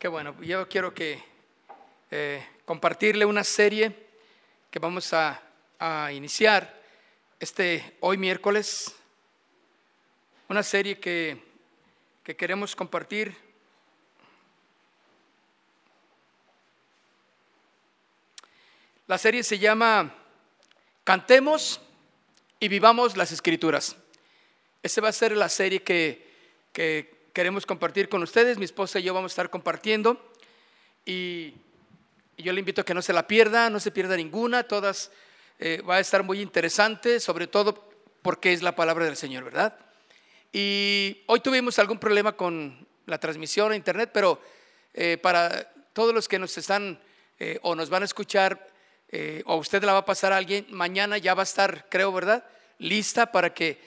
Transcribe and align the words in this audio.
Qué 0.00 0.08
bueno, 0.08 0.34
yo 0.40 0.66
quiero 0.66 0.94
que 0.94 1.22
eh, 2.10 2.42
compartirle 2.64 3.26
una 3.26 3.44
serie 3.44 3.94
que 4.70 4.78
vamos 4.78 5.12
a, 5.12 5.42
a, 5.78 6.10
iniciar 6.10 6.74
este 7.38 7.98
hoy 8.00 8.16
miércoles, 8.16 8.96
una 10.48 10.62
serie 10.62 10.98
que, 10.98 11.36
que 12.24 12.34
queremos 12.34 12.74
compartir. 12.74 13.36
La 19.06 19.18
serie 19.18 19.42
se 19.42 19.58
llama 19.58 20.14
Cantemos 21.04 21.78
y 22.58 22.68
vivamos 22.68 23.18
las 23.18 23.32
escrituras. 23.32 23.94
Esa 24.82 25.02
va 25.02 25.10
a 25.10 25.12
ser 25.12 25.36
la 25.36 25.50
serie 25.50 25.82
que 25.82 26.30
que 26.72 27.19
queremos 27.40 27.64
compartir 27.64 28.10
con 28.10 28.22
ustedes. 28.22 28.58
Mi 28.58 28.66
esposa 28.66 29.00
y 29.00 29.04
yo 29.04 29.14
vamos 29.14 29.30
a 29.30 29.32
estar 29.32 29.48
compartiendo. 29.48 30.30
Y, 31.06 31.54
yo 32.36 32.52
le 32.52 32.60
invito 32.60 32.82
a 32.82 32.84
que 32.84 32.92
no 32.92 33.00
se 33.00 33.14
la 33.14 33.26
pierda, 33.26 33.70
no 33.70 33.80
se 33.80 33.90
pierda 33.90 34.14
ninguna. 34.14 34.64
Todas 34.64 35.10
eh, 35.58 35.80
va 35.80 35.96
a 35.96 36.00
estar 36.00 36.22
muy 36.22 36.42
interesante, 36.42 37.18
sobre 37.18 37.46
todo 37.46 37.82
porque 38.20 38.52
es 38.52 38.60
la 38.60 38.76
palabra 38.76 39.06
del 39.06 39.16
Señor, 39.16 39.44
¿verdad? 39.44 39.74
Y 40.52 41.22
hoy 41.28 41.40
tuvimos 41.40 41.78
algún 41.78 41.98
problema 41.98 42.32
con 42.32 42.86
la 43.06 43.16
transmisión 43.16 43.72
a 43.72 43.76
internet, 43.76 44.10
pero 44.12 44.38
eh, 44.92 45.16
para 45.16 45.72
todos 45.94 46.12
los 46.12 46.28
que 46.28 46.38
nos 46.38 46.58
están 46.58 47.00
eh, 47.38 47.58
o 47.62 47.74
nos 47.74 47.88
van 47.88 48.02
a 48.02 48.04
escuchar, 48.04 48.68
o 49.46 49.56
usted 49.56 49.82
la 49.82 49.94
va 49.94 50.00
a 50.00 50.04
pasar 50.04 50.34
a 50.34 50.36
alguien, 50.36 50.66
mañana 50.68 51.16
ya 51.16 51.32
va 51.32 51.42
a 51.42 51.44
estar, 51.44 51.86
creo, 51.88 52.12
¿verdad? 52.12 52.44
Lista 52.78 53.32
para 53.32 53.54
que 53.54 53.80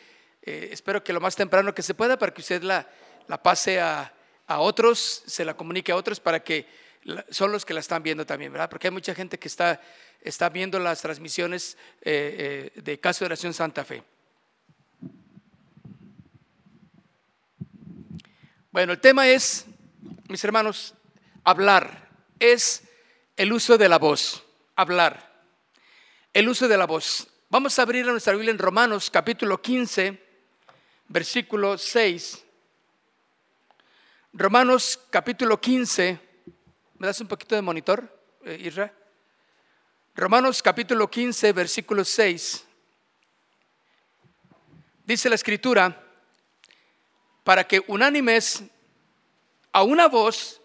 eh, 0.46 0.70
espero 0.74 1.02
que 1.02 1.14
lo 1.14 1.22
más 1.22 1.38
temprano 1.38 1.74
que 1.74 1.82
se 1.82 1.94
pueda 1.94 2.20
para 2.20 2.34
que 2.34 2.42
usted 2.42 2.64
la, 2.64 2.86
la 3.28 3.42
pase 3.42 3.80
a, 3.80 4.14
a, 4.48 4.60
otros, 4.60 5.24
se 5.26 5.46
la 5.46 5.56
comunique 5.56 5.92
a 5.92 5.96
otros 5.96 6.20
para 6.20 6.44
que 6.44 6.68
son 7.30 7.52
los 7.52 7.66
que 7.66 7.74
la 7.74 7.80
están 7.80 8.02
viendo 8.02 8.26
también, 8.26 8.52
¿verdad? 8.52 8.70
Porque 8.70 8.88
hay 8.88 8.94
mucha 8.94 9.14
gente 9.14 9.38
que 9.38 9.48
está, 9.48 9.82
está 10.22 10.50
viendo 10.50 10.80
las 10.80 11.02
transmisiones 11.02 11.78
eh, 12.02 12.72
eh, 12.76 12.82
de 12.82 13.00
Caso 13.00 13.20
de 13.20 13.28
Oración 13.28 13.54
Santa 13.54 13.84
Fe. 13.84 14.04
Bueno, 18.72 18.94
el 18.94 19.00
tema 19.00 19.28
es, 19.28 19.66
mis 20.30 20.44
hermanos, 20.44 20.96
hablar. 21.44 22.10
Es 22.40 22.84
el 23.36 23.54
uso 23.54 23.78
de 23.78 23.90
la 23.90 24.00
voz, 24.00 24.44
hablar. 24.76 25.32
El 26.34 26.50
uso 26.50 26.68
de 26.68 26.78
la 26.78 26.88
voz. 26.88 27.28
Vamos 27.50 27.78
a 27.78 27.84
abrir 27.84 28.06
nuestra 28.06 28.34
Biblia 28.34 28.52
en 28.52 28.58
Romanos 28.58 29.10
capítulo 29.12 29.62
15 29.62 30.24
versículo 31.08 31.78
6. 31.78 32.44
Romanos 34.36 35.00
capítulo 35.12 35.62
15. 35.62 36.20
¿Me 36.98 37.06
das 37.06 37.22
un 37.22 37.28
poquito 37.28 37.54
de 37.54 37.62
monitor, 37.62 38.10
eh, 38.44 38.58
Isra? 38.64 38.92
Romanos 40.16 40.64
capítulo 40.64 41.08
15, 41.08 41.54
versículo 41.54 42.04
6. 42.04 42.66
Dice 45.06 45.30
la 45.30 45.36
escritura, 45.36 46.04
para 47.44 47.68
que 47.68 47.84
unánimes 47.86 48.64
a 49.72 49.84
una 49.84 50.08
voz 50.08 50.60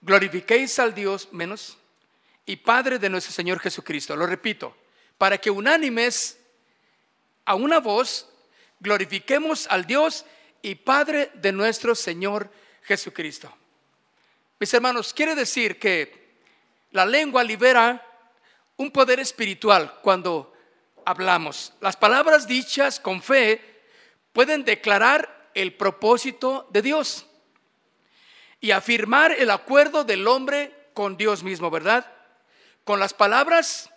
glorifiquéis 0.00 0.78
al 0.78 0.94
Dios 0.94 1.28
menos 1.32 1.78
y 2.44 2.54
Padre 2.54 3.00
de 3.00 3.10
nuestro 3.10 3.32
Señor 3.32 3.58
Jesucristo. 3.58 4.14
Lo 4.14 4.26
repito, 4.26 4.76
para 5.18 5.38
que 5.38 5.50
unánimes 5.50 6.38
a 7.44 7.56
una 7.56 7.80
voz 7.80 8.28
glorifiquemos 8.78 9.66
al 9.70 9.86
Dios 9.86 10.24
y 10.62 10.76
Padre 10.76 11.32
de 11.34 11.50
nuestro 11.50 11.96
Señor 11.96 12.44
Jesucristo. 12.44 12.65
Mis 14.58 14.72
hermanos, 14.72 15.12
quiere 15.12 15.34
decir 15.34 15.78
que 15.78 16.26
la 16.92 17.04
lengua 17.04 17.42
libera 17.42 18.02
un 18.76 18.90
poder 18.90 19.20
espiritual 19.20 19.98
cuando 20.02 20.54
hablamos. 21.04 21.72
Las 21.80 21.96
palabras 21.96 22.46
dichas 22.46 23.00
con 23.00 23.22
fe 23.22 23.60
pueden 24.32 24.64
declarar 24.64 25.50
el 25.54 25.74
propósito 25.74 26.68
de 26.70 26.82
Dios 26.82 27.26
y 28.60 28.70
afirmar 28.70 29.32
el 29.32 29.50
acuerdo 29.50 30.04
del 30.04 30.26
hombre 30.26 30.72
con 30.94 31.16
Dios 31.16 31.42
mismo, 31.42 31.70
¿verdad? 31.70 32.10
Con 32.84 33.00
las 33.00 33.14
palabras 33.14 33.90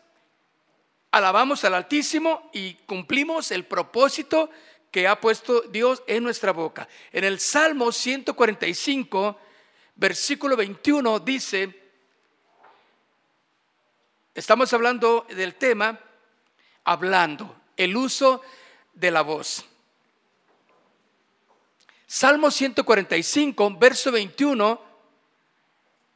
alabamos 1.12 1.64
al 1.64 1.74
Altísimo 1.74 2.50
y 2.54 2.74
cumplimos 2.86 3.52
el 3.52 3.66
propósito 3.66 4.50
que 4.92 5.08
ha 5.08 5.20
puesto 5.20 5.62
Dios 5.62 6.04
en 6.08 6.24
nuestra 6.24 6.52
boca. 6.52 6.88
En 7.12 7.24
el 7.24 7.40
Salmo 7.40 7.92
145, 7.92 9.40
versículo 9.96 10.56
21 10.56 11.20
dice, 11.20 11.80
estamos 14.34 14.72
hablando 14.74 15.28
del 15.30 15.56
tema, 15.56 16.00
hablando, 16.84 17.56
el 17.78 17.96
uso 17.96 18.42
de 18.94 19.12
la 19.12 19.22
voz. 19.22 19.66
Salmo 22.08 22.50
145, 22.50 23.78
verso 23.78 24.12
21, 24.12 24.82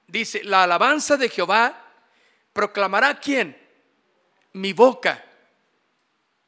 dice, 0.08 0.44
la 0.44 0.64
alabanza 0.64 1.18
de 1.18 1.30
Jehová 1.30 1.80
proclamará 2.52 3.20
quién? 3.20 3.56
Mi 4.54 4.74
boca. 4.74 5.24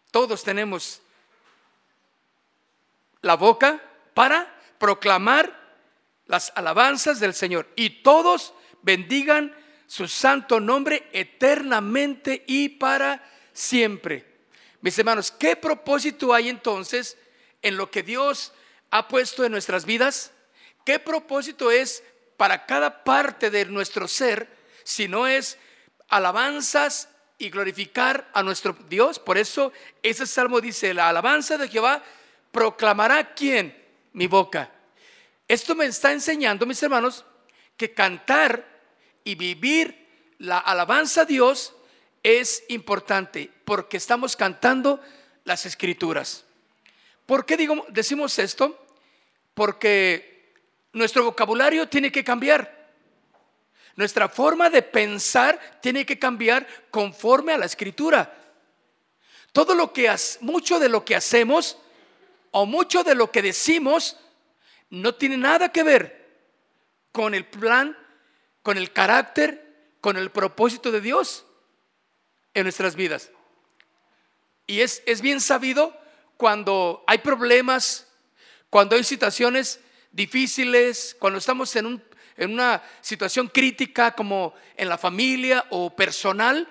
Todos 0.09 0.43
tenemos 0.43 1.01
la 3.25 3.35
boca 3.35 3.81
para 4.13 4.55
proclamar 4.77 5.51
las 6.27 6.53
alabanzas 6.55 7.19
del 7.19 7.33
Señor. 7.33 7.67
Y 7.75 8.03
todos 8.03 8.53
bendigan 8.83 9.55
su 9.87 10.07
santo 10.07 10.59
nombre 10.59 11.09
eternamente 11.11 12.43
y 12.45 12.69
para 12.69 13.23
siempre. 13.51 14.25
Mis 14.81 14.97
hermanos, 14.99 15.31
¿qué 15.31 15.55
propósito 15.55 16.35
hay 16.35 16.49
entonces 16.49 17.17
en 17.63 17.77
lo 17.77 17.89
que 17.89 18.03
Dios 18.03 18.53
ha 18.91 19.07
puesto 19.07 19.43
en 19.43 19.51
nuestras 19.51 19.85
vidas? 19.85 20.31
¿Qué 20.85 20.99
propósito 20.99 21.71
es 21.71 22.03
para 22.37 22.67
cada 22.67 23.03
parte 23.03 23.49
de 23.49 23.65
nuestro 23.65 24.07
ser 24.07 24.55
si 24.83 25.07
no 25.07 25.25
es 25.25 25.57
alabanzas 26.09 27.09
y 27.39 27.49
glorificar 27.49 28.29
a 28.33 28.43
nuestro 28.43 28.77
Dios? 28.87 29.17
Por 29.17 29.39
eso 29.39 29.73
ese 30.03 30.27
salmo 30.27 30.61
dice, 30.61 30.93
la 30.93 31.09
alabanza 31.09 31.57
de 31.57 31.69
Jehová 31.69 32.03
proclamará 32.55 33.33
quién? 33.33 33.75
Mi 34.13 34.27
boca. 34.27 34.71
Esto 35.45 35.75
me 35.75 35.87
está 35.87 36.13
enseñando, 36.13 36.65
mis 36.65 36.81
hermanos, 36.81 37.25
que 37.75 37.93
cantar 37.93 38.65
y 39.25 39.35
vivir 39.35 40.07
la 40.37 40.59
alabanza 40.59 41.23
a 41.23 41.25
Dios 41.25 41.73
es 42.23 42.63
importante 42.69 43.51
porque 43.65 43.97
estamos 43.97 44.37
cantando 44.37 45.01
las 45.43 45.65
escrituras. 45.65 46.45
¿Por 47.25 47.45
qué 47.45 47.57
digo, 47.57 47.85
decimos 47.89 48.39
esto? 48.39 48.87
Porque 49.53 50.53
nuestro 50.93 51.25
vocabulario 51.25 51.89
tiene 51.89 52.09
que 52.09 52.23
cambiar. 52.23 52.89
Nuestra 53.97 54.29
forma 54.29 54.69
de 54.69 54.81
pensar 54.81 55.59
tiene 55.81 56.05
que 56.05 56.17
cambiar 56.17 56.65
conforme 56.89 57.51
a 57.51 57.57
la 57.57 57.65
escritura. 57.65 58.33
Todo 59.51 59.75
lo 59.75 59.91
que 59.91 60.09
mucho 60.39 60.79
de 60.79 60.87
lo 60.87 61.03
que 61.03 61.17
hacemos 61.17 61.79
o 62.57 62.65
mucho 62.65 63.03
de 63.03 63.15
lo 63.15 63.31
que 63.31 63.41
decimos 63.41 64.15
no 64.89 65.13
tiene 65.13 65.35
nada 65.35 65.73
que 65.73 65.83
ver 65.83 66.39
con 67.11 67.35
el 67.35 67.45
plan, 67.45 67.97
con 68.63 68.77
el 68.77 68.93
carácter, 68.93 69.91
con 69.99 70.15
el 70.15 70.31
propósito 70.31 70.89
de 70.89 71.01
Dios 71.01 71.45
en 72.53 72.63
nuestras 72.63 72.95
vidas. 72.95 73.29
Y 74.67 74.79
es, 74.79 75.03
es 75.05 75.19
bien 75.19 75.41
sabido 75.41 75.99
cuando 76.37 77.03
hay 77.07 77.17
problemas, 77.17 78.07
cuando 78.69 78.95
hay 78.95 79.03
situaciones 79.03 79.81
difíciles, 80.13 81.17
cuando 81.19 81.39
estamos 81.39 81.75
en, 81.75 81.87
un, 81.87 82.03
en 82.37 82.53
una 82.53 82.81
situación 83.01 83.49
crítica 83.49 84.15
como 84.15 84.53
en 84.77 84.87
la 84.87 84.97
familia 84.97 85.65
o 85.71 85.93
personal, 85.93 86.69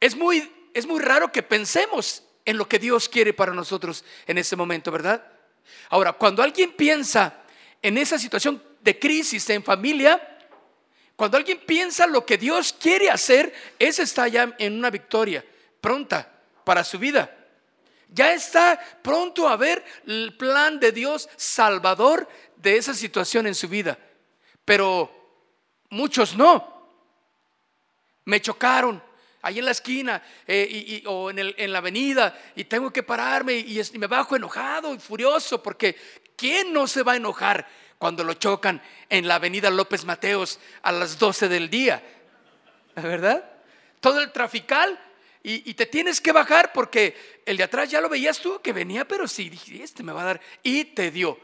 es 0.00 0.16
muy, 0.16 0.52
es 0.74 0.84
muy 0.84 0.98
raro 0.98 1.30
que 1.30 1.44
pensemos 1.44 2.24
en 2.44 2.56
lo 2.56 2.68
que 2.68 2.78
Dios 2.78 3.08
quiere 3.08 3.32
para 3.32 3.52
nosotros 3.52 4.04
en 4.26 4.38
ese 4.38 4.56
momento, 4.56 4.90
¿verdad? 4.90 5.24
Ahora, 5.90 6.12
cuando 6.12 6.42
alguien 6.42 6.72
piensa 6.72 7.42
en 7.80 7.98
esa 7.98 8.18
situación 8.18 8.62
de 8.80 8.98
crisis 8.98 9.48
en 9.50 9.62
familia, 9.62 10.38
cuando 11.16 11.36
alguien 11.36 11.60
piensa 11.66 12.06
lo 12.06 12.26
que 12.26 12.38
Dios 12.38 12.72
quiere 12.72 13.10
hacer, 13.10 13.54
ese 13.78 14.02
está 14.02 14.28
ya 14.28 14.54
en 14.58 14.78
una 14.78 14.90
victoria 14.90 15.44
pronta 15.80 16.30
para 16.64 16.84
su 16.84 16.98
vida. 16.98 17.36
Ya 18.08 18.34
está 18.34 18.78
pronto 19.02 19.48
a 19.48 19.56
ver 19.56 19.84
el 20.06 20.36
plan 20.36 20.78
de 20.80 20.92
Dios 20.92 21.28
salvador 21.36 22.28
de 22.56 22.76
esa 22.76 22.94
situación 22.94 23.46
en 23.46 23.54
su 23.54 23.68
vida. 23.68 23.98
Pero 24.64 25.10
muchos 25.90 26.36
no. 26.36 26.70
Me 28.24 28.40
chocaron 28.40 29.02
ahí 29.42 29.58
en 29.58 29.64
la 29.64 29.72
esquina 29.72 30.22
eh, 30.46 31.02
o 31.06 31.30
en, 31.30 31.72
la 31.72 31.78
avenida 31.78 32.38
y 32.56 32.64
tengo 32.64 32.92
que 32.92 33.02
pararme 33.02 33.54
y, 33.54 33.80
y 33.80 33.98
me 33.98 34.06
bajo 34.06 34.36
enojado 34.36 34.94
y 34.94 34.98
furioso 34.98 35.62
porque 35.62 35.96
¿quién 36.36 36.72
no 36.72 36.86
se 36.86 37.02
va 37.02 37.12
a 37.12 37.16
enojar 37.16 37.66
cuando 37.98 38.24
lo 38.24 38.34
chocan 38.34 38.82
en 39.08 39.28
la 39.28 39.36
avenida 39.36 39.70
López 39.70 40.04
Mateos 40.04 40.58
a 40.82 40.92
las 40.92 41.18
12 41.18 41.48
del 41.48 41.68
día? 41.68 42.02
¿Verdad? 42.96 43.44
Todo 44.00 44.20
el 44.20 44.32
trafical 44.32 44.98
y, 45.44 45.74
te 45.74 45.86
tienes 45.86 46.20
que 46.20 46.30
bajar 46.30 46.72
porque 46.72 47.40
el 47.44 47.56
de 47.56 47.64
atrás 47.64 47.90
ya 47.90 48.00
lo 48.00 48.08
veías 48.08 48.38
tú 48.38 48.60
que 48.62 48.72
venía, 48.72 49.06
pero 49.06 49.26
sí, 49.26 49.50
dije, 49.50 49.82
este 49.82 50.04
me 50.04 50.12
va 50.12 50.22
a 50.22 50.26
dar. 50.26 50.40
Y 50.62 50.84
te 50.84 51.10
dio. 51.10 51.38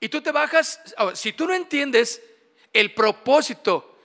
Y 0.00 0.08
tú 0.08 0.22
te 0.22 0.32
bajas, 0.32 0.80
si 1.14 1.34
tú 1.34 1.46
no 1.46 1.52
entiendes 1.52 2.22
el 2.72 2.94
propósito 2.94 3.98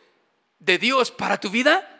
de 0.59 0.77
Dios 0.77 1.09
para 1.09 1.39
tu 1.39 1.49
vida, 1.49 1.98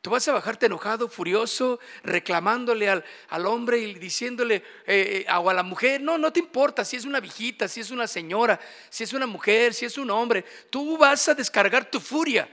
tú 0.00 0.10
vas 0.10 0.26
a 0.28 0.32
bajarte 0.32 0.66
enojado, 0.66 1.08
furioso, 1.08 1.80
reclamándole 2.02 2.88
al, 2.88 3.04
al 3.28 3.46
hombre 3.46 3.78
y 3.78 3.94
diciéndole 3.94 4.56
eh, 4.86 5.26
eh, 5.26 5.32
o 5.32 5.50
a 5.50 5.54
la 5.54 5.62
mujer, 5.62 6.00
no, 6.00 6.18
no 6.18 6.32
te 6.32 6.40
importa 6.40 6.84
si 6.84 6.96
es 6.96 7.04
una 7.04 7.20
viejita, 7.20 7.66
si 7.68 7.80
es 7.80 7.90
una 7.90 8.06
señora, 8.06 8.60
si 8.90 9.04
es 9.04 9.12
una 9.12 9.26
mujer, 9.26 9.74
si 9.74 9.84
es 9.84 9.98
un 9.98 10.10
hombre, 10.10 10.44
tú 10.70 10.96
vas 10.96 11.28
a 11.28 11.34
descargar 11.34 11.90
tu 11.90 12.00
furia. 12.00 12.48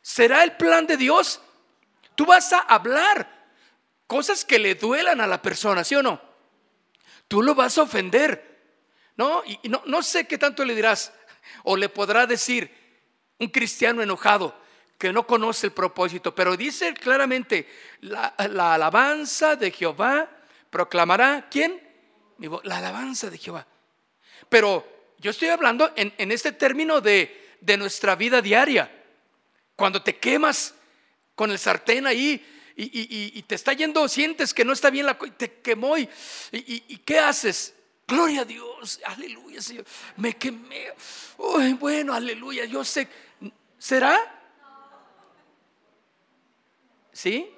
¿Será 0.00 0.44
el 0.44 0.56
plan 0.56 0.86
de 0.86 0.96
Dios? 0.96 1.40
Tú 2.14 2.24
vas 2.26 2.52
a 2.52 2.60
hablar 2.60 3.28
cosas 4.06 4.44
que 4.44 4.58
le 4.58 4.76
duelan 4.76 5.20
a 5.20 5.26
la 5.26 5.42
persona, 5.42 5.82
¿sí 5.82 5.96
o 5.96 6.02
no? 6.02 6.20
Tú 7.26 7.42
lo 7.42 7.56
vas 7.56 7.76
a 7.76 7.82
ofender, 7.82 8.56
¿no? 9.16 9.42
Y 9.44 9.68
no, 9.68 9.82
no 9.86 10.00
sé 10.00 10.28
qué 10.28 10.38
tanto 10.38 10.64
le 10.64 10.76
dirás 10.76 11.12
o 11.64 11.76
le 11.76 11.88
podrá 11.88 12.26
decir 12.26 12.72
un 13.38 13.48
cristiano 13.48 14.00
enojado 14.00 14.65
que 14.98 15.12
no 15.12 15.26
conoce 15.26 15.66
el 15.66 15.72
propósito, 15.72 16.34
pero 16.34 16.56
dice 16.56 16.94
claramente, 16.94 17.68
la, 18.00 18.26
alabanza 18.36 19.56
de 19.56 19.70
Jehová 19.70 20.28
proclamará, 20.70 21.48
¿quién? 21.50 21.82
La 22.64 22.78
alabanza 22.78 23.30
de 23.30 23.38
Jehová. 23.38 23.66
Pero 24.48 24.86
yo 25.18 25.30
estoy 25.30 25.48
hablando 25.48 25.92
en, 25.96 26.12
en 26.18 26.32
este 26.32 26.52
término 26.52 27.00
de, 27.00 27.56
de 27.60 27.76
nuestra 27.76 28.14
vida 28.14 28.40
diaria. 28.40 28.90
Cuando 29.74 30.02
te 30.02 30.16
quemas 30.16 30.74
con 31.34 31.50
el 31.50 31.58
sartén 31.58 32.06
ahí 32.06 32.44
y, 32.76 33.42
te 33.42 33.54
está 33.54 33.72
yendo, 33.72 34.06
sientes 34.08 34.52
que 34.52 34.64
no 34.64 34.72
está 34.72 34.90
bien 34.90 35.06
la 35.06 35.18
te 35.18 35.60
quemó 35.60 35.96
y, 35.96 36.08
y, 36.52 36.96
¿qué 36.98 37.18
haces? 37.18 37.74
Gloria 38.06 38.42
a 38.42 38.44
Dios, 38.44 39.00
aleluya, 39.04 39.60
Señor. 39.60 39.84
Me 40.16 40.36
quemé. 40.36 40.92
Bueno, 41.78 42.14
aleluya, 42.14 42.64
yo 42.64 42.84
sé. 42.84 43.08
¿Será? 43.78 44.35
¿Sí? 47.16 47.50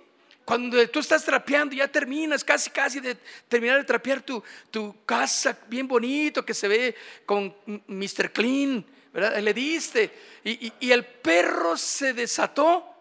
Cuando 0.44 0.88
tú 0.88 1.00
estás 1.00 1.24
trapeando, 1.24 1.74
ya 1.74 1.88
terminas 1.88 2.44
casi, 2.44 2.70
casi 2.70 3.00
de 3.00 3.16
terminar 3.48 3.78
de 3.78 3.82
trapear 3.82 4.22
tu, 4.22 4.40
tu 4.70 5.04
casa 5.04 5.58
bien 5.66 5.88
bonito 5.88 6.46
que 6.46 6.54
se 6.54 6.68
ve 6.68 6.94
con 7.26 7.52
Mr. 7.88 8.30
Clean, 8.32 8.86
¿verdad? 9.12 9.36
Le 9.40 9.52
diste 9.52 10.16
y, 10.44 10.72
y 10.78 10.92
el 10.92 11.04
perro 11.04 11.76
se 11.76 12.12
desató 12.12 12.94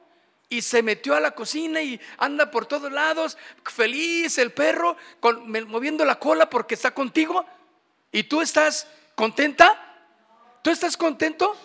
y 0.50 0.64
se 0.64 0.82
metió 0.82 1.14
a 1.14 1.20
la 1.20 1.30
cocina 1.30 1.80
y 1.80 2.02
anda 2.18 2.50
por 2.50 2.66
todos 2.66 2.92
lados, 2.92 3.38
feliz 3.64 4.40
el 4.40 4.52
perro, 4.52 4.98
moviendo 5.68 6.06
la 6.06 6.18
cola 6.18 6.50
porque 6.50 6.74
está 6.74 6.92
contigo. 6.92 7.46
¿Y 8.12 8.24
tú 8.24 8.42
estás 8.42 8.88
contenta? 9.14 10.10
¿Tú 10.64 10.72
estás 10.72 10.98
contento? 10.98 11.56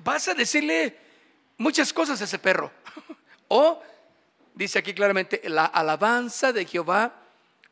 Vas 0.00 0.28
a 0.28 0.34
decirle 0.34 0.98
muchas 1.56 1.94
cosas 1.94 2.20
a 2.20 2.24
ese 2.24 2.38
perro. 2.38 2.70
o, 3.48 3.82
dice 4.54 4.78
aquí 4.78 4.94
claramente, 4.94 5.40
la 5.44 5.64
alabanza 5.64 6.52
de 6.52 6.64
Jehová 6.64 7.14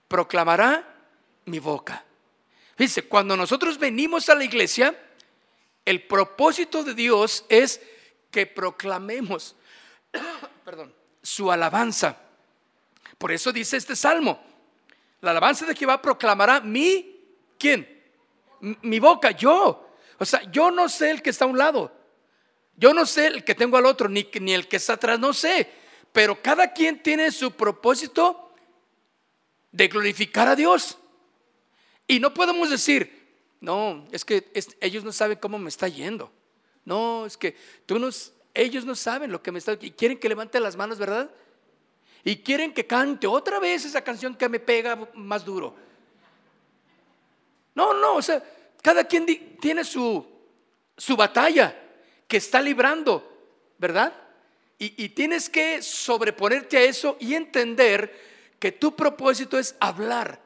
proclamará 0.09 0.87
mi 1.47 1.59
boca. 1.59 2.05
Dice, 2.77 3.03
cuando 3.03 3.37
nosotros 3.37 3.79
venimos 3.79 4.29
a 4.29 4.35
la 4.35 4.45
iglesia, 4.45 4.99
el 5.85 6.03
propósito 6.03 6.83
de 6.83 6.95
Dios 6.95 7.45
es 7.49 7.81
que 8.31 8.47
proclamemos 8.47 9.57
su 11.23 11.51
alabanza. 11.51 12.17
Por 13.19 13.33
eso 13.33 13.53
dice 13.53 13.77
este 13.77 13.95
salmo, 13.95 14.43
la 15.21 15.33
alabanza 15.33 15.67
de 15.67 15.75
Jehová 15.75 16.01
proclamará 16.01 16.61
mi, 16.61 17.21
¿quién? 17.59 18.03
Mi 18.61 18.99
boca, 18.99 19.33
yo. 19.33 19.91
O 20.19 20.25
sea, 20.25 20.43
yo 20.51 20.71
no 20.71 20.89
sé 20.89 21.11
el 21.11 21.23
que 21.23 21.31
está 21.31 21.45
a 21.45 21.49
un 21.49 21.59
lado. 21.59 21.93
Yo 22.77 22.95
no 22.95 23.05
sé 23.05 23.27
el 23.27 23.45
que 23.45 23.55
tengo 23.55 23.77
al 23.77 23.85
otro, 23.85 24.09
ni, 24.09 24.27
ni 24.41 24.55
el 24.55 24.69
que 24.69 24.77
está 24.77 24.95
atrás, 24.95 25.19
no 25.19 25.35
sé. 25.35 25.80
Pero 26.13 26.41
cada 26.43 26.73
quien 26.73 27.03
tiene 27.03 27.31
su 27.31 27.53
propósito 27.53 28.53
de 29.73 29.89
glorificar 29.89 30.49
a 30.49 30.57
Dios. 30.57 30.99
Y 32.07 32.19
no 32.19 32.35
podemos 32.35 32.71
decir, 32.71 33.21
no, 33.61 34.07
es 34.11 34.25
que 34.25 34.51
ellos 34.81 35.05
no 35.05 35.13
saben 35.13 35.39
cómo 35.39 35.59
me 35.59 35.69
está 35.69 35.87
yendo. 35.87 36.33
No, 36.85 37.27
es 37.27 37.37
que 37.37 37.57
ellos 38.55 38.85
no 38.85 38.95
saben 38.95 39.31
lo 39.31 39.43
que 39.43 39.53
me 39.53 39.59
está 39.59 39.77
y 39.81 39.93
quieren 39.93 40.19
que 40.19 40.29
levante 40.29 40.59
las 40.59 40.77
manos, 40.77 40.99
¿verdad? 40.99 41.31
Y 42.25 42.37
quieren 42.39 42.75
que 42.75 42.87
cante 42.87 43.27
otra 43.27 43.61
vez 43.61 43.85
esa 43.85 44.03
canción 44.03 44.35
que 44.35 44.49
me 44.49 44.59
pega 44.59 45.09
más 45.15 45.45
duro. 45.45 45.75
No, 47.75 47.95
no, 47.95 48.17
o 48.17 48.23
sea, 48.23 48.43
cada 48.83 49.05
quien 49.05 49.57
tiene 49.61 49.85
su, 49.85 50.27
su 50.97 51.17
batalla 51.17 51.81
que 52.27 52.39
está 52.39 52.61
librando, 52.61 53.27
¿verdad? 53.79 54.13
Y, 54.83 55.11
tienes 55.11 55.51
que 55.51 55.83
sobreponerte 55.83 56.79
a 56.79 56.83
eso 56.83 57.19
y 57.21 57.35
entender 57.35 58.19
que 58.59 58.73
tu 58.73 58.97
propósito 58.97 59.59
es 59.59 59.77
hablar 59.79 60.41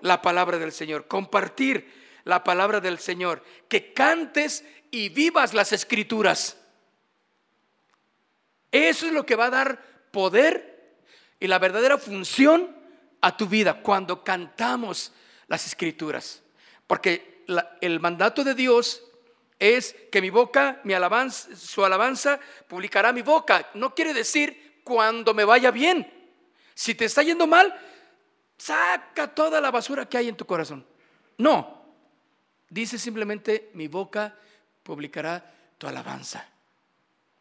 la 0.00 0.22
palabra 0.22 0.58
del 0.58 0.70
Señor, 0.70 1.08
compartir 1.08 1.92
la 2.22 2.44
palabra 2.44 2.80
del 2.80 3.00
Señor, 3.00 3.42
que 3.68 3.92
cantes 3.92 4.64
y 4.92 5.08
vivas 5.08 5.54
las 5.54 5.72
escrituras. 5.72 6.56
Eso 8.70 9.06
es 9.06 9.12
lo 9.12 9.26
que 9.26 9.34
va 9.34 9.46
a 9.46 9.50
dar 9.50 9.82
poder 10.12 10.94
y 11.40 11.48
la 11.48 11.58
verdadera 11.58 11.98
función 11.98 12.76
a 13.20 13.36
tu 13.36 13.48
vida 13.48 13.82
cuando 13.82 14.22
cantamos 14.22 15.12
las 15.48 15.66
escrituras. 15.66 16.44
Porque 16.86 17.44
el 17.80 17.98
mandato 17.98 18.44
de 18.44 18.54
Dios 18.54 19.02
es 19.64 19.96
que 20.12 20.20
mi 20.20 20.28
boca, 20.28 20.80
mi 20.84 20.92
alabanza, 20.92 21.56
su 21.56 21.84
alabanza 21.84 22.38
publicará 22.68 23.12
mi 23.12 23.22
boca. 23.22 23.70
No 23.72 23.94
quiere 23.94 24.12
decir 24.12 24.80
cuando 24.84 25.32
me 25.32 25.44
vaya 25.44 25.70
bien. 25.70 26.06
Si 26.74 26.94
te 26.94 27.06
está 27.06 27.22
yendo 27.22 27.46
mal, 27.46 27.74
saca 28.58 29.34
toda 29.34 29.62
la 29.62 29.70
basura 29.70 30.06
que 30.06 30.18
hay 30.18 30.28
en 30.28 30.36
tu 30.36 30.44
corazón. 30.44 30.84
No. 31.38 31.82
Dice 32.68 32.98
simplemente 32.98 33.70
mi 33.72 33.88
boca 33.88 34.36
publicará 34.82 35.50
tu 35.78 35.86
alabanza. 35.86 36.46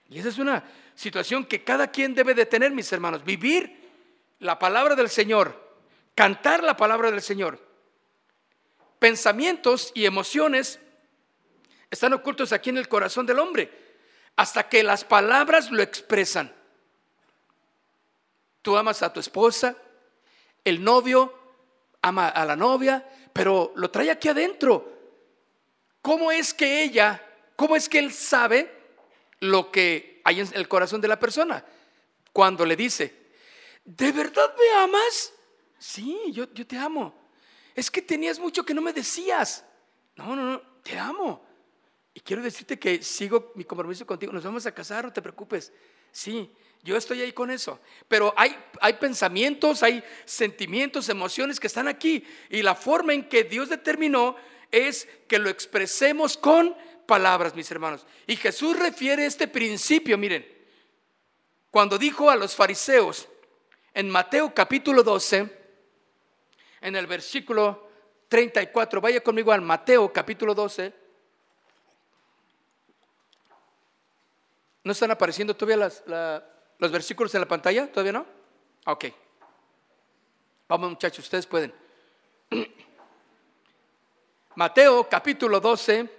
Y 0.10 0.20
esa 0.20 0.30
es 0.30 0.38
una 0.38 0.64
situación 0.96 1.44
que 1.44 1.64
cada 1.66 1.88
quien 1.88 2.16
debe 2.16 2.34
de 2.34 2.46
tener, 2.46 2.72
mis 2.72 2.92
hermanos. 2.94 3.26
Vivir 3.26 3.92
la 4.40 4.60
palabra 4.60 4.96
del 4.96 5.10
Señor, 5.10 5.76
cantar 6.16 6.64
la 6.64 6.78
palabra 6.78 7.12
del 7.12 7.22
Señor. 7.22 7.60
Pensamientos 9.00 9.92
y 9.94 10.06
emociones 10.06 10.80
están 11.94 12.14
ocultos 12.14 12.52
aquí 12.52 12.70
en 12.70 12.78
el 12.78 12.88
corazón 12.88 13.26
del 13.26 13.40
hombre 13.40 13.72
hasta 14.36 14.68
que 14.68 14.84
las 14.84 15.04
palabras 15.04 15.72
lo 15.72 15.82
expresan. 15.82 16.54
Tú 18.62 18.76
amas 18.78 19.04
a 19.04 19.12
tu 19.12 19.20
esposa, 19.20 19.76
el 20.64 20.84
novio 20.84 21.40
ama 22.02 22.30
a 22.30 22.46
la 22.46 22.56
novia, 22.56 23.08
pero 23.32 23.74
lo 23.76 23.92
trae 23.92 24.12
aquí 24.12 24.30
adentro. 24.30 24.92
¿Cómo 26.02 26.32
es 26.32 26.54
que 26.54 26.84
ella, 26.84 27.22
cómo 27.56 27.76
es 27.76 27.88
que 27.88 28.00
él 28.00 28.12
sabe 28.12 28.84
lo 29.44 29.72
que 29.72 30.22
hay 30.24 30.40
en 30.40 30.50
el 30.54 30.68
corazón 30.68 31.02
de 31.02 31.08
la 31.08 31.20
persona. 31.20 31.64
Cuando 32.32 32.66
le 32.66 32.76
dice, 32.76 33.32
¿de 33.84 34.12
verdad 34.12 34.56
me 34.58 34.82
amas? 34.82 35.34
Sí, 35.78 36.18
yo, 36.32 36.52
yo 36.54 36.66
te 36.66 36.78
amo. 36.78 37.14
Es 37.76 37.92
que 37.92 38.02
tenías 38.02 38.40
mucho 38.40 38.66
que 38.66 38.74
no 38.74 38.82
me 38.82 38.94
decías. 38.94 39.66
No, 40.16 40.36
no, 40.36 40.44
no, 40.44 40.62
te 40.82 40.98
amo. 40.98 41.46
Y 42.14 42.20
quiero 42.20 42.42
decirte 42.42 42.78
que 42.78 43.02
sigo 43.02 43.52
mi 43.56 43.64
compromiso 43.64 44.06
contigo. 44.06 44.32
Nos 44.32 44.44
vamos 44.44 44.66
a 44.66 44.74
casar, 44.74 45.06
no 45.06 45.14
te 45.14 45.22
preocupes. 45.22 45.74
Sí, 46.12 46.52
yo 46.84 46.96
estoy 46.96 47.22
ahí 47.22 47.32
con 47.32 47.50
eso. 47.50 47.80
Pero 48.08 48.34
hay, 48.38 48.56
hay 48.82 48.94
pensamientos, 48.94 49.82
hay 49.82 50.04
sentimientos, 50.26 51.10
emociones 51.10 51.60
que 51.60 51.68
están 51.68 51.88
aquí. 51.88 52.24
Y 52.50 52.62
la 52.62 52.76
forma 52.76 53.14
en 53.14 53.28
que 53.28 53.44
Dios 53.44 53.70
determinó 53.70 54.36
es 54.70 55.08
que 55.28 55.40
lo 55.40 55.50
expresemos 55.50 56.38
con 56.38 56.76
palabras, 57.08 57.56
mis 57.56 57.70
hermanos. 57.72 58.06
Y 58.28 58.36
Jesús 58.36 58.78
refiere 58.78 59.26
este 59.26 59.48
principio, 59.48 60.18
miren, 60.18 60.46
cuando 61.72 61.98
dijo 61.98 62.30
a 62.30 62.36
los 62.36 62.56
fariseos 62.56 63.28
en 63.94 64.10
Mateo 64.10 64.54
capítulo 64.54 65.02
12, 65.02 65.50
en 66.82 66.96
el 66.96 67.08
versículo 67.08 67.90
34, 68.28 69.02
vaya 69.02 69.22
conmigo 69.22 69.52
al 69.52 69.62
Mateo 69.62 70.12
capítulo 70.14 70.54
12. 70.54 71.03
¿No 74.84 74.92
están 74.92 75.12
apareciendo 75.12 75.56
todavía 75.56 75.90
los 76.78 76.92
versículos 76.92 77.34
en 77.36 77.42
la 77.42 77.48
pantalla? 77.48 77.92
¿Todavía 77.92 78.12
no? 78.12 78.26
Ok. 78.86 79.06
Vamos 80.68 80.90
muchachos, 80.90 81.24
ustedes 81.24 81.48
pueden. 81.48 81.74
Mateo 84.56 85.08
capítulo 85.10 85.60
12, 85.60 86.10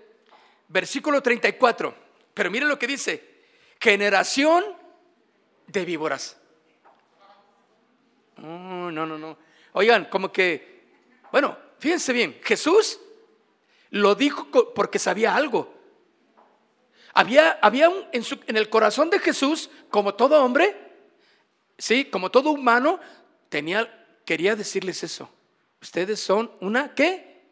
versículo 0.69 1.23
34. 1.23 1.95
Pero 2.33 2.51
miren 2.51 2.69
lo 2.69 2.79
que 2.79 2.87
dice. 2.87 3.35
Generación 3.79 4.65
de 5.67 5.85
víboras. 5.85 6.39
Oh, 8.39 8.91
no, 8.91 9.07
no, 9.07 9.19
no. 9.19 9.37
Oigan, 9.73 10.07
como 10.07 10.33
que, 10.33 10.87
bueno, 11.31 11.57
fíjense 11.79 12.13
bien, 12.13 12.41
Jesús 12.43 12.99
lo 13.91 14.15
dijo 14.15 14.49
porque 14.75 14.99
sabía 14.99 15.35
algo. 15.35 15.75
Había, 17.15 17.59
había 17.63 17.89
un, 17.89 18.05
en, 18.13 18.25
su, 18.25 18.39
en 18.47 18.57
el 18.57 18.69
corazón 18.69 19.09
de 19.09 19.21
Jesús, 19.21 19.71
como 19.89 20.15
todo 20.15 20.45
hombre, 20.45 20.77
sí, 21.79 22.05
como 22.07 22.31
todo 22.31 22.51
humano, 22.51 23.01
tenía, 23.49 24.07
quería 24.25 24.57
decirles 24.57 25.03
eso. 25.05 25.31
Ustedes 25.81 26.19
son 26.21 26.51
una, 26.61 26.95
¿qué? 26.95 27.45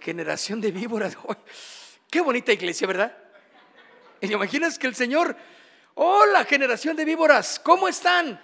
Generación 0.00 0.60
de 0.60 0.70
víboras. 0.70 1.16
Qué 2.10 2.20
bonita 2.20 2.52
iglesia, 2.52 2.86
¿verdad? 2.86 3.16
Y 4.20 4.32
imaginas 4.32 4.78
que 4.78 4.86
el 4.86 4.94
Señor, 4.94 5.36
hola 5.94 6.44
generación 6.44 6.96
de 6.96 7.04
víboras, 7.04 7.58
¿cómo 7.58 7.88
están? 7.88 8.40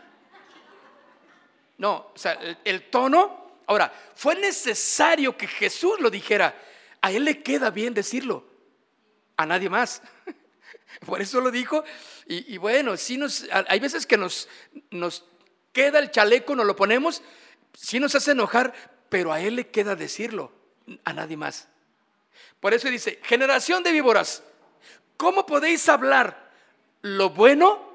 No, 1.79 2.11
o 2.15 2.19
sea, 2.19 2.39
el, 2.65 2.91
tono, 2.91 3.61
ahora, 3.67 3.93
fue 4.15 4.35
necesario 4.35 5.37
que 5.37 5.47
Jesús 5.47 5.99
lo 6.01 6.11
dijera. 6.11 6.55
A 7.01 7.11
él 7.11 7.25
le 7.25 7.43
queda 7.43 7.71
bien 7.71 7.95
decirlo, 7.95 8.45
a 9.37 9.47
nadie 9.47 9.71
más. 9.71 10.03
Por 11.07 11.21
eso 11.21 11.41
lo 11.41 11.51
dijo. 11.51 11.85
Y, 12.27 12.59
bueno, 12.59 12.97
sí 12.97 13.17
nos, 13.17 13.47
hay 13.51 13.81
veces 13.81 14.07
que 14.07 14.17
nos, 14.17 14.49
nos 14.91 15.25
queda 15.73 15.99
el 15.99 16.11
chaleco, 16.11 16.55
nos 16.55 16.67
lo 16.67 16.77
ponemos, 16.77 17.23
sí 17.75 17.99
nos 17.99 18.15
hace 18.15 18.33
enojar, 18.33 18.73
pero 19.09 19.33
a 19.33 19.41
él 19.41 19.57
le 19.57 19.69
queda 19.69 19.97
decirlo, 19.97 20.53
a 21.05 21.13
nadie 21.13 21.37
más. 21.37 21.69
Por 22.61 22.75
eso 22.75 22.89
dice, 22.89 23.19
generación 23.23 23.83
de 23.83 23.93
víboras, 23.93 24.43
¿cómo 25.17 25.47
podéis 25.47 25.89
hablar 25.89 26.51
lo 27.03 27.31
bueno 27.31 27.91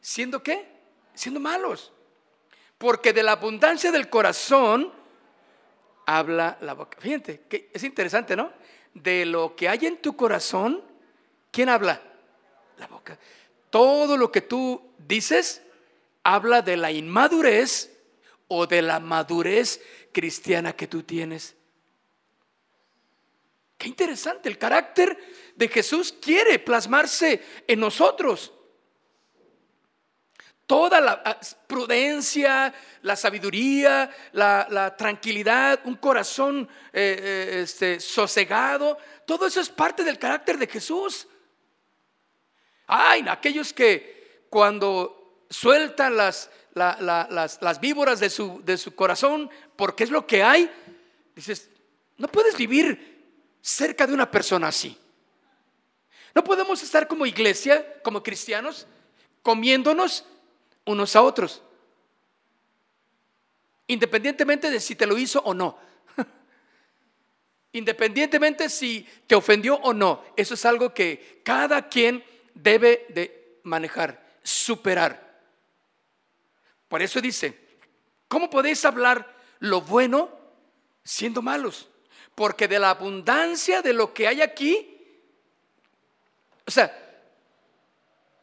siendo 0.00 0.42
qué? 0.42 0.68
Siendo 1.14 1.40
malos. 1.40 1.92
Porque 2.76 3.12
de 3.12 3.22
la 3.22 3.32
abundancia 3.32 3.90
del 3.90 4.08
corazón 4.10 4.92
habla 6.06 6.58
la 6.60 6.74
boca. 6.74 6.98
Fíjate, 7.00 7.42
que 7.48 7.70
es 7.72 7.82
interesante, 7.84 8.36
¿no? 8.36 8.52
De 8.94 9.24
lo 9.24 9.56
que 9.56 9.68
hay 9.68 9.86
en 9.86 10.00
tu 10.00 10.16
corazón, 10.16 10.82
¿quién 11.58 11.70
habla? 11.70 12.00
La 12.76 12.86
boca. 12.86 13.18
Todo 13.68 14.16
lo 14.16 14.30
que 14.30 14.42
tú 14.42 14.80
dices 14.96 15.60
habla 16.22 16.62
de 16.62 16.76
la 16.76 16.92
inmadurez 16.92 17.90
o 18.46 18.68
de 18.68 18.80
la 18.80 19.00
madurez 19.00 19.82
cristiana 20.12 20.76
que 20.76 20.86
tú 20.86 21.02
tienes. 21.02 21.56
Qué 23.76 23.88
interesante, 23.88 24.48
el 24.48 24.56
carácter 24.56 25.18
de 25.56 25.66
Jesús 25.66 26.14
quiere 26.22 26.60
plasmarse 26.60 27.42
en 27.66 27.80
nosotros. 27.80 28.52
Toda 30.64 31.00
la 31.00 31.22
ah, 31.24 31.40
prudencia, 31.66 32.72
la 33.02 33.16
sabiduría, 33.16 34.08
la, 34.30 34.94
tranquilidad, 34.96 35.80
un 35.86 35.96
corazón 35.96 36.68
eh, 36.92 37.18
eh, 37.20 37.60
este, 37.64 37.98
sosegado, 37.98 38.96
todo 39.26 39.48
eso 39.48 39.60
es 39.60 39.70
parte 39.70 40.04
del 40.04 40.20
carácter 40.20 40.56
de 40.56 40.68
Jesús. 40.68 41.26
Ay, 42.90 43.24
aquellos 43.28 43.74
que 43.74 44.46
cuando 44.48 45.44
sueltan 45.50 46.16
las, 46.16 46.50
víboras 47.80 48.18
de 48.18 48.30
su, 48.30 48.62
de 48.64 48.78
su 48.78 48.94
corazón, 48.94 49.50
porque 49.76 50.04
es 50.04 50.10
lo 50.10 50.26
que 50.26 50.42
hay, 50.42 50.70
dices, 51.36 51.68
no 52.16 52.28
puedes 52.28 52.56
vivir 52.56 53.18
cerca 53.60 54.06
de 54.06 54.14
una 54.14 54.30
persona 54.30 54.68
así. 54.68 54.96
No 56.34 56.42
podemos 56.42 56.82
estar 56.82 57.06
como 57.06 57.26
iglesia, 57.26 58.00
como 58.02 58.22
cristianos, 58.22 58.86
comiéndonos 59.42 60.24
unos 60.86 61.14
a 61.14 61.20
otros, 61.20 61.62
independientemente 63.86 64.70
de 64.70 64.80
si 64.80 64.94
te 64.94 65.06
lo 65.06 65.18
hizo 65.18 65.40
o 65.40 65.52
no. 65.52 65.78
Independientemente 67.72 68.70
si 68.70 69.06
te 69.26 69.34
ofendió 69.34 69.76
o 69.76 69.92
no, 69.92 70.24
eso 70.36 70.54
es 70.54 70.64
algo 70.64 70.94
que 70.94 71.42
cada 71.44 71.88
quien 71.88 72.24
debe 72.62 73.06
de 73.10 73.60
manejar, 73.62 74.22
superar. 74.42 75.40
Por 76.88 77.02
eso 77.02 77.20
dice, 77.20 77.58
¿cómo 78.28 78.50
podéis 78.50 78.84
hablar 78.84 79.34
lo 79.60 79.80
bueno 79.80 80.30
siendo 81.04 81.42
malos? 81.42 81.88
Porque 82.34 82.68
de 82.68 82.78
la 82.78 82.90
abundancia 82.90 83.82
de 83.82 83.92
lo 83.92 84.12
que 84.14 84.26
hay 84.28 84.40
aquí, 84.40 84.94
o 86.66 86.70
sea, 86.70 86.92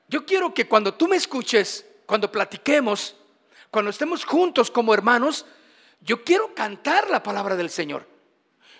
yo 0.07 0.25
quiero 0.25 0.53
que 0.53 0.67
cuando 0.67 0.93
tú 0.93 1.07
me 1.07 1.15
escuches, 1.15 1.85
cuando 2.05 2.31
platiquemos, 2.31 3.15
cuando 3.71 3.91
estemos 3.91 4.23
juntos 4.25 4.69
como 4.69 4.93
hermanos, 4.93 5.45
yo 6.01 6.23
quiero 6.23 6.53
cantar 6.53 7.09
la 7.09 7.23
palabra 7.23 7.55
del 7.55 7.69
Señor. 7.69 8.07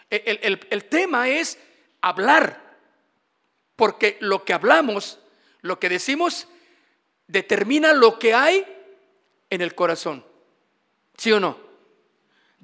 El, 0.10 0.86
tema 0.86 1.28
es 1.28 1.58
hablar, 2.02 2.78
porque 3.76 4.18
lo 4.22 4.46
que 4.46 4.54
hablamos, 4.54 5.20
lo 5.66 5.80
que 5.80 5.90
decimos, 5.90 6.48
determina 7.28 7.94
lo 7.94 8.20
que 8.20 8.34
hay 8.34 8.66
en 9.50 9.62
el 9.62 9.76
corazón. 9.76 10.26
¿Sí 11.18 11.32
o 11.32 11.40
no? 11.40 11.66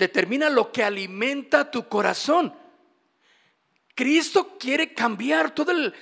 determina 0.01 0.49
lo 0.49 0.71
que 0.71 0.83
alimenta 0.83 1.69
tu 1.69 1.87
corazón. 1.87 2.55
Cristo 3.93 4.57
quiere 4.57 4.95
cambiar 4.95 5.53
todo 5.53 5.71
el, 5.71 5.93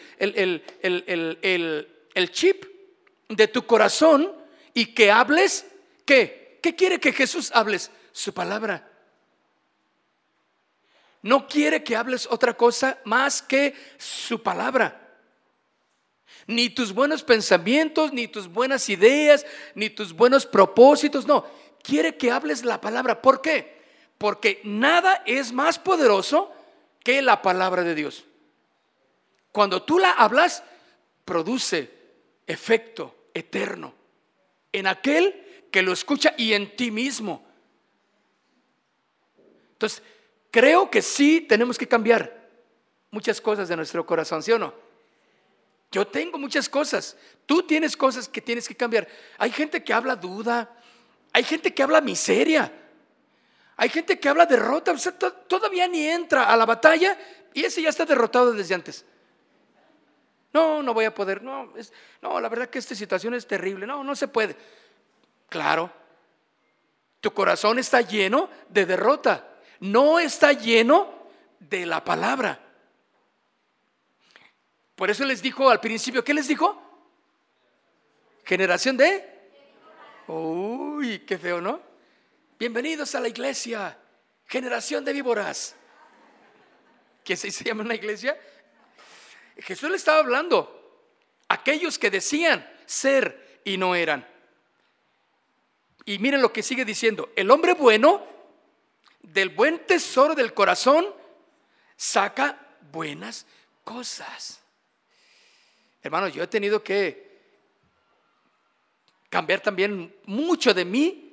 el, 2.14 2.32
chip 2.32 2.64
de 3.28 3.48
tu 3.50 3.66
corazón 3.66 4.34
y 4.74 4.94
que 4.94 5.12
hables, 5.12 5.66
¿qué? 6.06 6.60
¿Qué 6.64 6.76
quiere 6.78 6.98
que 7.02 7.12
Jesús 7.12 7.52
hables? 7.54 7.92
Su 8.14 8.34
palabra. 8.34 8.90
No 11.22 11.46
quiere 11.46 11.84
que 11.84 11.98
hables 11.98 12.26
otra 12.32 12.54
cosa 12.54 13.00
más 13.04 13.42
que 13.42 13.76
su 13.98 14.42
palabra. 14.42 15.09
Ni 16.48 16.70
tus 16.70 16.94
buenos 16.94 17.24
pensamientos, 17.24 18.14
ni 18.14 18.28
tus 18.28 18.48
buenas 18.48 18.90
ideas, 18.90 19.46
ni 19.76 19.90
tus 19.90 20.14
buenos 20.14 20.46
propósitos, 20.46 21.28
no. 21.28 21.46
Quiere 21.84 22.18
que 22.18 22.32
hables 22.32 22.64
la 22.64 22.82
palabra. 22.82 23.22
¿Por 23.22 23.42
qué? 23.42 23.80
Porque 24.18 24.62
nada 24.64 25.24
es 25.26 25.52
más 25.52 25.80
poderoso 25.80 26.52
que 27.04 27.22
la 27.22 27.42
palabra 27.42 27.84
de 27.84 27.96
Dios. 27.96 28.26
Cuando 29.52 29.84
tú 29.84 30.00
la 30.00 30.12
hablas, 30.12 30.64
produce 31.26 31.92
efecto 32.48 33.16
eterno 33.34 33.94
en 34.72 34.88
aquel 34.88 35.68
que 35.72 35.82
lo 35.82 35.94
escucha 35.94 36.34
y 36.38 36.54
en 36.54 36.76
ti 36.76 36.92
mismo. 36.92 37.46
Entonces, 39.74 40.04
creo 40.52 40.90
que 40.90 41.02
sí 41.02 41.42
tenemos 41.42 41.78
que 41.78 41.88
cambiar 41.88 42.50
muchas 43.12 43.40
cosas 43.40 43.70
de 43.70 43.76
nuestro 43.76 44.06
corazón, 44.06 44.44
¿sí 44.44 44.52
o 44.52 44.60
no? 44.60 44.74
Yo 45.92 46.06
tengo 46.06 46.38
muchas 46.38 46.70
cosas, 46.70 47.18
tú 47.46 47.64
tienes 47.64 47.98
cosas 47.98 48.30
que 48.30 48.42
tienes 48.42 48.68
que 48.68 48.76
cambiar. 48.76 49.08
Hay 49.38 49.52
gente 49.52 49.84
que 49.84 49.94
habla 49.94 50.16
duda, 50.16 50.70
hay 51.34 51.44
gente 51.44 51.74
que 51.74 51.82
habla 51.82 52.00
miseria, 52.02 52.72
hay 53.76 53.90
gente 53.90 54.20
que 54.20 54.30
habla 54.30 54.46
derrota, 54.46 54.94
todavía 55.48 55.88
ni 55.88 56.06
entra 56.06 56.44
a 56.44 56.56
la 56.58 56.66
batalla 56.66 57.18
y 57.54 57.64
ese 57.64 57.82
ya 57.82 57.90
está 57.90 58.06
derrotado 58.06 58.54
desde 58.54 58.76
antes. 58.76 59.06
No, 60.54 60.82
no 60.82 60.94
voy 60.94 61.06
a 61.06 61.14
poder. 61.14 61.42
No, 61.42 61.74
no, 62.22 62.40
la 62.40 62.50
verdad 62.50 62.70
que 62.70 62.80
esta 62.80 62.96
situación 62.96 63.34
es 63.34 63.48
terrible. 63.48 63.86
No, 63.86 64.04
no 64.04 64.16
se 64.16 64.28
puede. 64.28 64.56
Claro, 65.48 65.92
tu 67.22 67.32
corazón 67.34 67.80
está 67.80 68.02
lleno 68.02 68.50
de 68.68 68.86
derrota. 68.86 69.48
No 69.80 70.20
está 70.20 70.52
lleno 70.54 71.14
de 71.60 71.86
la 71.86 72.04
palabra. 72.04 72.60
Por 75.00 75.10
eso 75.10 75.24
les 75.24 75.42
dijo 75.42 75.70
al 75.70 75.80
principio, 75.80 76.26
¿qué 76.26 76.34
les 76.34 76.50
dijo? 76.50 76.78
Generación 78.44 78.98
de... 78.98 79.50
Uy, 80.28 81.20
qué 81.20 81.38
feo, 81.38 81.62
¿no? 81.62 81.82
Bienvenidos 82.60 83.16
a 83.16 83.22
la 83.22 83.30
iglesia, 83.30 83.98
generación 84.46 85.06
de 85.06 85.14
víboras. 85.14 85.74
que 87.24 87.38
se 87.38 87.50
llama 87.64 87.84
una 87.84 87.96
iglesia. 87.96 88.38
Jesús 89.60 89.90
le 89.90 89.96
estaba 89.96 90.20
hablando 90.20 91.08
a 91.48 91.54
aquellos 91.54 91.98
que 91.98 92.12
decían 92.12 92.70
ser 92.86 93.62
y 93.64 93.78
no 93.78 93.96
eran. 93.96 94.28
Y 96.04 96.20
miren 96.20 96.42
lo 96.42 96.52
que 96.52 96.62
sigue 96.62 96.84
diciendo, 96.84 97.32
el 97.38 97.50
hombre 97.52 97.72
bueno 97.72 98.28
del 99.22 99.48
buen 99.48 99.80
tesoro 99.86 100.36
del 100.36 100.54
corazón 100.54 101.08
saca 101.96 102.60
buenas 102.92 103.46
cosas. 103.86 104.59
Hermanos, 106.02 106.34
yo 106.34 106.44
he 106.44 106.48
tenido 106.48 106.84
que 106.84 107.30
cambiar 109.30 109.62
también 109.62 110.16
mucho 110.26 110.74
de 110.74 110.86
mí, 110.86 111.26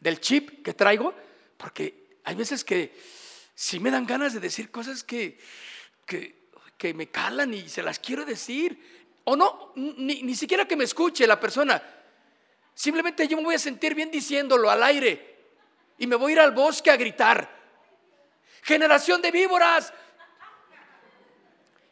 del 0.00 0.20
chip 0.20 0.62
que 0.64 0.74
traigo, 0.74 1.14
porque 1.56 2.18
hay 2.24 2.34
veces 2.34 2.64
que 2.64 2.94
sí 3.54 3.78
me 3.78 3.90
dan 3.90 4.06
ganas 4.06 4.32
de 4.34 4.40
decir 4.40 4.70
cosas 4.70 5.04
que, 5.04 5.38
que, 6.06 6.40
me 6.94 7.08
calan 7.08 7.54
y 7.54 7.68
se 7.68 7.82
las 7.82 8.00
quiero 8.00 8.24
decir. 8.24 9.12
O 9.24 9.36
no, 9.36 9.72
ni, 9.76 10.22
ni 10.22 10.34
siquiera 10.34 10.66
que 10.66 10.76
me 10.76 10.84
escuche 10.84 11.26
la 11.28 11.38
persona. 11.38 11.80
Simplemente 12.74 13.28
yo 13.28 13.36
me 13.36 13.44
voy 13.44 13.54
a 13.54 13.58
sentir 13.58 13.94
bien 13.94 14.10
diciéndolo 14.10 14.68
al 14.68 14.82
aire 14.82 15.32
y 15.98 16.06
me 16.06 16.16
voy 16.16 16.32
a 16.32 16.34
ir 16.34 16.40
al 16.40 16.50
bosque 16.50 16.90
a 16.90 16.96
gritar. 16.96 17.48
Generación 18.62 19.22
de 19.22 19.30
víboras. 19.30 19.92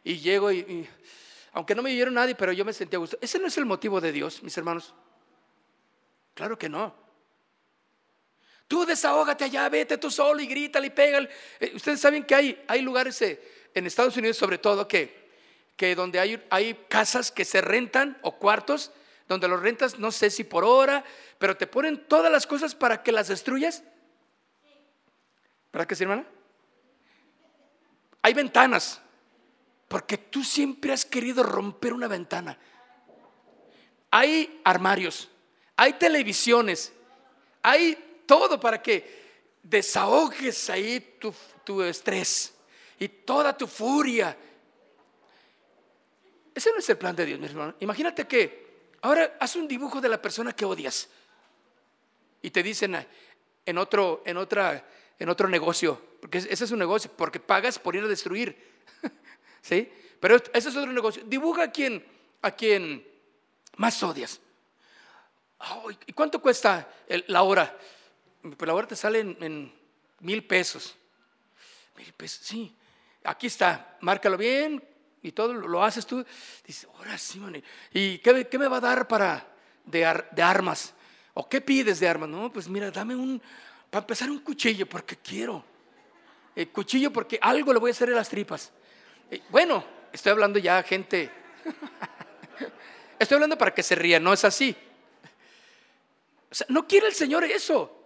Y 0.03 0.17
llego 0.17 0.51
y, 0.51 0.89
aunque 1.51 1.75
no 1.75 1.81
me 1.81 1.91
oyeron 1.91 2.13
nadie, 2.13 2.35
pero 2.35 2.51
yo 2.51 2.63
me 2.63 2.73
sentía 2.73 2.97
a 2.97 2.99
gusto. 2.99 3.17
Ese 3.21 3.39
no 3.39 3.47
es 3.47 3.57
el 3.57 3.65
motivo 3.65 3.99
de 3.99 4.11
Dios, 4.11 4.41
mis 4.43 4.57
hermanos. 4.57 4.93
Claro 6.33 6.57
que 6.57 6.69
no. 6.69 6.95
Tú 8.67 8.85
desahógate 8.85 9.43
allá, 9.43 9.67
vete 9.67 9.97
tú 9.97 10.09
solo 10.09 10.41
y 10.41 10.47
grítale 10.47 10.87
y 10.87 10.91
pégale. 10.91 11.29
Eh, 11.59 11.73
ustedes 11.75 11.99
saben 11.99 12.23
que 12.23 12.33
hay, 12.33 12.63
hay 12.67 12.81
lugares 12.81 13.21
eh, 13.21 13.41
en 13.73 13.85
Estados 13.85 14.15
Unidos 14.15 14.37
sobre 14.37 14.57
todo 14.57 14.87
que, 14.87 15.29
que 15.75 15.93
donde 15.93 16.19
hay, 16.19 16.41
hay 16.49 16.73
casas 16.87 17.31
que 17.31 17.43
se 17.43 17.59
rentan 17.59 18.17
o 18.21 18.37
cuartos 18.37 18.91
donde 19.31 19.47
los 19.47 19.61
rentas 19.61 19.97
no 19.97 20.11
sé 20.11 20.29
si 20.29 20.43
por 20.43 20.65
hora, 20.65 21.05
pero 21.37 21.55
te 21.55 21.65
ponen 21.65 22.05
todas 22.07 22.31
las 22.31 22.45
cosas 22.45 22.75
para 22.75 23.01
que 23.01 23.13
las 23.13 23.29
destruyas. 23.29 23.81
¿Verdad 25.71 25.87
que 25.87 25.95
sí, 25.95 26.03
hermana? 26.03 26.25
Hay 28.21 28.33
ventanas, 28.33 29.01
porque 29.91 30.17
tú 30.17 30.41
siempre 30.41 30.93
has 30.93 31.03
querido 31.03 31.43
romper 31.43 31.91
una 31.91 32.07
ventana. 32.07 32.57
Hay 34.09 34.61
armarios, 34.63 35.29
hay 35.75 35.91
televisiones, 35.93 36.93
hay 37.61 38.23
todo 38.25 38.57
para 38.57 38.81
que 38.81 39.49
desahogues 39.61 40.69
ahí 40.69 41.19
tu, 41.65 41.81
estrés 41.81 42.53
y 42.99 43.09
toda 43.09 43.57
tu 43.57 43.67
furia. 43.67 44.37
Ese 46.55 46.71
no 46.71 46.77
es 46.77 46.89
el 46.89 46.97
plan 46.97 47.13
de 47.13 47.25
Dios, 47.25 47.37
mi 47.37 47.47
hermano. 47.47 47.75
Imagínate 47.81 48.25
que 48.25 48.93
ahora 49.01 49.35
haz 49.41 49.57
un 49.57 49.67
dibujo 49.67 49.99
de 49.99 50.07
la 50.07 50.21
persona 50.21 50.53
que 50.53 50.63
odias 50.63 51.09
y 52.41 52.49
te 52.49 52.63
dicen 52.63 52.95
en 53.65 53.77
otro, 53.77 54.23
en 54.25 54.37
otra, 54.37 54.87
en 55.19 55.27
otro 55.27 55.49
negocio, 55.49 56.01
porque 56.21 56.37
ese 56.37 56.63
es 56.63 56.71
un 56.71 56.79
negocio, 56.79 57.11
porque 57.17 57.41
pagas 57.41 57.77
por 57.77 57.93
ir 57.93 58.05
a 58.05 58.07
destruir, 58.07 58.71
¿sí? 59.61 59.91
Pero 60.19 60.35
ese 60.35 60.69
es 60.69 60.75
otro 60.75 60.91
negocio. 60.91 61.23
Dibuja 61.25 61.63
a 61.63 61.71
quien, 61.71 62.05
a 62.41 62.51
quien 62.51 63.05
más 63.77 64.01
odias. 64.03 64.39
¿Y 66.05 66.13
cuánto 66.13 66.41
cuesta 66.41 66.87
la 67.27 67.43
hora? 67.43 67.77
Pues 68.41 68.67
la 68.67 68.73
hora 68.73 68.87
te 68.87 68.95
sale 68.95 69.19
en, 69.19 69.73
mil 70.19 70.45
pesos. 70.45 70.95
Mil 71.97 72.13
pesos, 72.13 72.45
sí. 72.45 72.75
Aquí 73.23 73.47
está, 73.47 73.97
márcalo 74.01 74.37
bien 74.37 74.83
y 75.21 75.31
todo 75.31 75.53
lo 75.53 75.83
haces 75.83 76.05
tú. 76.05 76.25
Dices, 76.65 76.87
ahora 76.97 77.17
sí, 77.17 77.39
man. 77.39 77.61
¿Y 77.93 78.17
qué, 78.19 78.57
me 78.57 78.67
va 78.67 78.77
a 78.77 78.81
dar 78.81 79.07
para 79.07 79.47
de, 79.85 80.05
armas? 80.05 80.93
¿O 81.33 81.47
qué 81.47 81.61
pides 81.61 81.99
de 81.99 82.07
armas? 82.07 82.29
No, 82.29 82.51
pues 82.51 82.67
mira, 82.67 82.89
dame 82.89 83.15
un, 83.15 83.41
para 83.89 84.03
empezar 84.03 84.29
un 84.29 84.39
cuchillo 84.39 84.87
porque 84.87 85.17
quiero. 85.17 85.63
El 86.55 86.69
cuchillo 86.69 87.13
porque 87.13 87.39
algo 87.41 87.71
le 87.71 87.79
voy 87.79 87.91
a 87.91 87.93
hacer 87.93 88.09
en 88.09 88.15
las 88.15 88.29
tripas. 88.29 88.71
Bueno, 89.49 89.83
estoy 90.11 90.31
hablando 90.31 90.59
ya 90.59 90.83
gente. 90.83 91.29
estoy 93.19 93.35
hablando 93.35 93.57
para 93.57 93.73
que 93.73 93.83
se 93.83 93.95
ría, 93.95 94.19
no 94.19 94.33
es 94.33 94.43
así. 94.43 94.75
O 96.49 96.55
sea, 96.55 96.67
no 96.69 96.87
quiere 96.87 97.07
el 97.07 97.13
Señor 97.13 97.43
eso. 97.45 97.97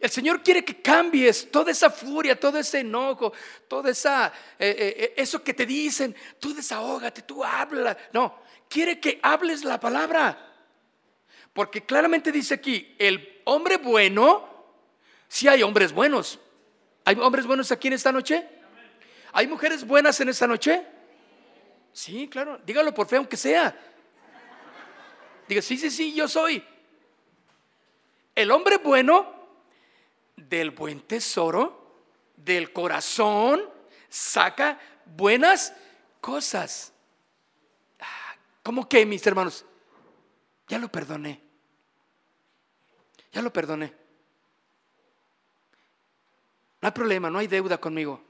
El 0.00 0.10
Señor 0.10 0.42
quiere 0.42 0.64
que 0.64 0.80
cambies 0.80 1.50
toda 1.50 1.70
esa 1.70 1.90
furia, 1.90 2.38
todo 2.38 2.58
ese 2.58 2.80
enojo, 2.80 3.32
todo 3.68 3.88
esa, 3.88 4.28
eh, 4.58 4.74
eh, 4.78 4.94
eh, 4.96 5.14
eso 5.16 5.44
que 5.44 5.52
te 5.52 5.66
dicen, 5.66 6.16
tú 6.38 6.54
desahógate, 6.54 7.22
tú 7.22 7.44
habla. 7.44 7.96
No, 8.12 8.42
quiere 8.68 8.98
que 8.98 9.20
hables 9.22 9.62
la 9.62 9.78
palabra. 9.78 10.46
Porque 11.52 11.84
claramente 11.84 12.32
dice 12.32 12.54
aquí, 12.54 12.96
el 12.98 13.42
hombre 13.44 13.76
bueno, 13.76 14.48
si 15.28 15.46
hay 15.48 15.62
hombres 15.62 15.92
buenos. 15.92 16.38
¿Hay 17.04 17.16
hombres 17.16 17.46
buenos 17.46 17.70
aquí 17.70 17.88
en 17.88 17.94
esta 17.94 18.10
noche? 18.10 18.59
¿Hay 19.32 19.46
mujeres 19.46 19.86
buenas 19.86 20.20
en 20.20 20.28
esta 20.28 20.46
noche? 20.46 20.86
Sí, 21.92 22.28
claro, 22.28 22.58
dígalo 22.64 22.92
por 22.94 23.06
fe, 23.06 23.16
aunque 23.16 23.36
sea. 23.36 23.76
Diga, 25.48 25.62
sí, 25.62 25.76
sí, 25.76 25.90
sí, 25.90 26.14
yo 26.14 26.28
soy. 26.28 26.64
El 28.34 28.50
hombre 28.50 28.78
bueno 28.78 29.34
del 30.36 30.70
buen 30.70 31.00
tesoro, 31.02 31.96
del 32.36 32.72
corazón, 32.72 33.68
saca 34.08 34.78
buenas 35.04 35.74
cosas. 36.20 36.92
Ah, 37.98 38.36
¿Cómo 38.62 38.88
que, 38.88 39.04
mis 39.04 39.26
hermanos? 39.26 39.64
Ya 40.68 40.78
lo 40.78 40.90
perdoné. 40.90 41.40
Ya 43.32 43.42
lo 43.42 43.52
perdoné. 43.52 43.92
No 46.80 46.86
hay 46.86 46.92
problema, 46.92 47.28
no 47.28 47.38
hay 47.38 47.46
deuda 47.46 47.78
conmigo. 47.78 48.29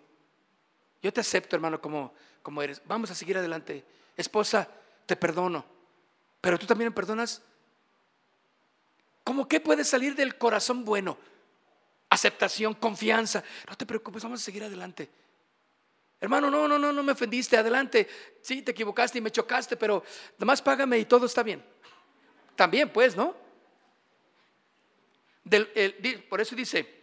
Yo 1.03 1.13
te 1.13 1.21
acepto, 1.21 1.57
hermano, 1.57 1.81
como, 1.81 2.13
como 2.43 2.63
eres. 2.63 2.83
Vamos 2.87 3.11
a 3.11 3.15
seguir 3.15 3.37
adelante. 3.39 3.85
Esposa, 4.17 4.69
te 5.07 5.17
perdono. 5.17 5.65
Pero 6.41 6.59
tú 6.59 6.67
también 6.67 6.91
me 6.91 6.95
perdonas. 6.95 7.43
¿Cómo 9.25 9.49
que 9.49 9.61
puede 9.61 9.85
salir 9.85 10.15
del 10.15 10.37
corazón 10.37 10.85
bueno? 10.85 11.17
aceptación, 12.11 12.75
confianza. 12.75 13.43
No 13.69 13.77
te 13.77 13.87
preocupes, 13.87 14.23
vamos 14.23 14.41
a 14.41 14.45
seguir 14.45 14.65
adelante. 14.65 15.09
Hermano, 16.21 16.51
no, 16.51 16.69
no, 16.69 16.79
no, 16.79 16.93
no 16.93 17.03
me 17.03 17.13
ofendiste, 17.13 17.57
adelante. 17.57 18.07
Sí, 18.43 18.61
te 18.61 18.73
equivocaste 18.73 19.19
y 19.19 19.21
me 19.23 19.31
chocaste, 19.31 19.77
pero 19.77 20.05
más 20.39 20.61
págame 20.61 20.99
y 20.99 21.07
todo 21.07 21.25
está 21.25 21.43
bien. 21.43 21.65
También, 22.57 22.91
pues, 22.91 23.17
¿no? 23.17 23.35
por 26.29 26.41
eso 26.41 26.55
dice, 26.55 27.03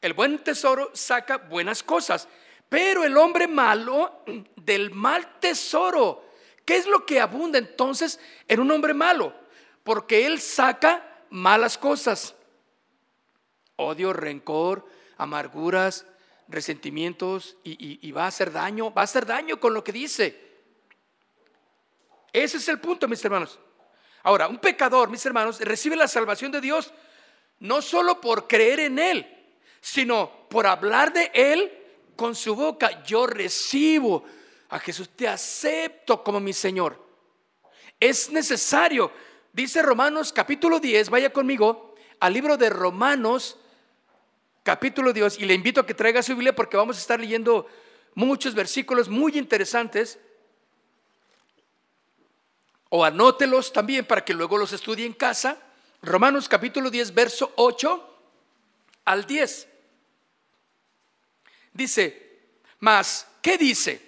el 0.00 0.14
buen 0.14 0.42
tesoro 0.42 0.90
saca 0.94 1.36
buenas 1.36 1.82
cosas, 1.82 2.26
pero 2.68 3.04
el 3.04 3.16
hombre 3.16 3.48
malo 3.48 4.22
del 4.56 4.90
mal 4.90 5.38
tesoro, 5.40 6.24
¿qué 6.64 6.76
es 6.76 6.86
lo 6.86 7.06
que 7.06 7.20
abunda 7.20 7.58
entonces 7.58 8.20
en 8.46 8.60
un 8.60 8.70
hombre 8.70 8.94
malo? 8.94 9.34
Porque 9.82 10.26
él 10.26 10.40
saca 10.40 11.22
malas 11.30 11.78
cosas 11.78 12.34
odio, 13.78 14.12
rencor, 14.12 14.84
amarguras, 15.16 16.04
resentimientos 16.48 17.56
y, 17.64 18.12
va 18.12 18.24
a 18.24 18.28
hacer 18.28 18.52
daño, 18.52 18.92
va 18.92 19.02
a 19.02 19.04
hacer 19.04 19.24
daño 19.24 19.58
con 19.58 19.72
lo 19.72 19.82
que 19.82 19.92
dice. 19.92 20.48
Ese 22.32 22.58
es 22.58 22.68
el 22.68 22.80
punto, 22.80 23.08
mis 23.08 23.24
hermanos. 23.24 23.58
Ahora, 24.22 24.48
un 24.48 24.58
pecador, 24.58 25.08
mis 25.08 25.24
hermanos, 25.24 25.60
recibe 25.60 25.96
la 25.96 26.08
salvación 26.08 26.52
de 26.52 26.60
Dios 26.60 26.92
no 27.60 27.80
solo 27.80 28.20
por 28.20 28.46
creer 28.46 28.80
en 28.80 28.98
Él, 28.98 29.26
sino 29.80 30.48
por 30.48 30.66
hablar 30.66 31.12
de 31.12 31.30
Él 31.32 31.72
con 32.18 32.34
su 32.34 32.56
boca. 32.56 33.04
Yo 33.04 33.28
recibo 33.28 34.24
a 34.70 34.80
Jesús, 34.80 35.08
te 35.10 35.28
acepto 35.28 36.22
como 36.24 36.40
mi 36.40 36.52
Señor. 36.52 37.00
Es 38.00 38.30
necesario, 38.30 39.12
dice 39.52 39.80
Romanos 39.82 40.32
capítulo 40.32 40.80
10, 40.80 41.10
vaya 41.10 41.32
conmigo 41.32 41.94
al 42.18 42.32
libro 42.34 42.56
de 42.56 42.70
Romanos 42.70 43.56
capítulo 44.64 45.12
Dios 45.12 45.38
y 45.38 45.46
le 45.46 45.54
invito 45.54 45.80
a 45.80 45.86
que 45.86 45.94
traiga 45.94 46.20
su 46.22 46.32
Biblia 46.32 46.54
porque 46.54 46.76
vamos 46.76 46.96
a 46.96 47.00
estar 47.00 47.20
leyendo 47.20 47.68
muchos 48.14 48.52
versículos 48.52 49.08
muy 49.08 49.38
interesantes. 49.38 50.18
O 52.90 53.04
anótelos 53.04 53.72
también 53.72 54.04
para 54.04 54.24
que 54.24 54.34
luego 54.34 54.58
los 54.58 54.72
estudie 54.72 55.06
en 55.06 55.12
casa. 55.12 55.56
Romanos 56.02 56.48
capítulo 56.48 56.90
10, 56.90 57.14
verso 57.14 57.52
8 57.56 58.18
al 59.04 59.24
10. 59.24 59.68
Dice, 61.78 62.40
mas, 62.80 63.24
¿qué 63.40 63.56
dice? 63.56 64.02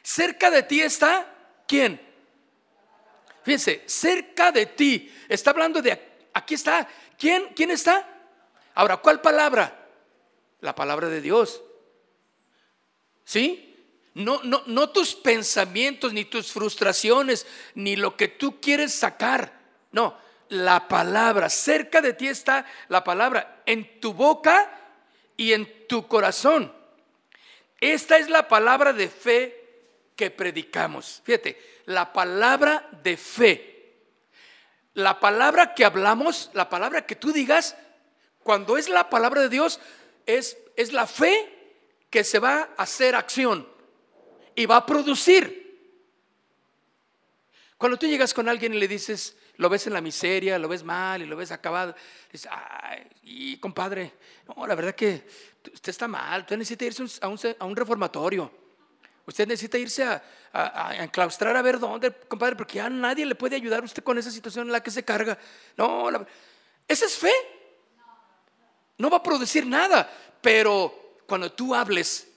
Cerca 0.00 0.48
de 0.48 0.62
ti 0.62 0.80
está, 0.80 1.26
¿quién? 1.66 2.00
Fíjense, 3.42 3.82
cerca 3.86 4.52
de 4.52 4.66
ti. 4.66 5.12
Está 5.28 5.50
hablando 5.50 5.82
de, 5.82 6.00
aquí 6.32 6.54
está, 6.54 6.86
¿quién? 7.18 7.48
¿Quién 7.56 7.72
está? 7.72 8.08
Ahora, 8.76 8.98
¿cuál 8.98 9.20
palabra? 9.20 9.88
La 10.60 10.76
palabra 10.76 11.08
de 11.08 11.20
Dios. 11.20 11.60
¿Sí? 13.24 13.76
No, 14.14 14.40
no, 14.44 14.62
no 14.66 14.90
tus 14.90 15.16
pensamientos, 15.16 16.12
ni 16.12 16.26
tus 16.26 16.52
frustraciones, 16.52 17.44
ni 17.74 17.96
lo 17.96 18.16
que 18.16 18.28
tú 18.28 18.60
quieres 18.60 18.94
sacar. 18.94 19.52
No, 19.90 20.16
la 20.48 20.86
palabra. 20.86 21.50
Cerca 21.50 22.00
de 22.00 22.12
ti 22.12 22.28
está 22.28 22.64
la 22.86 23.02
palabra. 23.02 23.62
En 23.66 23.98
tu 23.98 24.14
boca 24.14 24.77
y 25.38 25.54
en 25.54 25.86
tu 25.86 26.06
corazón. 26.06 26.70
Esta 27.80 28.18
es 28.18 28.28
la 28.28 28.48
palabra 28.48 28.92
de 28.92 29.08
fe 29.08 29.54
que 30.16 30.30
predicamos. 30.30 31.22
Fíjate, 31.24 31.80
la 31.86 32.12
palabra 32.12 32.86
de 33.02 33.16
fe. 33.16 33.74
La 34.94 35.20
palabra 35.20 35.74
que 35.74 35.84
hablamos, 35.84 36.50
la 36.54 36.68
palabra 36.68 37.06
que 37.06 37.14
tú 37.14 37.32
digas, 37.32 37.76
cuando 38.42 38.76
es 38.76 38.88
la 38.88 39.08
palabra 39.08 39.42
de 39.42 39.48
Dios, 39.48 39.80
es, 40.26 40.58
es 40.76 40.92
la 40.92 41.06
fe 41.06 41.54
que 42.10 42.24
se 42.24 42.40
va 42.40 42.70
a 42.76 42.82
hacer 42.82 43.14
acción 43.14 43.68
y 44.56 44.66
va 44.66 44.78
a 44.78 44.86
producir. 44.86 45.68
Cuando 47.78 47.96
tú 47.96 48.08
llegas 48.08 48.34
con 48.34 48.48
alguien 48.48 48.74
y 48.74 48.80
le 48.80 48.88
dices, 48.88 49.36
lo 49.58 49.68
ves 49.68 49.86
en 49.86 49.92
la 49.92 50.00
miseria, 50.00 50.58
lo 50.58 50.68
ves 50.68 50.82
mal 50.82 51.20
y 51.20 51.26
lo 51.26 51.36
ves 51.36 51.52
acabado, 51.52 51.94
dices, 52.32 52.48
ay, 52.50 53.06
y 53.22 53.56
compadre, 53.58 54.14
no, 54.46 54.66
la 54.66 54.74
verdad 54.74 54.94
que 54.94 55.26
usted 55.72 55.90
está 55.90 56.08
mal, 56.08 56.42
usted 56.42 56.56
necesita 56.56 56.84
irse 56.84 57.04
a 57.20 57.28
un, 57.28 57.76
reformatorio, 57.76 58.50
usted 59.26 59.46
necesita 59.46 59.76
irse 59.76 60.04
a, 60.04 60.22
a, 60.52 60.88
a, 60.90 61.04
enclaustrar 61.04 61.56
a 61.56 61.62
ver 61.62 61.78
dónde, 61.78 62.12
compadre, 62.28 62.54
porque 62.56 62.76
ya 62.76 62.88
nadie 62.88 63.26
le 63.26 63.34
puede 63.34 63.56
ayudar 63.56 63.82
a 63.82 63.84
usted 63.84 64.02
con 64.02 64.16
esa 64.16 64.30
situación 64.30 64.66
en 64.66 64.72
la 64.72 64.82
que 64.82 64.92
se 64.92 65.04
carga. 65.04 65.36
No, 65.76 66.08
esa 66.86 67.04
es 67.06 67.16
fe. 67.16 67.32
No 68.96 69.10
va 69.10 69.18
a 69.18 69.22
producir 69.22 69.66
nada, 69.66 70.10
pero 70.40 71.18
cuando 71.26 71.52
tú 71.52 71.74
hables, 71.74 72.28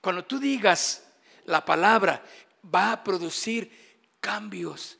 cuando 0.00 0.24
tú 0.24 0.38
digas, 0.38 1.04
la 1.44 1.64
palabra 1.64 2.22
va 2.74 2.92
a 2.92 3.04
producir 3.04 3.70
cambios, 4.20 4.97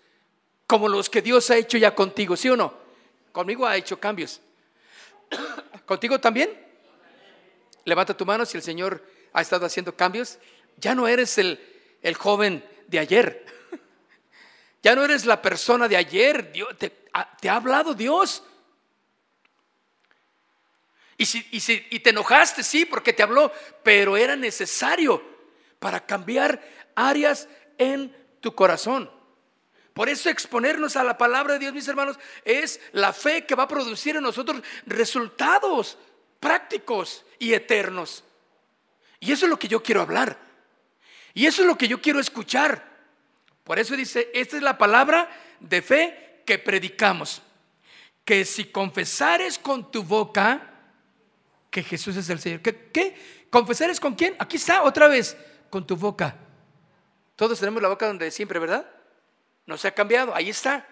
como 0.68 0.86
los 0.86 1.08
que 1.08 1.22
Dios 1.22 1.50
ha 1.50 1.56
hecho 1.56 1.78
ya 1.78 1.94
contigo, 1.94 2.36
¿sí 2.36 2.50
o 2.50 2.56
no? 2.56 2.74
Conmigo 3.32 3.66
ha 3.66 3.74
hecho 3.74 3.98
cambios. 3.98 4.42
¿Contigo 5.86 6.20
también? 6.20 6.50
Levanta 7.86 8.14
tu 8.14 8.26
mano 8.26 8.44
si 8.44 8.58
el 8.58 8.62
Señor 8.62 9.02
ha 9.32 9.40
estado 9.40 9.64
haciendo 9.64 9.96
cambios. 9.96 10.38
Ya 10.76 10.94
no 10.94 11.08
eres 11.08 11.38
el, 11.38 11.58
el 12.02 12.14
joven 12.14 12.62
de 12.86 12.98
ayer. 13.00 13.46
Ya 14.80 14.94
no 14.94 15.04
eres 15.04 15.24
la 15.24 15.42
persona 15.42 15.88
de 15.88 15.96
ayer. 15.96 16.52
Dios, 16.52 16.68
te, 16.78 16.90
te, 17.40 17.48
ha 17.48 17.56
hablado 17.56 17.94
Dios. 17.94 18.44
Y, 21.16 21.26
si, 21.26 21.44
y, 21.50 21.58
si, 21.58 21.84
y 21.90 21.98
te 21.98 22.10
enojaste, 22.10 22.62
sí, 22.62 22.84
porque 22.84 23.12
te 23.12 23.24
habló, 23.24 23.50
pero 23.82 24.16
era 24.16 24.36
necesario 24.36 25.20
para 25.80 26.06
cambiar 26.06 26.62
áreas 26.94 27.48
en 27.76 28.16
tu 28.40 28.54
corazón. 28.54 29.10
Por 29.98 30.08
eso 30.08 30.30
exponernos 30.30 30.94
a 30.94 31.02
la 31.02 31.18
palabra 31.18 31.54
de 31.54 31.58
Dios, 31.58 31.72
mis 31.72 31.88
hermanos, 31.88 32.20
es 32.44 32.80
la 32.92 33.12
fe 33.12 33.44
que 33.44 33.56
va 33.56 33.64
a 33.64 33.68
producir 33.68 34.14
en 34.14 34.22
nosotros 34.22 34.62
resultados 34.86 35.98
prácticos 36.38 37.24
y 37.40 37.52
eternos. 37.52 38.22
Y 39.18 39.32
eso 39.32 39.46
es 39.46 39.50
lo 39.50 39.58
que 39.58 39.66
yo 39.66 39.82
quiero 39.82 40.00
hablar. 40.00 40.38
Y 41.34 41.46
eso 41.46 41.62
es 41.62 41.66
lo 41.66 41.76
que 41.76 41.88
yo 41.88 42.00
quiero 42.00 42.20
escuchar. 42.20 42.88
Por 43.64 43.80
eso 43.80 43.96
dice, 43.96 44.30
esta 44.34 44.56
es 44.56 44.62
la 44.62 44.78
palabra 44.78 45.28
de 45.58 45.82
fe 45.82 46.42
que 46.46 46.60
predicamos. 46.60 47.42
Que 48.24 48.44
si 48.44 48.66
confesares 48.66 49.58
con 49.58 49.90
tu 49.90 50.04
boca 50.04 50.74
que 51.72 51.82
Jesús 51.82 52.16
es 52.16 52.30
el 52.30 52.38
Señor. 52.38 52.60
¿Qué? 52.60 53.46
¿Confesares 53.50 53.98
con 53.98 54.14
quién? 54.14 54.36
Aquí 54.38 54.58
está 54.58 54.84
otra 54.84 55.08
vez 55.08 55.36
con 55.70 55.84
tu 55.84 55.96
boca. 55.96 56.36
Todos 57.34 57.58
tenemos 57.58 57.82
la 57.82 57.88
boca 57.88 58.06
donde 58.06 58.30
siempre, 58.30 58.60
¿verdad? 58.60 58.88
No 59.68 59.76
se 59.76 59.86
ha 59.86 59.94
cambiado, 59.94 60.34
ahí 60.34 60.48
está. 60.48 60.88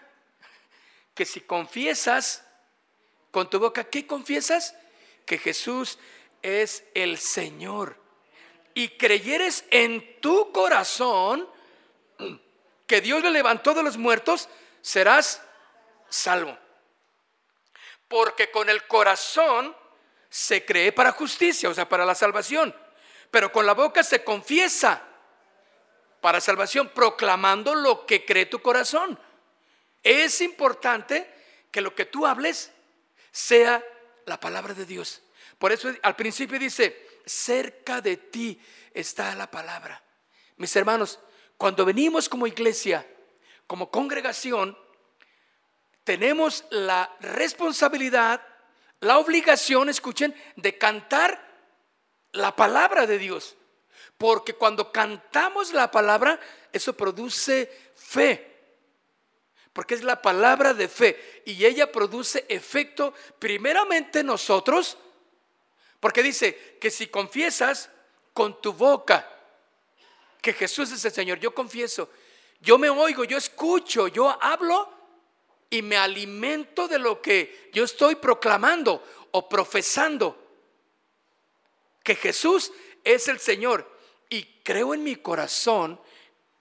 Que 1.14 1.24
si 1.24 1.40
confiesas 1.40 2.44
con 3.30 3.48
tu 3.48 3.58
boca, 3.58 3.84
¿qué 3.84 4.06
confiesas? 4.06 4.76
Que 5.24 5.38
Jesús 5.38 5.98
es 6.42 6.84
el 6.94 7.16
Señor. 7.16 7.96
Y 8.74 8.90
creyeres 8.90 9.64
en 9.70 10.20
tu 10.20 10.52
corazón 10.52 11.48
que 12.86 13.00
Dios 13.00 13.22
le 13.24 13.30
levantó 13.30 13.72
de 13.72 13.82
los 13.82 13.96
muertos, 13.96 14.48
serás 14.82 15.42
salvo. 16.10 16.56
Porque 18.06 18.50
con 18.50 18.68
el 18.68 18.86
corazón 18.86 19.74
se 20.28 20.64
cree 20.64 20.92
para 20.92 21.12
justicia, 21.12 21.70
o 21.70 21.74
sea, 21.74 21.88
para 21.88 22.04
la 22.04 22.14
salvación 22.14 22.74
pero 23.30 23.52
con 23.52 23.66
la 23.66 23.74
boca 23.74 24.02
se 24.02 24.24
confiesa 24.24 25.02
para 26.20 26.40
salvación, 26.40 26.90
proclamando 26.94 27.74
lo 27.74 28.06
que 28.06 28.24
cree 28.24 28.46
tu 28.46 28.60
corazón. 28.60 29.18
Es 30.02 30.40
importante 30.40 31.30
que 31.70 31.80
lo 31.80 31.94
que 31.94 32.06
tú 32.06 32.26
hables 32.26 32.72
sea 33.32 33.84
la 34.24 34.40
palabra 34.40 34.74
de 34.74 34.86
Dios. 34.86 35.22
Por 35.58 35.72
eso 35.72 35.90
al 36.02 36.16
principio 36.16 36.58
dice, 36.58 37.20
cerca 37.24 38.00
de 38.00 38.16
ti 38.16 38.60
está 38.92 39.34
la 39.34 39.50
palabra. 39.50 40.02
Mis 40.56 40.74
hermanos, 40.76 41.18
cuando 41.56 41.84
venimos 41.84 42.28
como 42.28 42.46
iglesia, 42.46 43.06
como 43.66 43.90
congregación, 43.90 44.76
tenemos 46.04 46.64
la 46.70 47.14
responsabilidad, 47.20 48.40
la 49.00 49.18
obligación, 49.18 49.88
escuchen, 49.88 50.34
de 50.54 50.78
cantar 50.78 51.44
la 52.32 52.54
palabra 52.54 53.06
de 53.06 53.18
Dios. 53.18 53.56
Porque 54.18 54.54
cuando 54.54 54.90
cantamos 54.92 55.72
la 55.72 55.90
palabra, 55.90 56.40
eso 56.72 56.96
produce 56.96 57.70
fe. 57.94 58.54
Porque 59.72 59.94
es 59.94 60.02
la 60.02 60.22
palabra 60.22 60.72
de 60.72 60.88
fe. 60.88 61.42
Y 61.44 61.64
ella 61.64 61.92
produce 61.92 62.46
efecto 62.48 63.12
primeramente 63.38 64.20
en 64.20 64.26
nosotros. 64.26 64.96
Porque 66.00 66.22
dice 66.22 66.78
que 66.80 66.90
si 66.90 67.08
confiesas 67.08 67.90
con 68.32 68.60
tu 68.60 68.72
boca 68.72 69.28
que 70.40 70.52
Jesús 70.52 70.92
es 70.92 71.04
el 71.04 71.12
Señor, 71.12 71.40
yo 71.40 71.54
confieso, 71.54 72.08
yo 72.60 72.78
me 72.78 72.88
oigo, 72.88 73.24
yo 73.24 73.36
escucho, 73.36 74.08
yo 74.08 74.38
hablo 74.40 74.88
y 75.68 75.82
me 75.82 75.96
alimento 75.96 76.86
de 76.88 76.98
lo 76.98 77.20
que 77.20 77.70
yo 77.72 77.84
estoy 77.84 78.14
proclamando 78.14 79.02
o 79.32 79.48
profesando 79.48 80.42
que 82.02 82.14
Jesús 82.14 82.72
es 83.02 83.28
el 83.28 83.40
Señor. 83.40 83.95
Y 84.28 84.60
creo 84.62 84.94
en 84.94 85.04
mi 85.04 85.16
corazón 85.16 86.00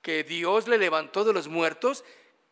que 0.01 0.23
Dios 0.23 0.67
le 0.67 0.78
levantó 0.78 1.23
de 1.23 1.34
los 1.34 1.47
muertos, 1.47 2.04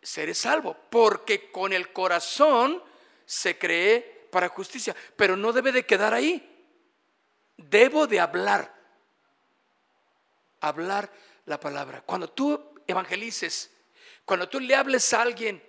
seré 0.01 0.33
salvo. 0.33 0.75
Porque 0.89 1.51
con 1.51 1.73
el 1.73 1.91
corazón 1.93 2.81
se 3.25 3.57
cree 3.57 4.27
para 4.31 4.49
justicia. 4.49 4.95
Pero 5.15 5.37
no 5.37 5.53
debe 5.53 5.71
de 5.71 5.85
quedar 5.85 6.13
ahí. 6.13 6.49
Debo 7.57 8.07
de 8.07 8.19
hablar. 8.19 8.73
Hablar 10.61 11.11
la 11.45 11.59
palabra. 11.59 12.01
Cuando 12.01 12.29
tú 12.29 12.73
evangelices, 12.87 13.71
cuando 14.25 14.47
tú 14.49 14.59
le 14.59 14.75
hables 14.75 15.13
a 15.13 15.21
alguien, 15.21 15.63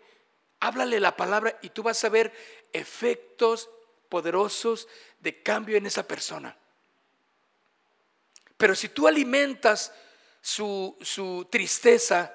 háblale 0.60 1.00
la 1.00 1.16
palabra 1.16 1.58
y 1.62 1.70
tú 1.70 1.82
vas 1.82 2.02
a 2.04 2.08
ver 2.08 2.32
efectos 2.72 3.68
poderosos 4.08 4.88
de 5.20 5.42
cambio 5.42 5.76
en 5.76 5.86
esa 5.86 6.06
persona. 6.06 6.56
Pero 8.56 8.74
si 8.74 8.88
tú 8.88 9.08
alimentas 9.08 9.92
su, 10.40 10.96
su 11.00 11.48
tristeza, 11.50 12.32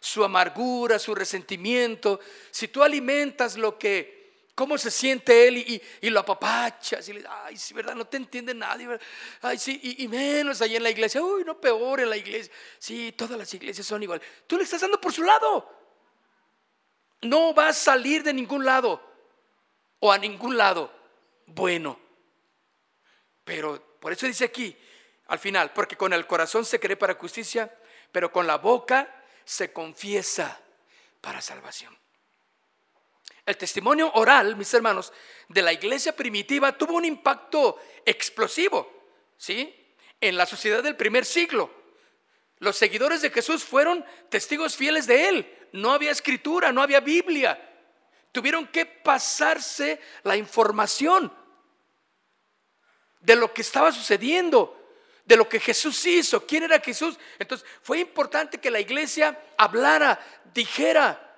su 0.00 0.24
amargura, 0.24 0.98
su 0.98 1.14
resentimiento, 1.14 2.20
si 2.50 2.68
tú 2.68 2.82
alimentas 2.82 3.56
lo 3.56 3.78
que, 3.78 4.48
cómo 4.54 4.78
se 4.78 4.90
siente 4.90 5.48
él 5.48 5.82
y, 6.00 6.10
lo 6.10 6.20
apapachas 6.20 7.08
y 7.08 7.14
le 7.14 7.24
ay, 7.28 7.56
sí, 7.56 7.74
¿verdad? 7.74 7.94
No 7.94 8.06
te 8.06 8.16
entiende 8.16 8.54
nadie, 8.54 8.86
Ay, 9.40 9.58
sí, 9.58 9.80
y, 9.98 10.06
menos 10.08 10.60
ahí 10.60 10.76
en 10.76 10.82
la 10.82 10.90
iglesia, 10.90 11.22
uy, 11.22 11.44
no 11.44 11.60
peor 11.60 12.00
en 12.00 12.10
la 12.10 12.16
iglesia. 12.16 12.52
Sí, 12.78 13.12
todas 13.12 13.38
las 13.38 13.52
iglesias 13.54 13.86
son 13.86 14.02
igual. 14.02 14.20
Tú 14.46 14.56
le 14.56 14.64
estás 14.64 14.80
dando 14.80 15.00
por 15.00 15.12
su 15.12 15.22
lado. 15.22 15.70
No 17.22 17.54
va 17.54 17.68
a 17.68 17.72
salir 17.72 18.22
de 18.22 18.34
ningún 18.34 18.64
lado 18.64 19.00
o 20.00 20.12
a 20.12 20.18
ningún 20.18 20.56
lado 20.56 20.92
bueno. 21.46 21.98
Pero 23.42 23.98
por 24.00 24.12
eso 24.12 24.26
dice 24.26 24.44
aquí, 24.44 24.76
al 25.26 25.38
final, 25.38 25.72
porque 25.72 25.96
con 25.96 26.12
el 26.12 26.26
corazón 26.26 26.64
se 26.64 26.78
cree 26.78 26.96
para 26.96 27.14
justicia, 27.14 27.72
pero 28.12 28.30
con 28.30 28.46
la 28.46 28.58
boca 28.58 29.24
se 29.44 29.72
confiesa 29.72 30.60
para 31.20 31.40
salvación. 31.40 31.96
El 33.46 33.56
testimonio 33.56 34.10
oral, 34.14 34.56
mis 34.56 34.72
hermanos, 34.72 35.12
de 35.48 35.62
la 35.62 35.72
iglesia 35.72 36.14
primitiva 36.14 36.76
tuvo 36.76 36.94
un 36.94 37.04
impacto 37.04 37.78
explosivo, 38.04 39.10
¿sí? 39.36 39.74
En 40.20 40.36
la 40.36 40.46
sociedad 40.46 40.82
del 40.82 40.96
primer 40.96 41.24
siglo. 41.24 41.70
Los 42.58 42.76
seguidores 42.76 43.20
de 43.20 43.30
Jesús 43.30 43.64
fueron 43.64 44.04
testigos 44.30 44.76
fieles 44.76 45.06
de 45.06 45.28
él. 45.28 45.68
No 45.72 45.92
había 45.92 46.10
escritura, 46.10 46.72
no 46.72 46.80
había 46.80 47.00
Biblia. 47.00 47.60
Tuvieron 48.32 48.66
que 48.68 48.86
pasarse 48.86 50.00
la 50.22 50.36
información 50.36 51.32
de 53.20 53.36
lo 53.36 53.52
que 53.52 53.62
estaba 53.62 53.92
sucediendo 53.92 54.83
de 55.24 55.36
lo 55.36 55.48
que 55.48 55.60
Jesús 55.60 56.04
hizo. 56.06 56.46
¿Quién 56.46 56.64
era 56.64 56.80
Jesús? 56.80 57.18
Entonces 57.38 57.66
fue 57.82 57.98
importante 57.98 58.58
que 58.58 58.70
la 58.70 58.80
iglesia 58.80 59.38
hablara, 59.56 60.18
dijera, 60.52 61.36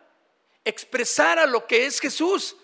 expresara 0.64 1.46
lo 1.46 1.66
que 1.66 1.87
es 1.87 2.01
Jesús. 2.01 2.57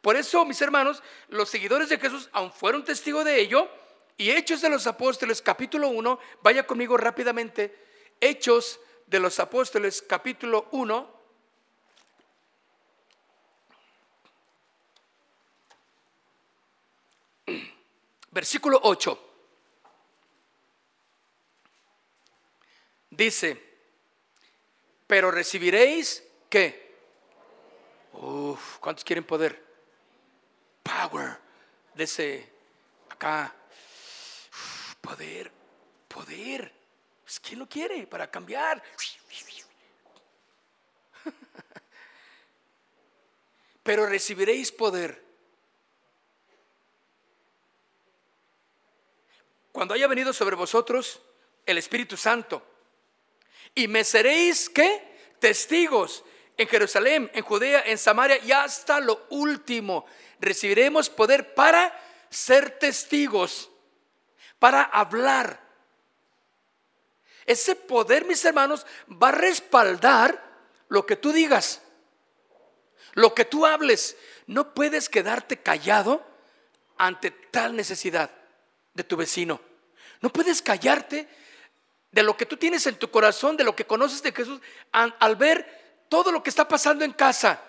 Por 0.00 0.16
eso, 0.16 0.44
mis 0.44 0.60
hermanos, 0.60 1.02
los 1.28 1.48
seguidores 1.48 1.88
de 1.88 1.98
Jesús 1.98 2.28
aún 2.32 2.52
fueron 2.52 2.84
testigos 2.84 3.24
de 3.24 3.40
ello. 3.40 3.68
Y 4.16 4.30
Hechos 4.30 4.60
de 4.60 4.68
los 4.68 4.86
Apóstoles, 4.86 5.42
capítulo 5.42 5.88
1, 5.88 6.18
vaya 6.42 6.66
conmigo 6.66 6.96
rápidamente. 6.96 7.76
Hechos 8.20 8.80
de 9.06 9.20
los 9.20 9.38
Apóstoles, 9.40 10.02
capítulo 10.02 10.68
1. 10.72 11.22
Versículo 18.30 18.80
8. 18.82 19.31
Dice, 23.12 23.62
pero 25.06 25.30
recibiréis 25.30 26.24
qué? 26.48 26.96
Uf, 28.14 28.78
¿cuántos 28.78 29.04
quieren 29.04 29.24
poder? 29.24 29.62
Power. 30.82 31.38
De 31.92 32.04
ese, 32.04 32.48
acá. 33.10 33.54
poder, 35.02 35.52
poder. 36.08 36.72
Pues, 37.22 37.38
¿Quién 37.38 37.58
lo 37.58 37.68
quiere 37.68 38.06
para 38.06 38.30
cambiar? 38.30 38.82
Pero 43.82 44.06
recibiréis 44.06 44.72
poder. 44.72 45.22
Cuando 49.70 49.92
haya 49.92 50.06
venido 50.06 50.32
sobre 50.32 50.56
vosotros 50.56 51.20
el 51.66 51.76
Espíritu 51.76 52.16
Santo 52.16 52.71
y 53.74 53.88
me 53.88 54.04
seréis, 54.04 54.68
¿qué? 54.68 55.02
Testigos 55.38 56.24
en 56.56 56.68
Jerusalén, 56.68 57.30
en 57.34 57.42
Judea, 57.42 57.82
en 57.86 57.98
Samaria 57.98 58.38
y 58.38 58.52
hasta 58.52 59.00
lo 59.00 59.26
último. 59.30 60.06
Recibiremos 60.40 61.08
poder 61.08 61.54
para 61.54 61.98
ser 62.30 62.78
testigos, 62.78 63.70
para 64.58 64.82
hablar. 64.82 65.60
Ese 67.46 67.74
poder, 67.74 68.24
mis 68.24 68.44
hermanos, 68.44 68.86
va 69.10 69.28
a 69.28 69.32
respaldar 69.32 70.42
lo 70.88 71.06
que 71.06 71.16
tú 71.16 71.32
digas, 71.32 71.82
lo 73.14 73.34
que 73.34 73.44
tú 73.44 73.66
hables. 73.66 74.16
No 74.46 74.74
puedes 74.74 75.08
quedarte 75.08 75.56
callado 75.58 76.24
ante 76.96 77.30
tal 77.30 77.74
necesidad 77.74 78.30
de 78.94 79.04
tu 79.04 79.16
vecino. 79.16 79.60
No 80.20 80.30
puedes 80.30 80.62
callarte 80.62 81.28
de 82.12 82.22
lo 82.22 82.36
que 82.36 82.46
tú 82.46 82.58
tienes 82.58 82.86
en 82.86 82.96
tu 82.96 83.10
corazón, 83.10 83.56
de 83.56 83.64
lo 83.64 83.74
que 83.74 83.86
conoces 83.86 84.22
de 84.22 84.32
Jesús, 84.32 84.60
al, 84.92 85.36
ver 85.36 86.04
todo 86.10 86.30
lo 86.30 86.42
que 86.42 86.50
está 86.50 86.68
pasando 86.68 87.04
en 87.04 87.12
casa. 87.12 87.60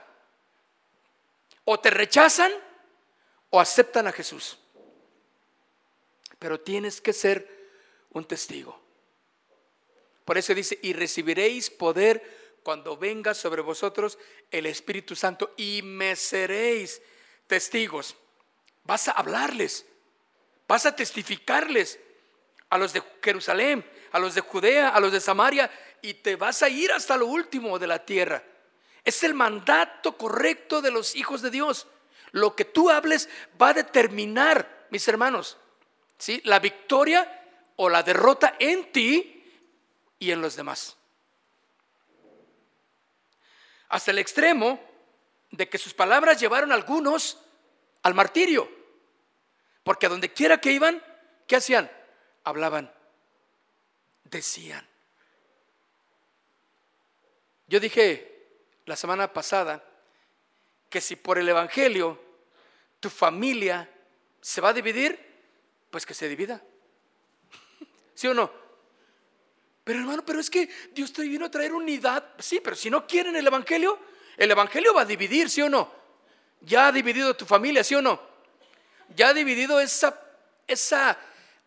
O 1.63 1.79
te 1.79 1.89
rechazan 1.89 2.51
o 3.49 3.59
aceptan 3.59 4.05
a 4.05 4.11
Jesús. 4.11 4.59
Pero 6.39 6.59
tienes 6.59 6.99
que 6.99 7.13
ser 7.13 7.69
un 8.09 8.25
testigo. 8.25 8.77
Por 10.25 10.37
eso 10.37 10.53
dice, 10.53 10.77
y 10.81 10.91
recibiréis 10.91 11.69
poder 11.69 12.59
cuando 12.63 12.97
venga 12.97 13.33
sobre 13.33 13.61
vosotros 13.61 14.19
el 14.51 14.65
Espíritu 14.65 15.15
Santo 15.15 15.53
y 15.55 15.81
me 15.83 16.17
seréis 16.17 17.01
testigos. 17.47 18.17
Vas 18.83 19.07
a 19.07 19.11
hablarles, 19.11 19.85
vas 20.67 20.85
a 20.85 20.95
testificarles 20.95 21.97
a 22.73 22.77
los 22.79 22.91
de 22.91 23.03
Jerusalén, 23.21 23.87
a 24.11 24.17
los 24.17 24.33
de 24.33 24.41
Judea, 24.41 24.89
a 24.89 24.99
los 24.99 25.11
de 25.11 25.21
Samaria, 25.21 25.69
y 26.01 26.15
te 26.15 26.35
vas 26.35 26.63
a 26.63 26.69
ir 26.69 26.91
hasta 26.91 27.15
lo 27.15 27.27
último 27.27 27.77
de 27.77 27.85
la 27.85 28.03
tierra. 28.03 28.41
Es 29.03 29.23
el 29.23 29.35
mandato 29.35 30.17
correcto 30.17 30.81
de 30.81 30.89
los 30.89 31.15
hijos 31.15 31.43
de 31.43 31.51
Dios. 31.51 31.85
Lo 32.31 32.55
que 32.55 32.65
tú 32.65 32.89
hables 32.89 33.29
va 33.61 33.69
a 33.69 33.73
determinar, 33.75 34.87
mis 34.89 35.07
hermanos, 35.07 35.59
¿sí? 36.17 36.41
la 36.45 36.57
victoria 36.57 37.43
o 37.75 37.89
la 37.89 38.01
derrota 38.01 38.55
en 38.57 38.91
ti 38.91 39.45
y 40.17 40.31
en 40.31 40.41
los 40.41 40.55
demás. 40.55 40.97
Hasta 43.89 44.09
el 44.09 44.17
extremo 44.17 44.79
de 45.51 45.69
que 45.69 45.77
sus 45.77 45.93
palabras 45.93 46.39
llevaron 46.39 46.71
a 46.71 46.75
algunos 46.75 47.37
al 48.01 48.15
martirio. 48.15 48.67
Porque 49.83 50.07
a 50.07 50.09
donde 50.09 50.33
quiera 50.33 50.59
que 50.59 50.71
iban, 50.71 51.03
¿qué 51.45 51.57
hacían? 51.57 51.87
Hablaban 52.43 52.91
decían. 54.23 54.85
Yo 57.67 57.79
dije 57.79 58.29
la 58.85 58.95
semana 58.95 59.31
pasada 59.31 59.83
que 60.89 61.01
si 61.01 61.15
por 61.15 61.37
el 61.37 61.47
Evangelio 61.47 62.21
tu 62.99 63.09
familia 63.09 63.89
se 64.41 64.61
va 64.61 64.69
a 64.69 64.73
dividir, 64.73 65.19
pues 65.89 66.05
que 66.05 66.13
se 66.13 66.27
divida. 66.27 66.61
¿Sí 68.13 68.27
o 68.27 68.33
no? 68.33 68.51
Pero 69.83 69.99
hermano, 69.99 70.23
pero 70.25 70.39
es 70.39 70.49
que 70.49 70.69
Dios 70.91 71.11
te 71.11 71.23
vino 71.23 71.45
a 71.45 71.51
traer 71.51 71.73
unidad. 71.73 72.23
Sí, 72.39 72.61
pero 72.63 72.75
si 72.75 72.89
no 72.89 73.05
quieren 73.05 73.35
el 73.35 73.45
Evangelio, 73.45 73.99
el 74.37 74.51
Evangelio 74.51 74.93
va 74.93 75.01
a 75.01 75.05
dividir, 75.05 75.49
¿sí 75.49 75.61
o 75.61 75.69
no? 75.69 75.91
Ya 76.61 76.87
ha 76.87 76.91
dividido 76.91 77.35
tu 77.35 77.45
familia, 77.45 77.83
¿sí 77.83 77.95
o 77.95 78.01
no? 78.01 78.21
Ya 79.15 79.29
ha 79.29 79.33
dividido 79.33 79.79
esa, 79.79 80.19
esa 80.67 81.17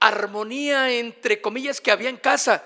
armonía 0.09 0.91
entre 0.91 1.41
comillas 1.41 1.81
que 1.81 1.91
había 1.91 2.09
en 2.09 2.17
casa, 2.17 2.65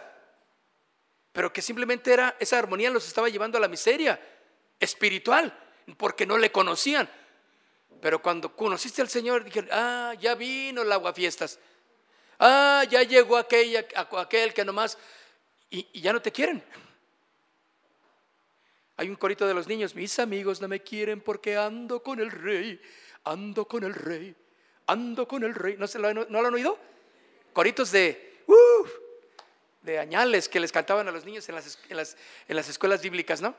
pero 1.32 1.52
que 1.52 1.62
simplemente 1.62 2.12
era 2.12 2.36
esa 2.40 2.58
armonía 2.58 2.90
los 2.90 3.06
estaba 3.06 3.28
llevando 3.28 3.58
a 3.58 3.60
la 3.60 3.68
miseria 3.68 4.20
espiritual, 4.78 5.56
porque 5.96 6.26
no 6.26 6.38
le 6.38 6.50
conocían. 6.50 7.08
Pero 8.00 8.22
cuando 8.22 8.56
conociste 8.56 9.02
al 9.02 9.08
Señor, 9.08 9.44
dijeron, 9.44 9.68
ah, 9.72 10.14
ya 10.18 10.34
vino 10.34 10.82
el 10.82 10.90
aguafiestas. 10.90 11.58
Ah, 12.38 12.84
ya 12.88 13.02
llegó 13.02 13.36
aquella, 13.36 13.86
aquel 13.94 14.54
que 14.54 14.64
nomás, 14.64 14.96
y, 15.68 16.00
ya 16.00 16.12
no 16.12 16.22
te 16.22 16.32
quieren. 16.32 16.64
Hay 18.96 19.08
un 19.08 19.16
corito 19.16 19.46
de 19.46 19.54
los 19.54 19.66
niños, 19.66 19.94
mis 19.94 20.18
amigos 20.18 20.60
no 20.60 20.68
me 20.68 20.80
quieren 20.80 21.20
porque 21.20 21.56
ando 21.56 22.02
con 22.02 22.20
el 22.20 22.30
rey, 22.30 22.80
ando 23.24 23.66
con 23.66 23.84
el 23.84 23.94
rey, 23.94 24.34
ando 24.86 25.28
con 25.28 25.44
el 25.44 25.54
rey. 25.54 25.76
¿No, 25.78 25.86
se 25.86 25.98
no 25.98 26.24
lo 26.24 26.38
han 26.48 26.54
oído? 26.54 26.78
Coritos 27.52 27.90
de, 27.92 28.44
de 29.82 29.98
añales 29.98 30.48
que 30.48 30.60
les 30.60 30.72
cantaban 30.72 31.08
a 31.08 31.10
los 31.10 31.24
niños 31.24 31.48
en 31.48 31.54
las, 31.54 31.78
en 31.88 31.96
las, 32.56 32.68
escuelas 32.68 33.02
bíblicas, 33.02 33.40
¿no? 33.40 33.54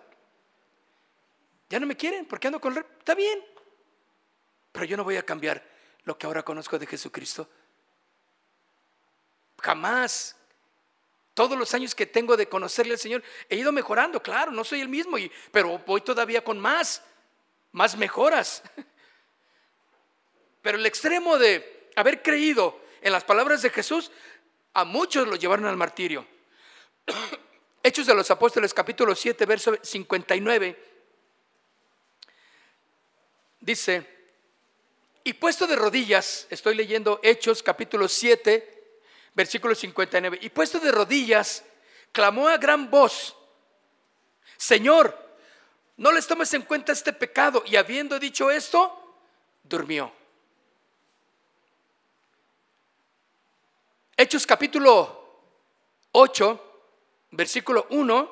Ya 1.69 1.80
no 1.80 1.88
me 1.88 1.95
quieren 1.95 2.25
porque 2.25 2.47
ando 2.47 2.60
con... 2.60 2.77
Está 2.77 3.15
bien, 3.15 3.43
pero 4.71 4.86
yo 4.86 4.97
no 4.97 5.04
voy 5.04 5.17
a 5.17 5.23
cambiar 5.23 5.63
lo 6.04 6.17
que 6.17 6.25
ahora 6.25 6.43
conozco 6.43 6.77
de 6.77 6.86
Jesucristo. 6.86 7.49
Jamás. 9.62 10.36
Todos 11.34 11.58
los 11.58 11.73
años 11.73 11.95
que 11.95 12.06
tengo 12.06 12.36
de 12.36 12.49
conocerle 12.49 12.93
al 12.93 12.99
Señor, 12.99 13.23
he 13.47 13.56
ido 13.56 13.71
mejorando, 13.71 14.21
claro, 14.21 14.51
no 14.51 14.65
soy 14.65 14.82
el 14.82 14.89
mismo, 14.89 15.17
y, 15.17 15.32
pero 15.51 15.77
voy 15.80 16.01
todavía 16.01 16.43
con 16.43 16.60
más, 16.60 17.01
más 17.71 17.95
mejoras. 17.95 18.62
Pero 20.62 20.77
el 20.77 20.86
extremo 20.86 21.38
de 21.39 21.89
haber 21.95 22.21
creído 22.21 22.80
en 23.02 23.12
las 23.12 23.24
palabras 23.24 23.62
de 23.62 23.70
Jesús, 23.70 24.12
a 24.74 24.86
muchos 24.86 25.28
los 25.28 25.40
llevaron 25.40 25.66
al 25.66 25.78
martirio. 25.78 26.26
Hechos 27.84 28.06
de 28.06 28.14
los 28.14 28.30
Apóstoles 28.30 28.74
capítulo 28.74 29.16
7, 29.16 29.46
verso 29.46 29.76
59, 29.82 30.86
dice, 33.60 34.08
y 35.24 35.34
puesto 35.34 35.66
de 35.66 35.76
rodillas, 35.76 36.46
estoy 36.52 36.76
leyendo 36.76 37.20
Hechos 37.24 37.64
capítulo 37.64 38.08
7, 38.08 39.00
versículo 39.34 39.74
59, 39.74 40.40
y 40.42 40.50
puesto 40.50 40.80
de 40.80 40.92
rodillas, 40.92 41.64
clamó 42.12 42.48
a 42.48 42.58
gran 42.58 42.92
voz, 42.92 43.36
Señor, 44.58 45.18
no 45.98 46.12
les 46.12 46.28
tomes 46.28 46.54
en 46.54 46.62
cuenta 46.62 46.92
este 46.92 47.14
pecado, 47.14 47.64
y 47.66 47.78
habiendo 47.78 48.20
dicho 48.20 48.52
esto, 48.52 49.18
durmió. 49.64 50.20
Hechos 54.21 54.45
capítulo 54.45 55.49
8, 56.12 56.84
versículo 57.31 57.88
1 57.89 58.31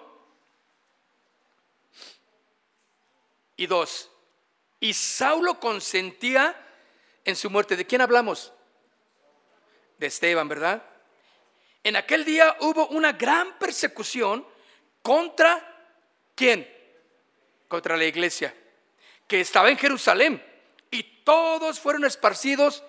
y 3.58 3.66
2. 3.66 4.12
Y 4.82 4.94
Saulo 4.94 5.60
consentía 5.60 6.56
en 7.26 7.36
su 7.36 7.50
muerte. 7.50 7.76
¿De 7.76 7.88
quién 7.88 8.02
hablamos? 8.02 8.54
De 9.98 10.06
Esteban, 10.06 10.48
¿verdad? 10.48 10.84
En 11.84 11.96
aquel 11.96 12.24
día 12.24 12.56
hubo 12.60 12.86
una 12.90 13.14
gran 13.14 13.58
persecución 13.58 14.46
contra 15.02 15.90
quién? 16.36 16.72
Contra 17.68 17.98
la 17.98 18.06
iglesia, 18.06 18.56
que 19.28 19.42
estaba 19.42 19.72
en 19.72 19.78
Jerusalén. 19.80 20.46
Y 20.92 21.02
todos 21.24 21.80
fueron 21.80 22.06
esparcidos 22.06 22.84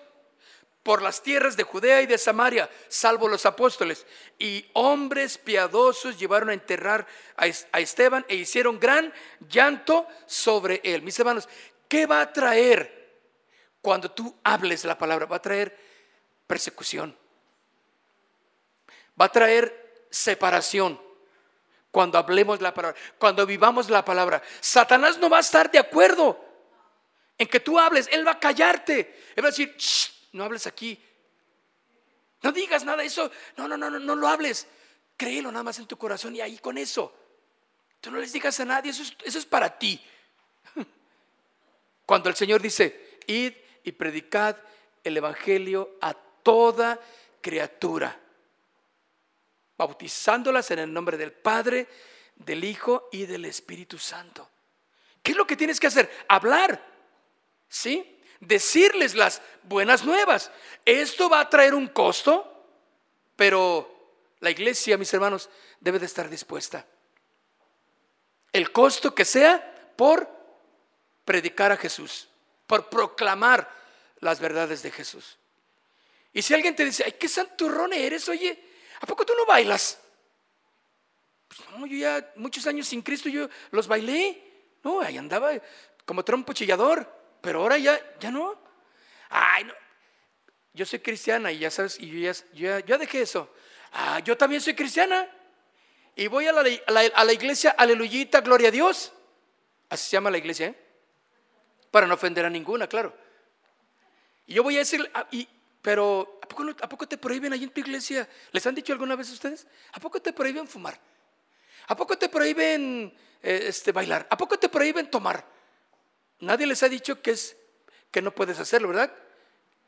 por 0.83 1.01
las 1.01 1.21
tierras 1.21 1.55
de 1.55 1.63
Judea 1.63 2.01
y 2.01 2.07
de 2.07 2.17
Samaria, 2.17 2.69
salvo 2.87 3.27
los 3.27 3.45
apóstoles. 3.45 4.05
Y 4.39 4.65
hombres 4.73 5.37
piadosos 5.37 6.17
llevaron 6.17 6.49
a 6.49 6.53
enterrar 6.53 7.05
a 7.37 7.79
Esteban 7.79 8.25
e 8.27 8.35
hicieron 8.35 8.79
gran 8.79 9.13
llanto 9.47 10.07
sobre 10.25 10.81
él. 10.83 11.01
Mis 11.03 11.19
hermanos, 11.19 11.47
¿qué 11.87 12.05
va 12.05 12.21
a 12.21 12.33
traer 12.33 13.19
cuando 13.81 14.11
tú 14.11 14.35
hables 14.43 14.83
la 14.85 14.97
palabra? 14.97 15.25
Va 15.27 15.35
a 15.35 15.41
traer 15.41 15.77
persecución. 16.47 17.15
Va 19.19 19.25
a 19.25 19.31
traer 19.31 20.05
separación 20.09 20.99
cuando 21.91 22.17
hablemos 22.17 22.61
la 22.61 22.73
palabra, 22.73 22.99
cuando 23.19 23.45
vivamos 23.45 23.89
la 23.89 24.03
palabra. 24.03 24.41
Satanás 24.61 25.19
no 25.19 25.29
va 25.29 25.37
a 25.37 25.41
estar 25.41 25.69
de 25.69 25.77
acuerdo 25.77 26.43
en 27.37 27.47
que 27.47 27.59
tú 27.59 27.77
hables, 27.77 28.07
él 28.11 28.25
va 28.25 28.31
a 28.31 28.39
callarte. 28.39 29.31
Él 29.35 29.43
va 29.43 29.49
a 29.49 29.51
decir, 29.51 29.75
no 30.31 30.43
hables 30.43 30.67
aquí. 30.67 30.99
No 32.41 32.51
digas 32.51 32.83
nada 32.83 33.03
eso. 33.03 33.31
No, 33.57 33.67
no, 33.67 33.77
no, 33.77 33.89
no, 33.89 33.99
no 33.99 34.15
lo 34.15 34.27
hables. 34.27 34.67
Créelo 35.17 35.51
nada 35.51 35.63
más 35.63 35.79
en 35.79 35.87
tu 35.87 35.97
corazón 35.97 36.35
y 36.35 36.41
ahí 36.41 36.57
con 36.57 36.77
eso. 36.77 37.13
Tú 37.99 38.09
no 38.09 38.17
les 38.17 38.33
digas 38.33 38.59
a 38.59 38.65
nadie, 38.65 38.91
eso 38.91 39.03
es, 39.03 39.15
eso 39.23 39.37
es 39.37 39.45
para 39.45 39.77
ti. 39.77 40.01
Cuando 42.05 42.29
el 42.29 42.35
Señor 42.35 42.61
dice, 42.61 43.19
id 43.27 43.53
y 43.83 43.91
predicad 43.91 44.57
el 45.03 45.17
Evangelio 45.17 45.97
a 46.01 46.13
toda 46.13 46.99
criatura, 47.41 48.19
bautizándolas 49.77 50.71
en 50.71 50.79
el 50.79 50.93
nombre 50.93 51.17
del 51.17 51.31
Padre, 51.31 51.87
del 52.35 52.63
Hijo 52.63 53.09
y 53.11 53.25
del 53.25 53.45
Espíritu 53.45 53.99
Santo. 53.99 54.49
¿Qué 55.21 55.31
es 55.31 55.37
lo 55.37 55.45
que 55.45 55.55
tienes 55.55 55.79
que 55.79 55.87
hacer? 55.87 56.09
Hablar. 56.27 56.83
¿Sí? 57.69 58.19
Decirles 58.41 59.15
las 59.15 59.41
buenas 59.63 60.03
nuevas. 60.03 60.51
Esto 60.83 61.29
va 61.29 61.39
a 61.39 61.49
traer 61.49 61.73
un 61.73 61.87
costo, 61.87 62.65
pero 63.37 63.87
la 64.39 64.49
iglesia, 64.49 64.97
mis 64.97 65.13
hermanos, 65.13 65.49
debe 65.79 65.99
de 65.99 66.07
estar 66.07 66.29
dispuesta. 66.29 66.85
El 68.51 68.71
costo 68.71 69.15
que 69.15 69.23
sea 69.23 69.93
por 69.95 70.29
predicar 71.23 71.71
a 71.71 71.77
Jesús, 71.77 72.27
por 72.67 72.89
proclamar 72.89 73.71
las 74.19 74.39
verdades 74.39 74.83
de 74.83 74.91
Jesús. 74.91 75.37
Y 76.33 76.41
si 76.41 76.53
alguien 76.53 76.75
te 76.75 76.83
dice, 76.83 77.03
ay, 77.05 77.13
qué 77.13 77.27
santurrón 77.27 77.93
eres, 77.93 78.27
oye, 78.27 78.61
¿a 78.99 79.05
poco 79.05 79.25
tú 79.25 79.33
no 79.35 79.45
bailas? 79.45 79.99
Pues 81.47 81.61
no, 81.69 81.85
yo 81.85 81.97
ya 81.97 82.33
muchos 82.35 82.65
años 82.67 82.87
sin 82.87 83.01
Cristo 83.01 83.29
yo 83.29 83.49
los 83.71 83.87
bailé. 83.87 84.41
No, 84.83 85.01
ahí 85.01 85.17
andaba 85.17 85.51
como 86.05 86.23
trompo 86.23 86.53
chillador 86.53 87.20
pero 87.41 87.61
ahora 87.61 87.77
ya, 87.77 87.99
ya 88.19 88.31
no. 88.31 88.57
Ay, 89.29 89.63
no. 89.65 89.73
Yo 90.73 90.85
soy 90.85 90.99
cristiana 90.99 91.51
y 91.51 91.59
ya 91.59 91.71
sabes, 91.71 91.99
y 91.99 92.21
yo 92.21 92.81
ya, 92.85 92.97
dejé 92.97 93.21
eso. 93.21 93.53
Ah, 93.91 94.19
yo 94.19 94.37
también 94.37 94.61
soy 94.61 94.73
cristiana. 94.73 95.29
Y 96.15 96.27
voy 96.27 96.47
a 96.47 96.53
la, 96.53 97.33
iglesia, 97.33 97.71
aleluyita, 97.71 98.41
gloria 98.41 98.69
a 98.69 98.71
Dios. 98.71 99.11
Así 99.89 100.09
se 100.09 100.11
llama 100.11 100.31
la 100.31 100.37
iglesia, 100.37 100.67
¿eh? 100.67 100.75
Para 101.89 102.07
no 102.07 102.13
ofender 102.13 102.45
a 102.45 102.49
ninguna, 102.49 102.87
claro. 102.87 103.13
Y 104.47 104.53
yo 104.53 104.63
voy 104.63 104.75
a 104.75 104.79
decir, 104.79 105.09
ah, 105.13 105.27
y, 105.31 105.47
pero 105.81 106.39
¿a 106.41 106.47
poco, 106.47 106.63
¿a 106.81 106.89
poco 106.89 107.07
te 107.07 107.17
prohíben 107.17 107.51
ahí 107.51 107.63
en 107.63 107.69
tu 107.69 107.81
iglesia? 107.81 108.27
¿Les 108.51 108.65
han 108.65 108.75
dicho 108.75 108.93
alguna 108.93 109.15
vez 109.15 109.29
ustedes? 109.29 109.67
¿A 109.91 109.99
poco 109.99 110.21
te 110.21 110.31
prohíben 110.31 110.67
fumar? 110.67 110.97
¿A 111.87 111.95
poco 111.95 112.17
te 112.17 112.29
prohíben 112.29 113.13
eh, 113.41 113.63
este, 113.67 113.91
bailar? 113.91 114.25
¿A 114.29 114.37
poco 114.37 114.57
te 114.57 114.69
prohíben 114.69 115.09
tomar? 115.09 115.45
Nadie 116.41 116.67
les 116.67 116.81
ha 116.83 116.89
dicho 116.89 117.21
que, 117.21 117.31
es, 117.31 117.55
que 118.09 118.21
no 118.21 118.31
puedes 118.31 118.59
hacerlo, 118.59 118.89
¿verdad? 118.89 119.13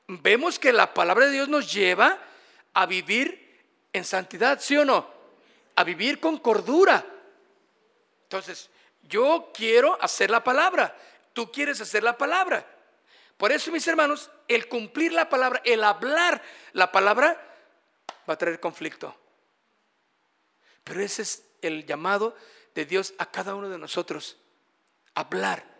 Vemos 0.08 0.60
que 0.60 0.72
la 0.72 0.94
palabra 0.94 1.26
de 1.26 1.32
Dios 1.32 1.50
nos 1.50 1.72
lleva 1.72 2.20
a 2.74 2.86
vivir 2.86 3.62
en 3.92 4.06
santidad, 4.06 4.60
¿sí 4.60 4.78
o 4.78 4.86
no? 4.86 5.08
A 5.76 5.84
vivir 5.84 6.20
con 6.20 6.38
cordura. 6.38 7.06
Entonces, 8.24 8.70
yo 9.02 9.52
quiero 9.54 9.98
hacer 10.02 10.30
la 10.30 10.44
palabra, 10.44 10.96
tú 11.34 11.52
quieres 11.52 11.82
hacer 11.82 12.04
la 12.04 12.18
palabra. 12.18 12.66
Por 13.38 13.52
eso, 13.52 13.72
mis 13.72 13.88
hermanos, 13.88 14.30
el 14.48 14.68
cumplir 14.68 15.12
la 15.12 15.30
palabra, 15.30 15.62
el 15.66 15.84
hablar 15.84 16.42
la 16.74 16.92
palabra, 16.92 17.36
va 18.30 18.36
a 18.36 18.38
traer 18.38 18.60
conflicto. 18.60 19.16
Pero 20.84 21.02
ese 21.02 21.24
es 21.24 21.44
el 21.63 21.86
llamado 21.86 22.36
de 22.76 22.86
Dios 22.86 23.16
a 23.18 23.26
cada 23.32 23.56
uno 23.56 23.70
de 23.70 23.80
nosotros. 23.80 24.38
Hablar 25.16 25.73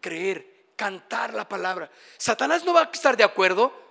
creer, 0.00 0.58
cantar 0.76 1.34
la 1.34 1.48
palabra. 1.48 1.90
Satanás 2.16 2.64
no 2.64 2.72
va 2.72 2.82
a 2.82 2.90
estar 2.92 3.16
de 3.16 3.24
acuerdo. 3.24 3.86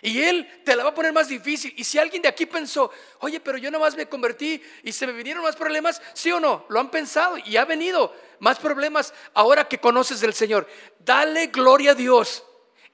Y 0.00 0.22
él 0.22 0.62
te 0.64 0.76
la 0.76 0.84
va 0.84 0.90
a 0.90 0.94
poner 0.94 1.14
más 1.14 1.28
difícil. 1.28 1.72
Y 1.78 1.84
si 1.84 1.98
alguien 1.98 2.20
de 2.20 2.28
aquí 2.28 2.44
pensó, 2.44 2.90
oye, 3.20 3.40
pero 3.40 3.56
yo 3.56 3.70
nomás 3.70 3.96
me 3.96 4.06
convertí 4.06 4.62
y 4.82 4.92
se 4.92 5.06
me 5.06 5.14
vinieron 5.14 5.42
más 5.42 5.56
problemas, 5.56 6.02
sí 6.12 6.30
o 6.30 6.38
no, 6.38 6.66
lo 6.68 6.78
han 6.78 6.90
pensado 6.90 7.38
y 7.38 7.56
ha 7.56 7.64
venido 7.64 8.14
más 8.38 8.58
problemas 8.58 9.14
ahora 9.32 9.66
que 9.66 9.78
conoces 9.78 10.20
del 10.20 10.34
Señor. 10.34 10.68
Dale 10.98 11.46
gloria 11.46 11.92
a 11.92 11.94
Dios. 11.94 12.44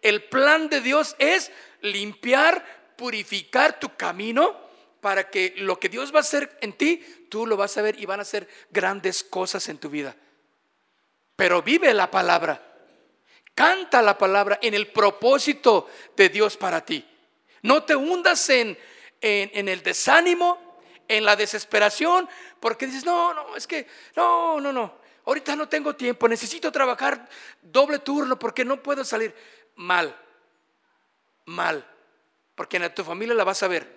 El 0.03 0.23
plan 0.25 0.69
de 0.69 0.81
Dios 0.81 1.17
es 1.19 1.51
limpiar, 1.81 2.95
purificar 2.97 3.81
tu 3.81 3.97
camino 3.97 4.57
para 5.01 5.31
que 5.31 5.55
lo 5.57 5.81
que 5.81 5.89
Dios 5.89 6.15
va 6.15 6.19
a 6.19 6.21
hacer 6.21 6.59
en 6.61 6.75
ti, 6.75 7.05
tú 7.29 7.45
lo 7.45 7.57
vas 7.57 7.77
a 7.77 7.83
ver 7.83 7.99
y 7.99 8.07
van 8.07 8.21
a 8.21 8.23
hacer 8.23 8.49
grandes 8.71 9.25
cosas 9.25 9.69
en 9.69 9.79
tu 9.79 9.91
vida 9.91 10.15
pero 11.41 11.63
vive 11.63 11.95
la 11.95 12.11
palabra. 12.11 12.63
Canta 13.55 14.03
la 14.03 14.19
palabra 14.19 14.59
en 14.61 14.75
el 14.75 14.89
propósito 14.89 15.89
de 16.15 16.29
Dios 16.29 16.59
para 16.59 16.85
ti. 16.85 17.03
No 17.63 17.83
te 17.83 17.97
hundas 17.97 18.51
en, 18.51 18.79
en, 19.23 19.67
el 19.67 19.83
desánimo, 19.83 20.83
en 21.09 21.25
la 21.25 21.37
desesperación, 21.37 22.29
porque 22.61 22.85
dices, 22.85 23.07
no, 23.07 23.33
no, 23.33 23.57
es 23.57 23.67
que, 23.67 23.87
no, 24.17 24.61
no, 24.61 24.71
no, 24.71 24.99
ahorita 25.25 25.57
no 25.57 25.67
tengo 25.67 25.97
tiempo, 25.97 26.29
necesito 26.29 26.71
trabajar 26.71 27.27
doble 27.63 28.01
turno 28.01 28.39
porque 28.39 28.63
no 28.63 28.83
puedo 28.83 29.03
salir. 29.03 29.35
Mal, 29.77 30.15
mal, 31.47 31.87
porque 32.55 32.77
en 32.77 32.95
tu 32.95 33.03
familia 33.03 33.35
la 33.35 33.45
vas 33.45 33.63
a 33.63 33.69
ver, 33.69 33.91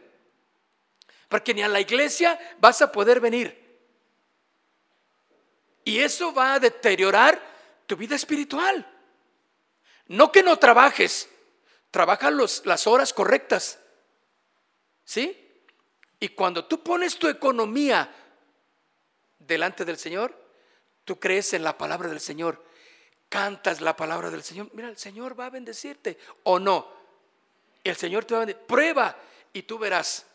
porque 1.27 1.53
ni 1.53 1.61
a 1.61 1.67
la 1.67 1.81
iglesia 1.81 2.39
vas 2.61 2.81
a 2.81 2.89
poder 2.89 3.19
venir. 3.19 3.62
Y 5.83 5.99
eso 5.99 6.33
va 6.33 6.53
a 6.53 6.59
deteriorar 6.59 7.41
tu 7.85 7.95
vida 7.95 8.15
espiritual. 8.15 8.87
No 10.07 10.31
que 10.31 10.43
no 10.43 10.57
trabajes, 10.57 11.29
trabaja 11.91 12.31
los, 12.31 12.65
las 12.65 12.87
horas 12.87 13.13
correctas. 13.13 13.79
¿Sí? 15.03 15.39
Y 16.19 16.29
cuando 16.29 16.65
tú 16.65 16.81
pones 16.81 17.17
tu 17.17 17.27
economía 17.27 18.09
delante 19.39 19.83
del 19.83 19.97
Señor, 19.97 20.33
tú 21.03 21.19
crees 21.19 21.53
en 21.53 21.63
la 21.63 21.77
palabra 21.77 22.07
del 22.09 22.21
Señor, 22.21 22.63
cantas 23.27 23.81
la 23.81 23.95
palabra 23.95 24.29
del 24.29 24.43
Señor. 24.43 24.69
Mira, 24.73 24.89
el 24.89 24.97
Señor 24.97 25.37
va 25.37 25.47
a 25.47 25.49
bendecirte 25.49 26.17
o 26.43 26.59
no. 26.59 26.87
El 27.83 27.95
Señor 27.95 28.25
te 28.25 28.35
va 28.35 28.41
a 28.41 28.45
bendecir. 28.45 28.65
Prueba 28.67 29.17
y 29.51 29.63
tú 29.63 29.77
verás. 29.77 30.25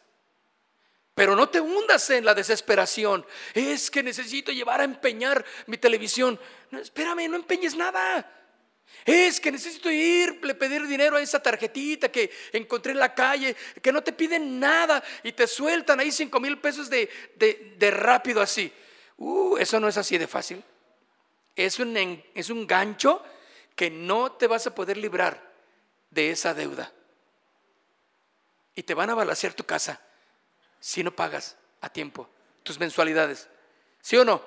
Pero 1.19 1.35
no 1.35 1.49
te 1.49 1.61
hundas 1.61 2.11
en 2.11 2.25
la 2.25 2.33
desesperación. 2.33 3.27
Es 3.53 3.91
que 3.91 4.05
necesito 4.05 4.53
llevar 4.53 4.81
a 4.81 4.85
empeñar 4.85 5.45
mi 5.67 5.77
televisión. 5.77 6.39
No, 6.71 6.79
espérame, 6.79 7.29
no 7.29 7.35
empeñes 7.35 7.75
nada. 7.75 8.25
Es 9.05 9.41
que 9.41 9.51
necesito 9.51 9.91
irle 9.91 10.55
pedir 10.55 10.87
dinero 10.87 11.17
a 11.17 11.21
esa 11.21 11.43
tarjetita 11.43 12.09
que 12.09 12.31
encontré 12.53 12.93
en 12.93 13.01
la 13.01 13.13
calle, 13.17 13.57
que 13.83 13.91
no 13.91 14.01
te 14.01 14.13
piden 14.13 14.61
nada 14.61 15.03
y 15.25 15.33
te 15.33 15.49
sueltan 15.49 15.99
ahí 15.99 16.13
cinco 16.13 16.39
mil 16.39 16.57
pesos 16.59 16.89
de, 16.89 17.11
de, 17.35 17.91
rápido 17.91 18.41
así. 18.41 18.73
Uh, 19.17 19.57
eso 19.57 19.81
no 19.81 19.89
es 19.89 19.97
así 19.97 20.19
de 20.19 20.29
fácil. 20.29 20.63
Es 21.57 21.81
un, 21.81 22.23
es 22.33 22.49
un 22.49 22.65
gancho 22.65 23.25
que 23.75 23.91
no 23.91 24.31
te 24.31 24.47
vas 24.47 24.69
a 24.69 24.75
poder 24.77 24.97
librar 24.97 25.43
de 26.11 26.31
esa 26.31 26.55
deuda. 26.55 26.93
Y 28.77 28.85
te 28.85 28.95
van 28.95 29.11
a 29.11 29.17
balasear 29.17 29.53
tu 29.53 29.65
casa 29.65 30.01
si 30.81 31.03
no 31.03 31.15
pagas 31.15 31.57
a 31.81 31.89
tiempo 31.89 32.29
tus 32.63 32.79
mensualidades. 32.79 33.49
¿Sí 34.01 34.17
o 34.17 34.25
no? 34.25 34.43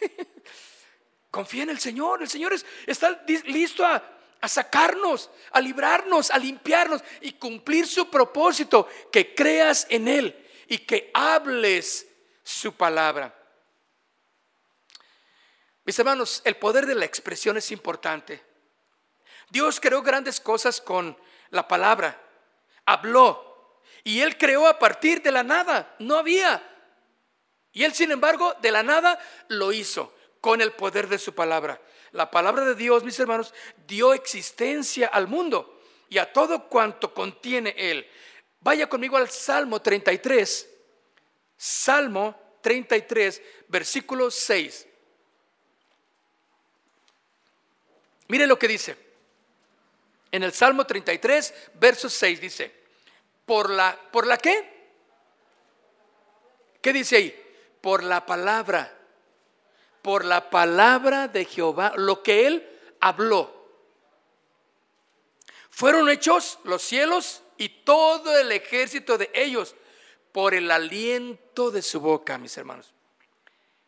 Confía 1.30 1.62
en 1.62 1.70
el 1.70 1.78
Señor. 1.78 2.22
El 2.22 2.28
Señor 2.28 2.54
está 2.86 3.22
listo 3.46 3.84
a, 3.84 4.02
a 4.40 4.48
sacarnos, 4.48 5.30
a 5.52 5.60
librarnos, 5.60 6.30
a 6.30 6.38
limpiarnos 6.38 7.02
y 7.20 7.32
cumplir 7.32 7.86
su 7.86 8.10
propósito. 8.10 8.88
Que 9.12 9.34
creas 9.34 9.86
en 9.88 10.08
Él 10.08 10.48
y 10.68 10.78
que 10.78 11.10
hables 11.14 12.06
su 12.42 12.74
palabra. 12.74 13.34
Mis 15.84 15.98
hermanos, 15.98 16.42
el 16.44 16.56
poder 16.56 16.86
de 16.86 16.94
la 16.94 17.06
expresión 17.06 17.56
es 17.56 17.70
importante. 17.70 18.44
Dios 19.48 19.80
creó 19.80 20.02
grandes 20.02 20.40
cosas 20.40 20.80
con 20.80 21.16
la 21.50 21.66
palabra. 21.66 22.20
Habló, 22.84 23.47
y 24.08 24.22
Él 24.22 24.38
creó 24.38 24.66
a 24.66 24.78
partir 24.78 25.20
de 25.20 25.30
la 25.30 25.42
nada, 25.42 25.94
no 25.98 26.16
había. 26.16 26.66
Y 27.74 27.84
Él, 27.84 27.92
sin 27.92 28.10
embargo, 28.10 28.54
de 28.62 28.70
la 28.70 28.82
nada 28.82 29.20
lo 29.48 29.70
hizo 29.70 30.14
con 30.40 30.62
el 30.62 30.72
poder 30.72 31.08
de 31.08 31.18
su 31.18 31.34
palabra. 31.34 31.78
La 32.12 32.30
palabra 32.30 32.64
de 32.64 32.74
Dios, 32.74 33.04
mis 33.04 33.20
hermanos, 33.20 33.52
dio 33.86 34.14
existencia 34.14 35.08
al 35.08 35.28
mundo. 35.28 35.74
y 36.08 36.16
a 36.16 36.32
todo 36.32 36.70
cuanto 36.70 37.12
contiene 37.12 37.74
él. 37.76 38.08
Vaya 38.60 38.88
conmigo 38.88 39.18
al 39.18 39.28
Salmo 39.28 39.82
33, 39.82 40.66
Salmo 41.54 42.58
33, 42.62 43.42
versículo 43.68 44.30
6. 44.30 44.86
Mire 48.28 48.46
lo 48.46 48.58
que 48.58 48.68
dice. 48.68 48.96
En 50.32 50.44
el 50.44 50.54
Salmo 50.54 50.86
33, 50.86 51.52
verso 51.74 52.08
6 52.08 52.40
dice, 52.40 52.77
¿por 53.48 53.70
la, 53.70 53.98
¿por 54.12 54.26
la 54.26 54.36
qué? 54.36 54.92
¿Qué 56.82 56.92
dice 56.92 57.16
ahí? 57.16 57.44
Por 57.80 58.04
la 58.04 58.24
palabra, 58.26 58.94
por 60.02 60.24
la 60.24 60.50
palabra 60.50 61.26
de 61.26 61.46
Jehová, 61.46 61.94
lo 61.96 62.22
que 62.22 62.46
él 62.46 62.68
habló. 63.00 63.52
Fueron 65.70 66.10
hechos 66.10 66.58
los 66.64 66.82
cielos 66.82 67.42
y 67.56 67.68
todo 67.68 68.38
el 68.38 68.52
ejército 68.52 69.16
de 69.16 69.30
ellos 69.34 69.74
por 70.30 70.54
el 70.54 70.70
aliento 70.70 71.70
de 71.70 71.80
su 71.80 72.00
boca, 72.00 72.36
mis 72.36 72.56
hermanos. 72.58 72.92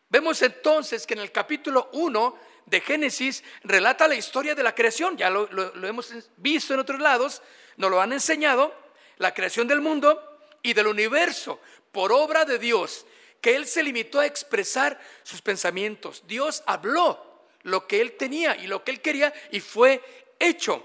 Vemos 0.09 0.41
entonces 0.41 1.05
que 1.05 1.13
en 1.13 1.19
el 1.19 1.31
capítulo 1.31 1.89
1 1.93 2.35
de 2.65 2.81
Génesis 2.81 3.43
relata 3.63 4.07
la 4.07 4.15
historia 4.15 4.55
de 4.55 4.63
la 4.63 4.73
creación, 4.73 5.17
ya 5.17 5.29
lo, 5.29 5.47
hemos 5.85 6.13
visto 6.37 6.73
en 6.73 6.79
otros 6.79 6.99
lados, 6.99 7.41
nos 7.77 7.91
lo 7.91 8.01
han 8.01 8.11
enseñado, 8.11 8.73
la 9.21 9.35
creación 9.35 9.67
del 9.67 9.81
mundo 9.81 10.19
y 10.63 10.73
del 10.73 10.87
universo 10.87 11.61
por 11.91 12.11
obra 12.11 12.43
de 12.43 12.57
Dios, 12.57 13.05
que 13.39 13.55
Él 13.55 13.67
se 13.67 13.83
limitó 13.83 14.19
a 14.19 14.25
expresar 14.25 14.99
sus 15.21 15.43
pensamientos. 15.43 16.23
Dios 16.25 16.63
habló 16.65 17.45
lo 17.61 17.85
que 17.85 18.01
Él 18.01 18.17
tenía 18.17 18.55
y 18.55 18.65
lo 18.65 18.83
que 18.83 18.89
Él 18.89 18.99
quería 18.99 19.31
y 19.51 19.59
fue 19.59 20.01
hecho. 20.39 20.83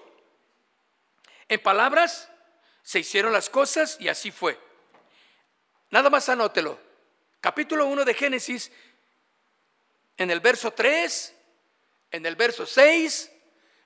En 1.49 1.61
palabras, 1.63 2.29
se 2.83 2.99
hicieron 2.99 3.33
las 3.33 3.49
cosas 3.49 3.97
y 4.01 4.09
así 4.09 4.31
fue. 4.31 4.59
Nada 5.91 6.11
más 6.11 6.29
anótelo. 6.29 6.79
Capítulo 7.41 7.87
1 7.87 8.05
de 8.05 8.13
Génesis, 8.13 8.71
en 10.19 10.31
el 10.31 10.41
verso 10.41 10.73
3, 10.73 11.35
en 12.11 12.27
el 12.27 12.37
verso 12.37 12.67
6, 12.67 13.33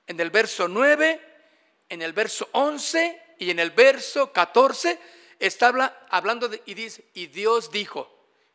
en 0.07 0.19
el 0.19 0.29
verso 0.29 0.67
9, 0.67 1.21
en 1.87 2.01
el 2.01 2.11
verso 2.11 2.49
11 2.51 3.30
y 3.41 3.49
en 3.49 3.57
el 3.57 3.71
verso 3.71 4.31
14 4.31 4.99
está 5.39 6.05
hablando 6.11 6.47
y 6.63 6.75
dice, 6.75 7.03
y 7.15 7.25
Dios 7.25 7.71
dijo, 7.71 8.07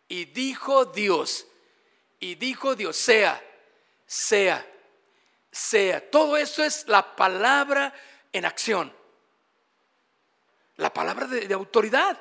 y 0.07 0.27
dijo 0.27 0.85
Dios, 0.85 1.49
y 2.21 2.37
dijo 2.37 2.77
Dios, 2.77 2.97
sea, 2.97 3.43
sea, 4.07 4.65
sea. 5.51 6.09
Todo 6.09 6.37
eso 6.37 6.63
es 6.63 6.87
la 6.87 7.17
palabra 7.17 7.93
en 8.33 8.45
acción. 8.45 8.95
La 10.77 10.95
palabra 10.95 11.27
de, 11.27 11.49
de 11.49 11.55
autoridad. 11.55 12.17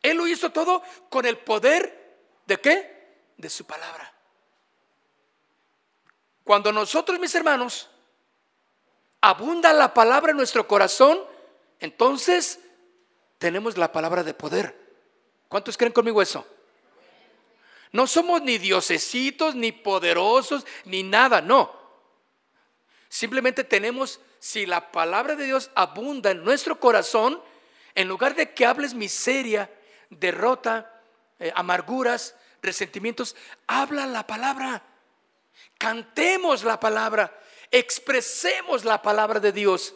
Él 0.00 0.16
lo 0.16 0.26
hizo 0.26 0.50
todo 0.50 0.82
con 1.10 1.26
el 1.26 1.36
poder 1.36 2.16
de 2.46 2.58
qué? 2.58 3.24
De 3.36 3.50
su 3.50 3.66
palabra. 3.66 4.10
Cuando 6.44 6.72
nosotros, 6.72 7.20
mis 7.20 7.34
hermanos, 7.34 7.90
abunda 9.20 9.74
la 9.74 9.92
palabra 9.92 10.30
en 10.30 10.38
nuestro 10.38 10.66
corazón, 10.66 11.35
entonces 11.80 12.60
tenemos 13.38 13.76
la 13.76 13.92
palabra 13.92 14.24
de 14.24 14.34
poder. 14.34 14.76
¿Cuántos 15.48 15.76
creen 15.76 15.92
conmigo 15.92 16.20
eso? 16.22 16.46
No 17.92 18.06
somos 18.06 18.42
ni 18.42 18.58
diosesitos, 18.58 19.54
ni 19.54 19.72
poderosos, 19.72 20.66
ni 20.84 21.02
nada, 21.02 21.40
no. 21.40 21.74
Simplemente 23.08 23.64
tenemos, 23.64 24.20
si 24.38 24.66
la 24.66 24.90
palabra 24.92 25.36
de 25.36 25.46
Dios 25.46 25.70
abunda 25.74 26.30
en 26.30 26.44
nuestro 26.44 26.78
corazón, 26.80 27.40
en 27.94 28.08
lugar 28.08 28.34
de 28.34 28.52
que 28.52 28.66
hables 28.66 28.94
miseria, 28.94 29.70
derrota, 30.10 31.00
eh, 31.38 31.52
amarguras, 31.54 32.34
resentimientos, 32.62 33.36
habla 33.66 34.06
la 34.06 34.26
palabra. 34.26 34.82
Cantemos 35.78 36.64
la 36.64 36.78
palabra, 36.80 37.38
expresemos 37.70 38.84
la 38.84 39.00
palabra 39.00 39.40
de 39.40 39.52
Dios. 39.52 39.94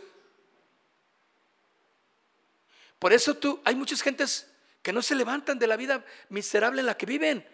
Por 3.01 3.13
eso 3.13 3.35
tú, 3.35 3.61
hay 3.65 3.75
muchas 3.75 4.03
gentes 4.03 4.47
que 4.83 4.93
no 4.93 5.03
se 5.03 5.17
levantan 5.17 5.59
de 5.59 5.67
la 5.67 5.77
vida 5.77 6.05
miserable 6.29 6.81
en 6.81 6.87
la 6.87 6.97
que 6.97 7.07
viven. 7.07 7.45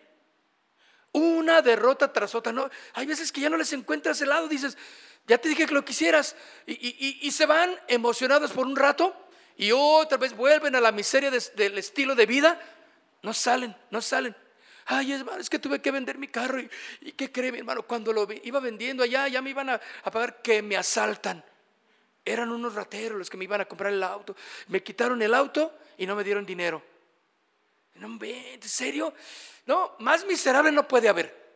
Una 1.13 1.63
derrota 1.63 2.13
tras 2.13 2.35
otra. 2.35 2.53
No, 2.53 2.69
hay 2.93 3.07
veces 3.07 3.33
que 3.33 3.41
ya 3.41 3.49
no 3.49 3.57
les 3.57 3.73
encuentras 3.73 4.21
el 4.21 4.29
lado, 4.29 4.49
dices, 4.49 4.77
ya 5.27 5.39
te 5.39 5.49
dije 5.49 5.67
que 5.67 5.73
lo 5.73 5.85
quisieras. 5.85 6.37
Y, 6.67 7.31
se 7.31 7.47
van 7.47 7.75
emocionados 7.89 8.53
por 8.53 8.67
un 8.67 8.77
rato 8.77 9.17
y 9.57 9.71
otra 9.73 10.19
vez 10.19 10.37
vuelven 10.37 10.75
a 10.75 10.81
la 10.81 10.93
miseria 10.93 11.31
del 11.31 11.79
estilo 11.79 12.15
de 12.15 12.27
vida. 12.27 12.61
No 13.23 13.33
salen, 13.33 13.75
no 13.91 14.03
salen. 14.03 14.37
Ay, 14.85 15.13
hermano, 15.13 15.39
es 15.39 15.49
que 15.49 15.59
tuve 15.59 15.81
que 15.81 15.91
vender 15.91 16.19
mi 16.19 16.29
carro. 16.29 16.61
¿Y, 16.61 16.71
y 17.01 17.13
qué 17.13 17.33
cree, 17.33 17.51
mi 17.51 17.59
hermano? 17.59 17.83
Cuando 17.85 18.13
lo 18.13 18.27
iba 18.43 18.61
vendiendo 18.61 19.03
allá, 19.03 19.27
ya 19.29 19.43
me 19.43 19.51
iban 19.51 19.71
a, 19.71 19.81
pagar 20.05 20.43
que 20.43 20.61
me 20.61 20.77
asaltan. 20.77 21.45
Eran 22.27 22.51
unos 22.51 22.75
rateros 22.75 23.17
los 23.17 23.31
que 23.31 23.37
me 23.37 23.45
iban 23.45 23.61
a 23.61 23.67
comprar 23.67 23.93
el 23.93 24.03
auto. 24.03 24.35
Me 24.67 24.83
quitaron 24.83 25.23
el 25.23 25.33
auto 25.33 25.73
y 25.97 26.07
no 26.07 26.17
me 26.17 26.25
dieron 26.25 26.45
dinero. 26.45 26.83
No, 27.95 28.19
¿En 28.21 28.63
serio? 28.63 29.15
No, 29.65 29.95
más 30.01 30.27
miserable 30.27 30.73
no 30.73 30.89
puede 30.89 31.09
haber. 31.09 31.47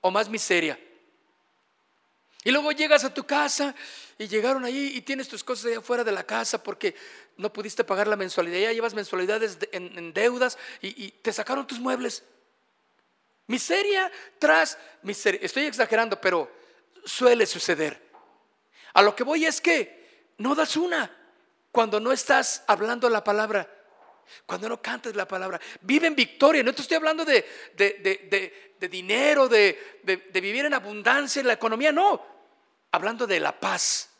O 0.00 0.12
más 0.12 0.28
miseria. 0.28 0.78
Y 2.44 2.52
luego 2.52 2.70
llegas 2.70 3.02
a 3.04 3.12
tu 3.12 3.24
casa 3.24 3.74
y 4.16 4.28
llegaron 4.28 4.64
ahí 4.64 4.92
y 4.94 5.00
tienes 5.02 5.26
tus 5.26 5.42
cosas 5.42 5.66
allá 5.66 5.78
afuera 5.78 6.04
de 6.04 6.12
la 6.12 6.24
casa 6.24 6.62
porque 6.62 6.94
no 7.36 7.52
pudiste 7.52 7.82
pagar 7.82 8.06
la 8.06 8.16
mensualidad. 8.16 8.60
Ya 8.60 8.72
llevas 8.72 8.94
mensualidades 8.94 9.58
en, 9.72 10.12
deudas 10.12 10.56
y, 10.80 11.04
y, 11.04 11.10
te 11.10 11.32
sacaron 11.32 11.66
tus 11.66 11.80
muebles. 11.80 12.22
Miseria 13.48 14.10
tras 14.38 14.78
miseria. 15.02 15.40
Estoy 15.42 15.64
exagerando, 15.64 16.20
pero 16.20 16.48
suele 17.04 17.44
suceder. 17.44 18.00
A 18.92 19.02
lo 19.02 19.16
que 19.16 19.24
voy 19.24 19.46
es 19.46 19.60
que 19.60 20.01
no 20.42 20.54
das 20.54 20.76
una 20.76 21.10
cuando 21.70 22.00
no 22.00 22.12
estás 22.12 22.64
hablando 22.66 23.08
la 23.08 23.24
palabra, 23.24 23.68
cuando 24.46 24.68
no 24.68 24.82
cantas 24.82 25.14
la 25.14 25.26
palabra. 25.26 25.60
Vive 25.80 26.06
en 26.06 26.14
victoria. 26.14 26.62
No 26.62 26.74
te 26.74 26.82
estoy 26.82 26.96
hablando 26.96 27.24
de, 27.24 27.46
de, 27.74 28.88
dinero, 28.88 29.48
de, 29.48 29.78
vivir 30.32 30.66
en 30.66 30.74
abundancia 30.74 31.40
en 31.40 31.46
la 31.46 31.54
economía, 31.54 31.92
no. 31.92 32.20
Hablando 32.90 33.26
de 33.26 33.40
la 33.40 33.58
paz, 33.58 34.10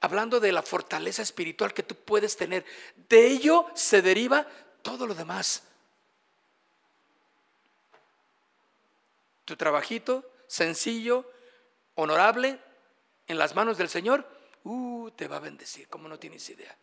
hablando 0.00 0.40
de 0.40 0.52
la 0.52 0.62
fortaleza 0.62 1.22
espiritual 1.22 1.74
que 1.74 1.82
tú 1.82 1.94
puedes 1.94 2.36
tener. 2.36 2.64
De 3.08 3.26
ello 3.26 3.66
se 3.74 4.00
deriva 4.00 4.46
todo 4.82 5.06
lo 5.06 5.14
demás. 5.14 5.64
tu 9.44 9.56
trabajito 9.56 10.24
sencillo, 10.46 11.30
honorable, 11.94 12.58
en 13.26 13.38
las 13.38 13.54
manos 13.54 13.78
del 13.78 13.88
Señor, 13.88 14.26
uh, 14.64 15.10
te 15.12 15.28
va 15.28 15.36
a 15.36 15.40
bendecir, 15.40 15.88
como 15.88 16.08
no 16.08 16.18
tienes 16.18 16.48
idea. 16.50 16.76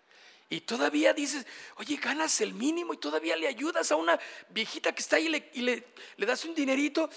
Y 0.52 0.62
todavía 0.62 1.14
dices, 1.14 1.48
oye, 1.78 1.96
ganas 1.96 2.42
el 2.42 2.54
mínimo 2.54 2.94
y 2.94 2.98
todavía 2.98 3.38
le 3.38 3.48
ayudas 3.48 3.90
a 3.90 3.96
una 3.96 4.20
viejita 4.50 4.92
que 4.92 5.02
está 5.02 5.16
ahí 5.16 5.50
y 5.54 5.62
le, 5.62 5.88
das 6.18 6.44
un 6.44 6.54
dinerito. 6.54 7.10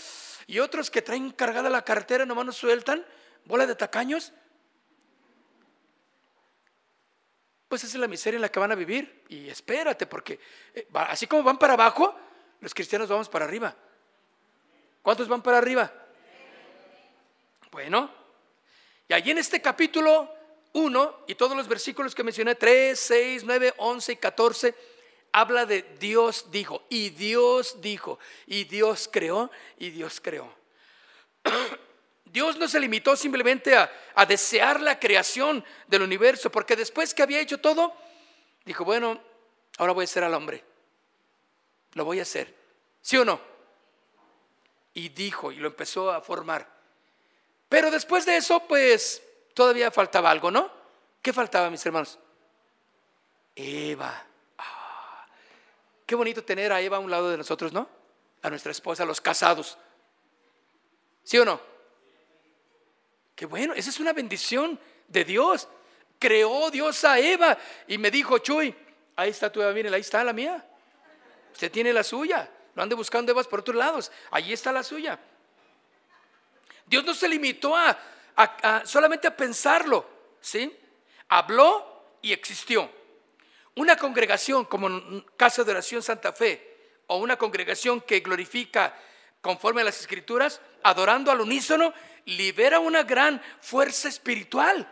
Y 0.46 0.60
otros 0.60 0.88
que 0.88 1.02
traen 1.02 1.32
cargada 1.32 1.68
la 1.68 1.84
cartera, 1.84 2.24
nomás 2.24 2.46
nos 2.46 2.56
sueltan, 2.56 3.04
bola 3.44 3.66
de 3.66 3.74
tacaños. 3.74 4.32
Pues 7.66 7.82
esa 7.82 7.96
es 7.96 8.00
la 8.00 8.06
miseria 8.06 8.36
en 8.36 8.42
la 8.42 8.52
que 8.52 8.60
van 8.60 8.70
a 8.70 8.76
vivir. 8.76 9.24
Y 9.28 9.48
espérate, 9.48 10.06
porque 10.06 10.38
eh, 10.72 10.86
así 10.92 11.26
como 11.26 11.42
van 11.42 11.58
para 11.58 11.72
abajo, 11.72 12.14
los 12.60 12.72
cristianos 12.72 13.08
vamos 13.08 13.28
para 13.28 13.46
arriba. 13.46 13.74
¿Cuántos 15.02 15.26
van 15.26 15.42
para 15.42 15.58
arriba? 15.58 15.92
Bueno, 17.72 18.08
y 19.08 19.12
allí 19.12 19.32
en 19.32 19.38
este 19.38 19.60
capítulo 19.60 20.43
1 20.74 21.24
y 21.26 21.34
todos 21.34 21.56
los 21.56 21.66
versículos 21.66 22.14
que 22.14 22.22
mencioné, 22.22 22.54
3, 22.54 22.98
6, 22.98 23.44
9, 23.44 23.74
11 23.78 24.12
y 24.12 24.16
14, 24.16 24.74
habla 25.32 25.64
de 25.64 25.82
Dios 25.98 26.50
dijo, 26.50 26.84
y 26.90 27.10
Dios 27.10 27.80
dijo, 27.80 28.18
y 28.46 28.64
Dios 28.64 29.08
creó, 29.10 29.50
y 29.78 29.90
Dios 29.90 30.20
creó. 30.20 30.54
Dios 32.26 32.58
no 32.58 32.68
se 32.68 32.80
limitó 32.80 33.16
simplemente 33.16 33.76
a, 33.76 33.90
a, 34.14 34.26
desear 34.26 34.80
la 34.80 34.98
creación 34.98 35.64
del 35.86 36.02
universo, 36.02 36.50
porque 36.50 36.76
después 36.76 37.14
que 37.14 37.22
había 37.22 37.40
hecho 37.40 37.58
todo, 37.58 37.96
dijo, 38.64 38.84
bueno, 38.84 39.20
ahora 39.78 39.92
voy 39.92 40.04
a 40.04 40.08
ser 40.08 40.24
al 40.24 40.34
hombre. 40.34 40.62
Lo 41.92 42.04
voy 42.04 42.18
a 42.18 42.22
hacer. 42.22 42.52
¿Sí 43.00 43.16
o 43.16 43.24
no? 43.24 43.54
y 44.94 45.08
dijo 45.08 45.52
y 45.52 45.56
lo 45.56 45.68
empezó 45.68 46.10
a 46.10 46.20
formar. 46.20 46.66
Pero 47.68 47.90
después 47.90 48.24
de 48.24 48.36
eso, 48.36 48.60
pues 48.60 49.20
todavía 49.54 49.90
faltaba 49.90 50.30
algo, 50.30 50.50
¿no? 50.50 50.70
¿Qué 51.22 51.32
faltaba, 51.32 51.70
mis 51.70 51.84
hermanos? 51.86 52.18
Eva. 53.56 54.26
Ah, 54.58 55.26
qué 56.04 56.14
bonito 56.14 56.44
tener 56.44 56.72
a 56.72 56.80
Eva 56.80 56.98
a 56.98 57.00
un 57.00 57.10
lado 57.10 57.30
de 57.30 57.38
nosotros, 57.38 57.72
¿no? 57.72 57.88
A 58.42 58.50
nuestra 58.50 58.72
esposa, 58.72 59.04
a 59.04 59.06
los 59.06 59.20
casados. 59.20 59.78
¿Sí 61.22 61.38
o 61.38 61.44
no? 61.44 61.60
Qué 63.34 63.46
bueno, 63.46 63.72
esa 63.74 63.90
es 63.90 63.98
una 64.00 64.12
bendición 64.12 64.78
de 65.08 65.24
Dios. 65.24 65.68
creó 66.18 66.70
Dios 66.70 67.04
a 67.04 67.18
Eva 67.18 67.56
y 67.86 67.98
me 67.98 68.10
dijo, 68.10 68.38
Chuy, 68.38 68.74
ahí 69.16 69.30
está 69.30 69.50
tu 69.50 69.62
Eva, 69.62 69.72
miren, 69.72 69.94
ahí 69.94 70.00
está 70.00 70.22
la 70.22 70.32
mía. 70.32 70.64
Usted 71.52 71.70
tiene 71.70 71.92
la 71.92 72.02
suya. 72.02 72.50
No 72.74 72.82
ande 72.82 72.94
buscando 72.94 73.30
Evas 73.32 73.46
por 73.46 73.60
otros 73.60 73.76
lados. 73.76 74.10
Allí 74.30 74.52
está 74.52 74.72
la 74.72 74.82
suya. 74.82 75.18
Dios 76.86 77.04
no 77.04 77.14
se 77.14 77.28
limitó 77.28 77.76
a, 77.76 77.96
solamente 78.84 79.26
a 79.28 79.36
pensarlo, 79.36 80.08
¿sí? 80.40 80.76
Habló 81.28 82.16
y 82.22 82.32
existió. 82.32 82.90
Una 83.76 83.96
congregación 83.96 84.64
como 84.64 85.24
Casa 85.36 85.64
de 85.64 85.72
Oración 85.72 86.02
Santa 86.02 86.32
Fe 86.32 86.92
o 87.06 87.18
una 87.18 87.36
congregación 87.36 88.00
que 88.00 88.20
glorifica 88.20 88.94
conforme 89.40 89.82
a 89.82 89.84
las 89.84 90.00
escrituras, 90.00 90.60
adorando 90.82 91.30
al 91.30 91.40
unísono, 91.40 91.92
libera 92.24 92.78
una 92.78 93.02
gran 93.02 93.42
fuerza 93.60 94.08
espiritual. 94.08 94.90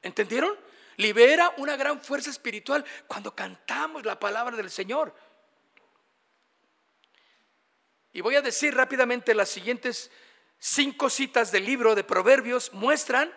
¿Entendieron? 0.00 0.56
Libera 0.96 1.52
una 1.58 1.76
gran 1.76 2.00
fuerza 2.00 2.30
espiritual 2.30 2.84
cuando 3.06 3.34
cantamos 3.34 4.06
la 4.06 4.18
palabra 4.18 4.56
del 4.56 4.70
Señor. 4.70 5.14
Y 8.12 8.20
voy 8.20 8.36
a 8.36 8.42
decir 8.42 8.74
rápidamente 8.74 9.34
las 9.34 9.48
siguientes 9.50 10.10
cinco 10.58 11.10
citas 11.10 11.52
del 11.52 11.64
libro 11.64 11.94
de 11.94 12.04
Proverbios 12.04 12.72
muestran 12.72 13.32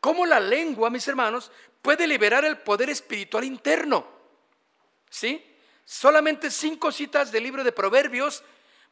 cómo 0.00 0.26
la 0.26 0.40
lengua, 0.40 0.90
mis 0.90 1.06
hermanos, 1.08 1.50
puede 1.82 2.06
liberar 2.06 2.44
el 2.44 2.58
poder 2.58 2.90
espiritual 2.90 3.44
interno. 3.44 4.06
¿Sí? 5.10 5.44
Solamente 5.84 6.50
cinco 6.50 6.90
citas 6.90 7.30
del 7.30 7.44
libro 7.44 7.62
de 7.62 7.72
Proverbios 7.72 8.42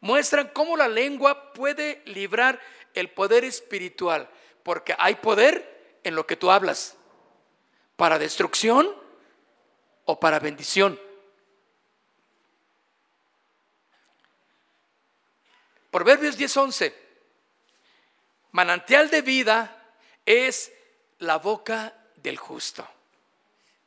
muestran 0.00 0.48
cómo 0.52 0.76
la 0.76 0.88
lengua 0.88 1.52
puede 1.52 2.02
librar 2.06 2.60
el 2.94 3.10
poder 3.10 3.44
espiritual, 3.44 4.30
porque 4.62 4.94
hay 4.98 5.16
poder 5.16 5.98
en 6.04 6.14
lo 6.14 6.26
que 6.26 6.36
tú 6.36 6.50
hablas, 6.50 6.96
para 7.96 8.18
destrucción 8.18 8.94
o 10.04 10.20
para 10.20 10.38
bendición. 10.38 11.00
Proverbios 15.90 16.36
10:11. 16.36 17.03
Manantial 18.54 19.10
de 19.10 19.20
vida 19.20 19.76
es 20.24 20.70
la 21.18 21.38
boca 21.38 21.92
del 22.14 22.36
justo. 22.36 22.88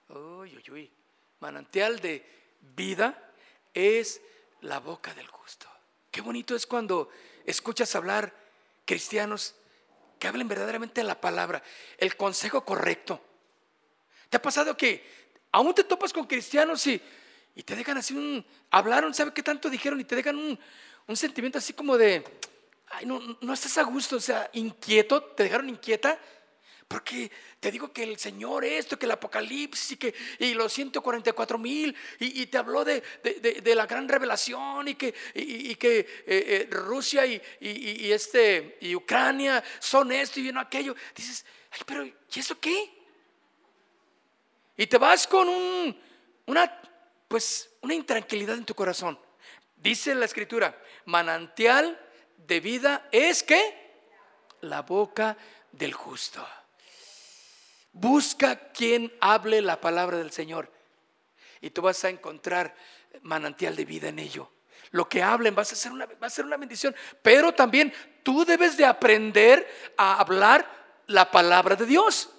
Uy, 0.09 0.57
uy, 0.57 0.63
uy. 0.69 0.91
Manantial 1.39 2.01
de 2.01 2.21
vida 2.75 3.31
es 3.73 4.19
la 4.59 4.81
boca 4.81 5.13
del 5.13 5.27
justo. 5.27 5.69
Qué 6.11 6.19
bonito 6.19 6.53
es 6.53 6.67
cuando 6.67 7.09
escuchas 7.45 7.95
hablar 7.95 8.33
cristianos 8.83 9.55
que 10.19 10.27
hablen 10.27 10.49
verdaderamente 10.49 11.01
la 11.01 11.21
palabra, 11.21 11.63
el 11.97 12.17
consejo 12.17 12.65
correcto. 12.65 13.21
¿Te 14.29 14.35
ha 14.35 14.41
pasado 14.41 14.75
que 14.75 15.01
aún 15.53 15.73
te 15.75 15.85
topas 15.85 16.11
con 16.11 16.27
cristianos 16.27 16.85
y, 16.87 17.01
y 17.55 17.63
te 17.63 17.73
dejan 17.73 17.99
así 17.99 18.13
un, 18.13 18.45
hablaron, 18.69 19.13
¿sabe 19.13 19.33
qué 19.33 19.43
tanto 19.43 19.69
dijeron? 19.69 20.01
Y 20.01 20.03
te 20.03 20.17
dejan 20.17 20.35
un, 20.35 20.59
un 21.07 21.15
sentimiento 21.15 21.57
así 21.57 21.71
como 21.71 21.97
de, 21.97 22.21
ay, 22.89 23.05
no, 23.05 23.19
no 23.41 23.53
estás 23.53 23.77
a 23.77 23.83
gusto, 23.83 24.17
o 24.17 24.21
sea, 24.21 24.49
inquieto, 24.53 25.21
te 25.23 25.43
dejaron 25.43 25.69
inquieta. 25.69 26.19
Porque 26.87 27.29
te 27.59 27.69
digo 27.69 27.91
que 27.91 28.03
el 28.03 28.17
Señor 28.17 28.63
esto, 28.63 28.97
que 28.97 29.05
el 29.05 29.11
Apocalipsis 29.11 29.91
y 29.91 29.97
que 29.97 30.15
y 30.39 30.53
los 30.53 30.71
144 30.71 31.57
mil 31.57 31.93
y, 32.17 32.45
te 32.45 32.57
habló 32.57 32.85
de, 32.85 33.03
la 33.75 33.85
gran 33.85 34.07
revelación 34.07 34.87
y 34.87 34.95
que, 34.95 35.13
y, 35.35 35.75
que 35.75 35.99
eh, 35.99 36.05
eh, 36.25 36.67
Rusia 36.71 37.25
y, 37.25 37.41
este, 38.09 38.77
y 38.79 38.95
Ucrania 38.95 39.61
son 39.79 40.13
esto 40.13 40.39
y 40.39 40.49
no 40.53 40.61
aquello. 40.61 40.95
Dices, 41.13 41.45
ay, 41.71 41.81
pero 41.85 42.05
¿y 42.05 42.15
eso 42.37 42.57
qué? 42.57 42.89
Y 44.77 44.87
te 44.87 44.97
vas 44.97 45.27
con 45.27 45.49
un, 45.49 45.99
una, 46.45 46.81
pues, 47.27 47.69
una 47.81 47.95
intranquilidad 47.95 48.55
en 48.55 48.65
tu 48.65 48.75
corazón. 48.75 49.19
Dice 49.75 50.15
la 50.15 50.25
escritura, 50.25 50.81
manantial 51.05 51.99
de 52.37 52.59
vida 52.59 53.07
es 53.11 53.43
que 53.43 53.87
la 54.61 54.81
boca 54.81 55.37
del 55.71 55.93
justo. 55.93 56.45
Busca 57.91 58.71
quien 58.71 59.11
hable 59.19 59.61
la 59.61 59.81
palabra 59.81 60.17
del 60.17 60.31
Señor 60.31 60.71
y 61.61 61.71
tú 61.71 61.81
vas 61.81 62.03
a 62.03 62.09
encontrar 62.09 62.75
manantial 63.23 63.75
de 63.75 63.85
vida 63.85 64.09
en 64.09 64.19
ello. 64.19 64.51
Lo 64.91 65.09
que 65.09 65.21
hablen 65.21 65.55
va 65.57 65.63
a 65.63 65.65
ser 65.65 65.91
una, 65.91 66.05
va 66.05 66.27
a 66.27 66.29
ser 66.29 66.45
una 66.45 66.57
bendición, 66.57 66.95
pero 67.21 67.53
también 67.53 67.93
tú 68.23 68.45
debes 68.45 68.77
de 68.77 68.85
aprender 68.85 69.67
a 69.97 70.19
hablar 70.19 70.65
la 71.07 71.29
palabra 71.29 71.75
de 71.75 71.85
Dios. 71.85 72.29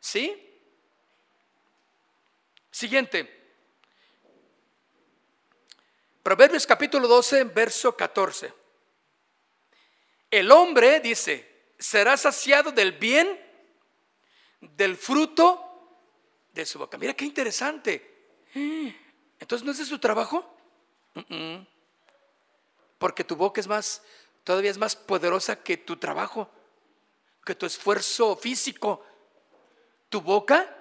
¿Sí? 0.00 0.48
Siguiente. 2.70 3.41
Proverbios 6.22 6.68
capítulo 6.68 7.08
12, 7.08 7.44
verso 7.44 7.96
14. 7.96 8.54
El 10.30 10.52
hombre, 10.52 11.00
dice, 11.00 11.72
será 11.78 12.16
saciado 12.16 12.70
del 12.70 12.92
bien, 12.92 13.40
del 14.60 14.96
fruto 14.96 15.98
de 16.52 16.64
su 16.64 16.78
boca. 16.78 16.96
Mira 16.96 17.14
qué 17.14 17.24
interesante. 17.24 18.38
Entonces, 19.40 19.66
¿no 19.66 19.72
es 19.72 19.78
de 19.78 19.84
su 19.84 19.98
trabajo? 19.98 20.56
Porque 22.98 23.24
tu 23.24 23.34
boca 23.34 23.60
es 23.60 23.66
más, 23.66 24.00
todavía 24.44 24.70
es 24.70 24.78
más 24.78 24.94
poderosa 24.94 25.60
que 25.60 25.76
tu 25.76 25.96
trabajo, 25.96 26.48
que 27.44 27.56
tu 27.56 27.66
esfuerzo 27.66 28.36
físico. 28.36 29.04
Tu 30.08 30.20
boca, 30.20 30.72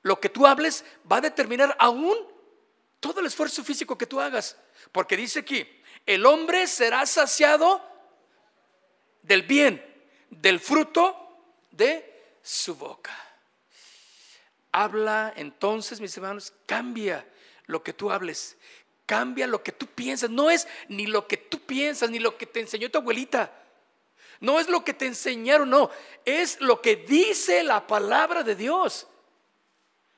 lo 0.00 0.18
que 0.18 0.30
tú 0.30 0.46
hables, 0.46 0.82
va 1.10 1.18
a 1.18 1.20
determinar 1.20 1.76
aún 1.78 2.31
todo 3.02 3.18
el 3.18 3.26
esfuerzo 3.26 3.64
físico 3.64 3.98
que 3.98 4.06
tú 4.06 4.20
hagas. 4.20 4.56
Porque 4.92 5.16
dice 5.16 5.40
aquí, 5.40 5.66
el 6.06 6.24
hombre 6.24 6.68
será 6.68 7.04
saciado 7.04 7.82
del 9.22 9.42
bien, 9.42 9.84
del 10.30 10.60
fruto 10.60 11.16
de 11.72 12.36
su 12.42 12.76
boca. 12.76 13.12
Habla 14.70 15.32
entonces, 15.36 16.00
mis 16.00 16.16
hermanos, 16.16 16.52
cambia 16.64 17.26
lo 17.66 17.82
que 17.82 17.92
tú 17.92 18.12
hables, 18.12 18.56
cambia 19.04 19.48
lo 19.48 19.64
que 19.64 19.72
tú 19.72 19.88
piensas. 19.88 20.30
No 20.30 20.48
es 20.48 20.68
ni 20.88 21.06
lo 21.06 21.26
que 21.26 21.36
tú 21.36 21.58
piensas, 21.58 22.08
ni 22.08 22.20
lo 22.20 22.38
que 22.38 22.46
te 22.46 22.60
enseñó 22.60 22.88
tu 22.88 22.98
abuelita. 22.98 23.52
No 24.38 24.60
es 24.60 24.68
lo 24.68 24.84
que 24.84 24.94
te 24.94 25.06
enseñaron, 25.06 25.70
no. 25.70 25.90
Es 26.24 26.60
lo 26.60 26.80
que 26.80 26.94
dice 26.94 27.64
la 27.64 27.84
palabra 27.84 28.44
de 28.44 28.54
Dios. 28.54 29.08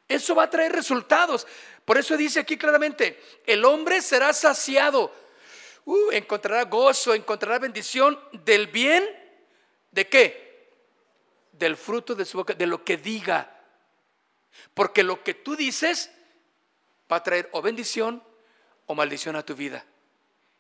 Eso 0.07 0.35
va 0.35 0.45
a 0.45 0.51
traer 0.51 0.73
resultados. 0.73 1.47
Por 1.85 1.99
eso 1.99 2.17
dice 2.17 2.41
aquí 2.41 2.57
claramente, 2.57 3.23
el 3.47 3.65
hombre 3.65 4.01
será 4.01 4.33
saciado, 4.33 5.13
uh, 5.85 6.11
encontrará 6.13 6.65
gozo, 6.65 7.15
encontrará 7.15 7.59
bendición 7.59 8.19
del 8.33 8.69
bien, 8.69 9.05
¿de 9.91 10.09
qué? 10.09 10.71
Del 11.53 11.77
fruto 11.77 12.15
de 12.15 12.25
su 12.25 12.39
boca, 12.39 12.55
de 12.55 12.67
lo 12.67 12.85
que 12.85 12.97
diga. 12.97 13.51
Porque 14.73 15.03
lo 15.03 15.23
que 15.23 15.35
tú 15.35 15.57
dices 15.57 16.11
va 17.11 17.17
a 17.17 17.23
traer 17.23 17.49
o 17.53 17.61
bendición 17.61 18.23
o 18.87 18.95
maldición 18.95 19.37
a 19.37 19.45
tu 19.45 19.55
vida. 19.55 19.85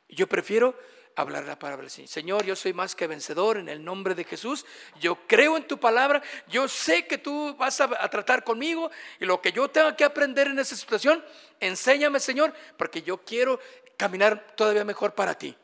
Yo 0.08 0.26
prefiero 0.26 0.78
hablar 1.16 1.44
la 1.44 1.58
palabra 1.58 1.82
del 1.82 1.90
Señor. 1.90 2.08
Señor, 2.08 2.44
yo 2.44 2.56
soy 2.56 2.72
más 2.72 2.94
que 2.94 3.06
vencedor 3.06 3.58
en 3.58 3.68
el 3.68 3.84
nombre 3.84 4.14
de 4.14 4.24
Jesús. 4.24 4.64
Yo 5.00 5.26
creo 5.26 5.56
en 5.56 5.66
tu 5.66 5.78
palabra. 5.78 6.22
Yo 6.48 6.68
sé 6.68 7.06
que 7.06 7.18
tú 7.18 7.54
vas 7.56 7.80
a, 7.80 7.88
tratar 8.08 8.44
conmigo 8.44 8.90
y 9.20 9.24
lo 9.24 9.40
que 9.40 9.52
yo 9.52 9.68
tenga 9.68 9.96
que 9.96 10.04
aprender 10.04 10.48
en 10.48 10.58
esa 10.58 10.76
situación, 10.76 11.24
enséñame, 11.60 12.20
Señor, 12.20 12.52
porque 12.76 13.02
yo 13.02 13.18
quiero 13.18 13.60
caminar 13.96 14.54
todavía 14.56 14.84
mejor 14.84 15.14
para 15.14 15.36
ti. 15.36 15.56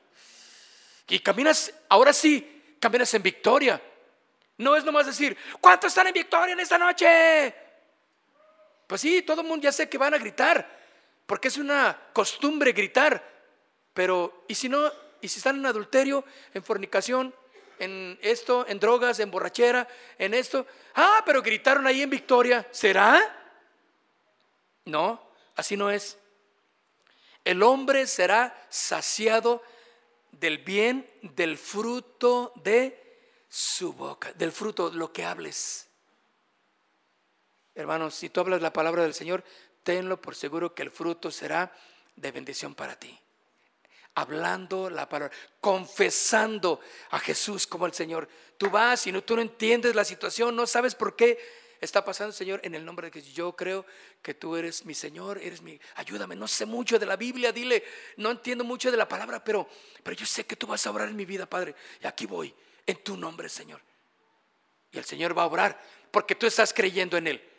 Y 1.09 1.19
caminas, 1.21 1.73
ahora 1.89 2.13
sí, 2.13 2.77
caminas 2.79 3.13
en 3.15 3.23
victoria. 3.23 3.83
No 4.59 4.77
es 4.77 4.85
nomás 4.85 5.07
decir, 5.07 5.37
¿cuántos 5.61 5.89
están 5.89 6.07
en 6.07 6.15
victoria 6.15 6.53
en 6.53 6.61
esta 6.61 6.79
noche? 6.79 7.55
Pues 8.87 9.01
sí, 9.01 9.23
todo 9.23 9.41
el 9.41 9.47
mundo 9.47 9.65
ya 9.65 9.73
sé 9.73 9.89
que 9.89 9.99
van 9.99 10.15
a 10.15 10.19
gritar, 10.19 10.79
porque 11.27 11.49
es 11.49 11.57
una 11.57 11.99
costumbre 12.13 12.73
gritar. 12.73 13.29
Pero, 13.93 14.45
¿y 14.47 14.55
si 14.55 14.69
no 14.69 15.10
y 15.21 15.29
si 15.29 15.39
están 15.39 15.57
en 15.57 15.67
adulterio, 15.67 16.25
en 16.55 16.63
fornicación, 16.63 17.35
en 17.79 18.19
esto, 18.21 18.67
en 18.69 18.79
drogas, 18.79 19.19
en 19.21 19.31
borrachera, 19.31 19.89
en 20.19 20.35
esto. 20.35 20.67
Ah, 20.95 21.23
pero 21.25 21.43
gritaron 21.43 21.87
ahí 21.87 22.03
en 22.03 22.11
victoria. 22.11 22.67
¿Será? 22.71 23.19
No, 24.85 25.21
así 25.57 25.77
no 25.77 25.91
es. 25.91 26.19
El 27.45 27.63
hombre 27.63 28.07
será 28.07 28.67
saciado 28.69 29.63
del 30.33 30.59
bien, 30.59 31.09
del 31.23 31.57
fruto 31.57 32.53
de 32.57 33.01
su 33.49 33.93
boca, 33.93 34.33
del 34.35 34.53
fruto, 34.53 34.91
lo 34.91 35.13
que 35.13 35.25
hables. 35.25 35.89
Hermanos, 37.75 38.15
si 38.15 38.29
tú 38.29 38.41
hablas 38.41 38.61
la 38.61 38.73
palabra 38.73 39.03
del 39.03 39.15
Señor, 39.15 39.43
tenlo 39.83 40.21
por 40.21 40.35
seguro 40.35 40.75
que 40.75 40.83
el 40.83 40.91
fruto 40.91 41.31
será 41.31 41.73
de 42.15 42.31
bendición 42.31 42.75
para 42.75 42.97
ti. 42.97 43.19
Hablando 44.15 44.91
la 44.91 45.09
palabra, 45.09 45.35
confesando 45.61 46.81
a 47.11 47.19
Jesús 47.19 47.67
como 47.67 47.87
el 47.87 47.95
Señor. 47.95 48.29
Tú 48.59 48.71
vas 48.71 49.07
y 49.07 49.13
no, 49.13 49.23
tú 49.23 49.37
no 49.37 49.43
entiendes 49.43 49.95
la 49.95 50.05
situación, 50.05 50.55
no 50.55 50.67
sabes 50.67 50.95
por 50.95 51.17
qué 51.17 51.39
está 51.81 52.05
pasando, 52.05 52.33
Señor, 52.33 52.61
en 52.63 52.75
el 52.75 52.85
nombre 52.85 53.07
de 53.07 53.11
que 53.11 53.23
yo 53.23 53.57
creo 53.57 53.87
que 54.21 54.35
tú 54.35 54.55
eres 54.57 54.85
mi 54.85 54.95
Señor, 54.95 55.39
eres 55.39 55.63
mi, 55.63 55.81
ayúdame, 55.95 56.37
no 56.37 56.47
sé 56.47 56.67
mucho 56.67 56.99
de 56.99 57.07
la 57.07 57.17
Biblia, 57.17 57.53
dile, 57.53 57.83
no 58.19 58.31
entiendo 58.31 58.65
mucho 58.65 58.91
de 58.91 58.97
la 58.97 59.09
palabra, 59.09 59.43
pero, 59.43 59.67
pero 60.03 60.17
yo 60.17 60.27
sé 60.27 60.45
que 60.45 60.57
tú 60.57 60.67
vas 60.67 60.87
a 60.87 60.91
obrar 60.91 61.09
en 61.09 61.17
mi 61.17 61.25
vida, 61.25 61.47
Padre, 61.47 61.75
y 62.03 62.07
aquí 62.07 62.27
voy, 62.27 62.55
en 62.87 63.03
tu 63.03 63.17
nombre, 63.17 63.49
Señor. 63.49 63.81
Y 64.93 64.99
el 64.99 65.05
Señor 65.05 65.37
va 65.37 65.45
a 65.45 65.47
obrar, 65.47 65.81
porque 66.11 66.35
tú 66.35 66.47
estás 66.47 66.75
creyendo 66.75 67.17
en 67.17 67.29
Él. 67.29 67.51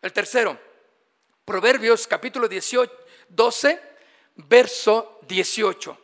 El 0.00 0.12
tercero, 0.12 0.58
Proverbios 1.44 2.06
capítulo 2.06 2.48
18, 2.48 2.92
12, 3.28 3.95
verso 4.36 5.20
18. 5.26 5.98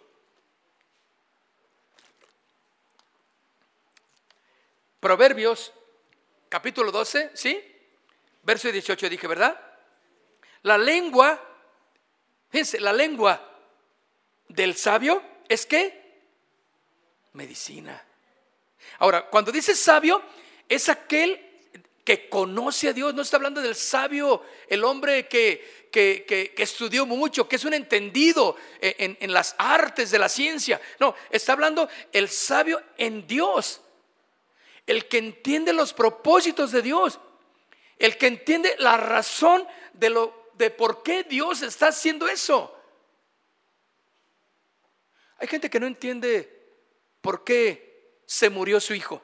Proverbios 5.01 5.73
capítulo 6.49 6.93
12, 6.93 7.33
¿sí? 7.35 7.61
Verso 8.43 8.71
18 8.71 9.09
dije, 9.09 9.27
¿verdad? 9.27 9.61
La 10.63 10.79
lengua, 10.79 11.41
fíjense, 12.51 12.79
la 12.81 12.93
lengua 12.93 13.49
del 14.49 14.77
sabio 14.77 15.23
es 15.49 15.67
que 15.67 16.03
medicina. 17.33 18.05
Ahora, 18.99 19.29
cuando 19.29 19.51
dice 19.51 19.75
sabio, 19.75 20.23
es 20.69 20.89
aquel 20.89 21.41
que 22.05 22.29
conoce 22.29 22.89
a 22.89 22.93
Dios, 22.93 23.15
no 23.15 23.23
está 23.23 23.37
hablando 23.37 23.61
del 23.61 23.75
sabio, 23.75 24.45
el 24.69 24.85
hombre 24.85 25.29
que, 25.29 25.82
que, 25.93 26.55
estudió 26.57 27.07
mucho, 27.07 27.47
que 27.47 27.55
es 27.55 27.65
un 27.65 27.75
entendido 27.75 28.57
en, 28.81 29.17
en 29.21 29.33
las 29.33 29.55
artes 29.59 30.11
de 30.11 30.19
la 30.19 30.29
ciencia. 30.29 30.81
No, 30.99 31.15
está 31.31 31.53
hablando 31.53 31.89
el 32.13 32.29
sabio 32.29 32.83
en 32.99 33.27
Dios 33.29 33.81
el 34.87 35.09
que 35.09 35.19
entiende 35.19 35.73
los 35.73 35.93
propósitos 35.93 36.73
de 36.73 36.83
Dios, 36.83 37.21
el 37.99 38.17
que 38.19 38.27
entiende 38.27 38.75
la 38.79 38.97
razón 38.97 39.67
de, 39.93 40.11
lo, 40.11 40.51
de 40.55 40.71
por 40.71 41.03
qué 41.03 41.25
Dios 41.25 41.63
está 41.63 41.89
haciendo 41.89 42.29
eso. 42.29 42.77
Hay 45.39 45.49
gente 45.49 45.71
que 45.71 45.81
no 45.81 45.87
entiende 45.87 46.61
por 47.21 47.45
qué 47.45 48.21
se 48.27 48.51
murió 48.51 48.81
su 48.81 48.95
hijo 48.95 49.23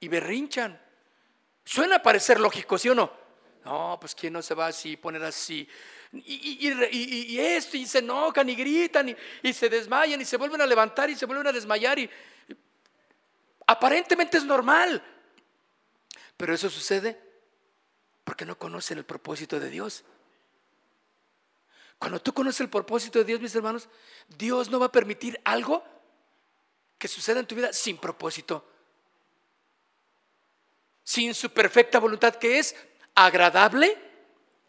y 0.00 0.08
berrinchan. 0.08 0.80
Suena 1.64 2.02
parecer 2.02 2.40
lógico, 2.40 2.78
¿sí 2.78 2.88
o 2.88 2.94
no? 2.94 3.27
No, 3.68 3.98
pues 4.00 4.14
quién 4.14 4.32
no 4.32 4.40
se 4.40 4.54
va 4.54 4.68
así, 4.68 4.96
poner 4.96 5.22
así. 5.22 5.68
Y, 6.10 7.38
esto, 7.38 7.76
y 7.76 7.86
se 7.86 7.98
enojan 7.98 8.48
y 8.48 8.54
gritan 8.54 9.14
y, 9.42 9.52
se 9.52 9.68
desmayan 9.68 10.18
y 10.18 10.24
se 10.24 10.38
vuelven 10.38 10.62
a 10.62 10.66
levantar 10.66 11.10
y 11.10 11.14
se 11.14 11.26
vuelven 11.26 11.48
a 11.48 11.52
desmayar. 11.52 11.98
Y, 11.98 12.08
Aparentemente 13.66 14.38
es 14.38 14.44
normal. 14.44 15.02
Pero 16.38 16.54
eso 16.54 16.70
sucede 16.70 17.20
porque 18.24 18.46
no 18.46 18.58
conocen 18.58 18.96
el 18.96 19.04
propósito 19.04 19.60
de 19.60 19.68
Dios. 19.68 20.02
Cuando 21.98 22.22
tú 22.22 22.32
conoces 22.32 22.62
el 22.62 22.70
propósito 22.70 23.18
de 23.18 23.26
Dios, 23.26 23.40
mis 23.40 23.54
hermanos, 23.54 23.86
Dios 24.28 24.70
no 24.70 24.80
va 24.80 24.86
a 24.86 24.92
permitir 24.92 25.38
algo 25.44 25.84
que 26.96 27.06
suceda 27.06 27.40
en 27.40 27.46
tu 27.46 27.54
vida 27.54 27.74
sin 27.74 27.98
propósito. 27.98 28.66
Sin 31.04 31.34
su 31.34 31.50
perfecta 31.50 31.98
voluntad, 31.98 32.34
que 32.36 32.58
es 32.58 32.74
agradable 33.24 33.96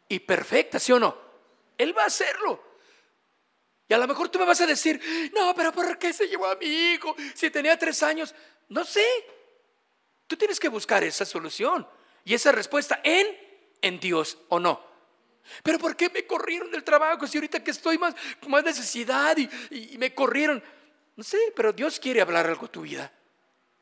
y 0.08 0.20
perfecta, 0.20 0.80
¿sí 0.80 0.92
o 0.92 1.00
no? 1.00 1.16
Él 1.78 1.96
va 1.98 2.04
a 2.04 2.08
hacerlo. 2.08 2.64
Y 3.88 3.94
a 3.94 3.98
lo 3.98 4.08
mejor 4.08 4.30
tú 4.30 4.40
me 4.40 4.46
vas 4.46 4.62
a 4.62 4.68
decir, 4.68 5.02
no, 5.34 5.54
pero 5.56 5.72
¿por 5.72 5.98
qué 5.98 6.14
se 6.14 6.28
llevó 6.28 6.48
a 6.48 6.56
mi 6.56 6.66
hijo 6.66 7.16
si 7.34 7.50
tenía 7.50 7.78
tres 7.78 8.02
años? 8.04 8.34
No 8.70 8.84
sé. 8.84 9.06
Tú 10.28 10.36
tienes 10.36 10.60
que 10.60 10.70
buscar 10.70 11.04
esa 11.04 11.26
solución 11.26 11.88
y 12.24 12.34
esa 12.34 12.52
respuesta 12.52 13.02
en, 13.04 13.28
en 13.82 14.00
Dios 14.00 14.38
o 14.50 14.60
no. 14.60 14.90
Pero 15.64 15.80
¿por 15.80 15.96
qué 15.96 16.10
me 16.10 16.26
corrieron 16.26 16.72
del 16.72 16.84
trabajo 16.84 17.26
si 17.28 17.38
ahorita 17.38 17.64
que 17.64 17.72
estoy 17.72 17.98
más 17.98 18.16
con 18.40 18.52
más 18.52 18.64
necesidad 18.64 19.36
y, 19.38 19.98
me 19.98 20.14
corrieron? 20.14 20.64
No 21.16 21.24
sé, 21.24 21.40
pero 21.56 21.74
Dios 21.74 22.00
quiere 22.00 22.22
hablar 22.22 22.48
algo 22.48 22.66
a 22.66 22.72
tu 22.72 22.82
vida. 22.82 23.12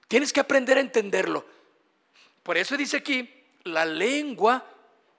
Tienes 0.08 0.32
que 0.32 0.40
aprender 0.40 0.78
a 0.78 0.82
entenderlo. 0.82 1.46
Por 2.44 2.58
eso 2.58 2.78
dice 2.78 2.98
aquí, 2.98 3.37
la 3.68 3.86
lengua 3.86 4.66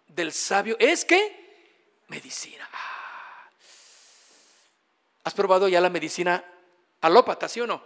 del 0.07 0.33
sabio 0.33 0.77
es 0.79 1.05
que 1.05 2.03
medicina. 2.09 2.69
Ah. 2.73 3.51
¿Has 5.25 5.35
probado 5.35 5.69
ya 5.69 5.81
la 5.81 5.91
medicina 5.91 6.45
alópata, 7.01 7.49
sí 7.49 7.61
o 7.61 7.67
no? 7.67 7.83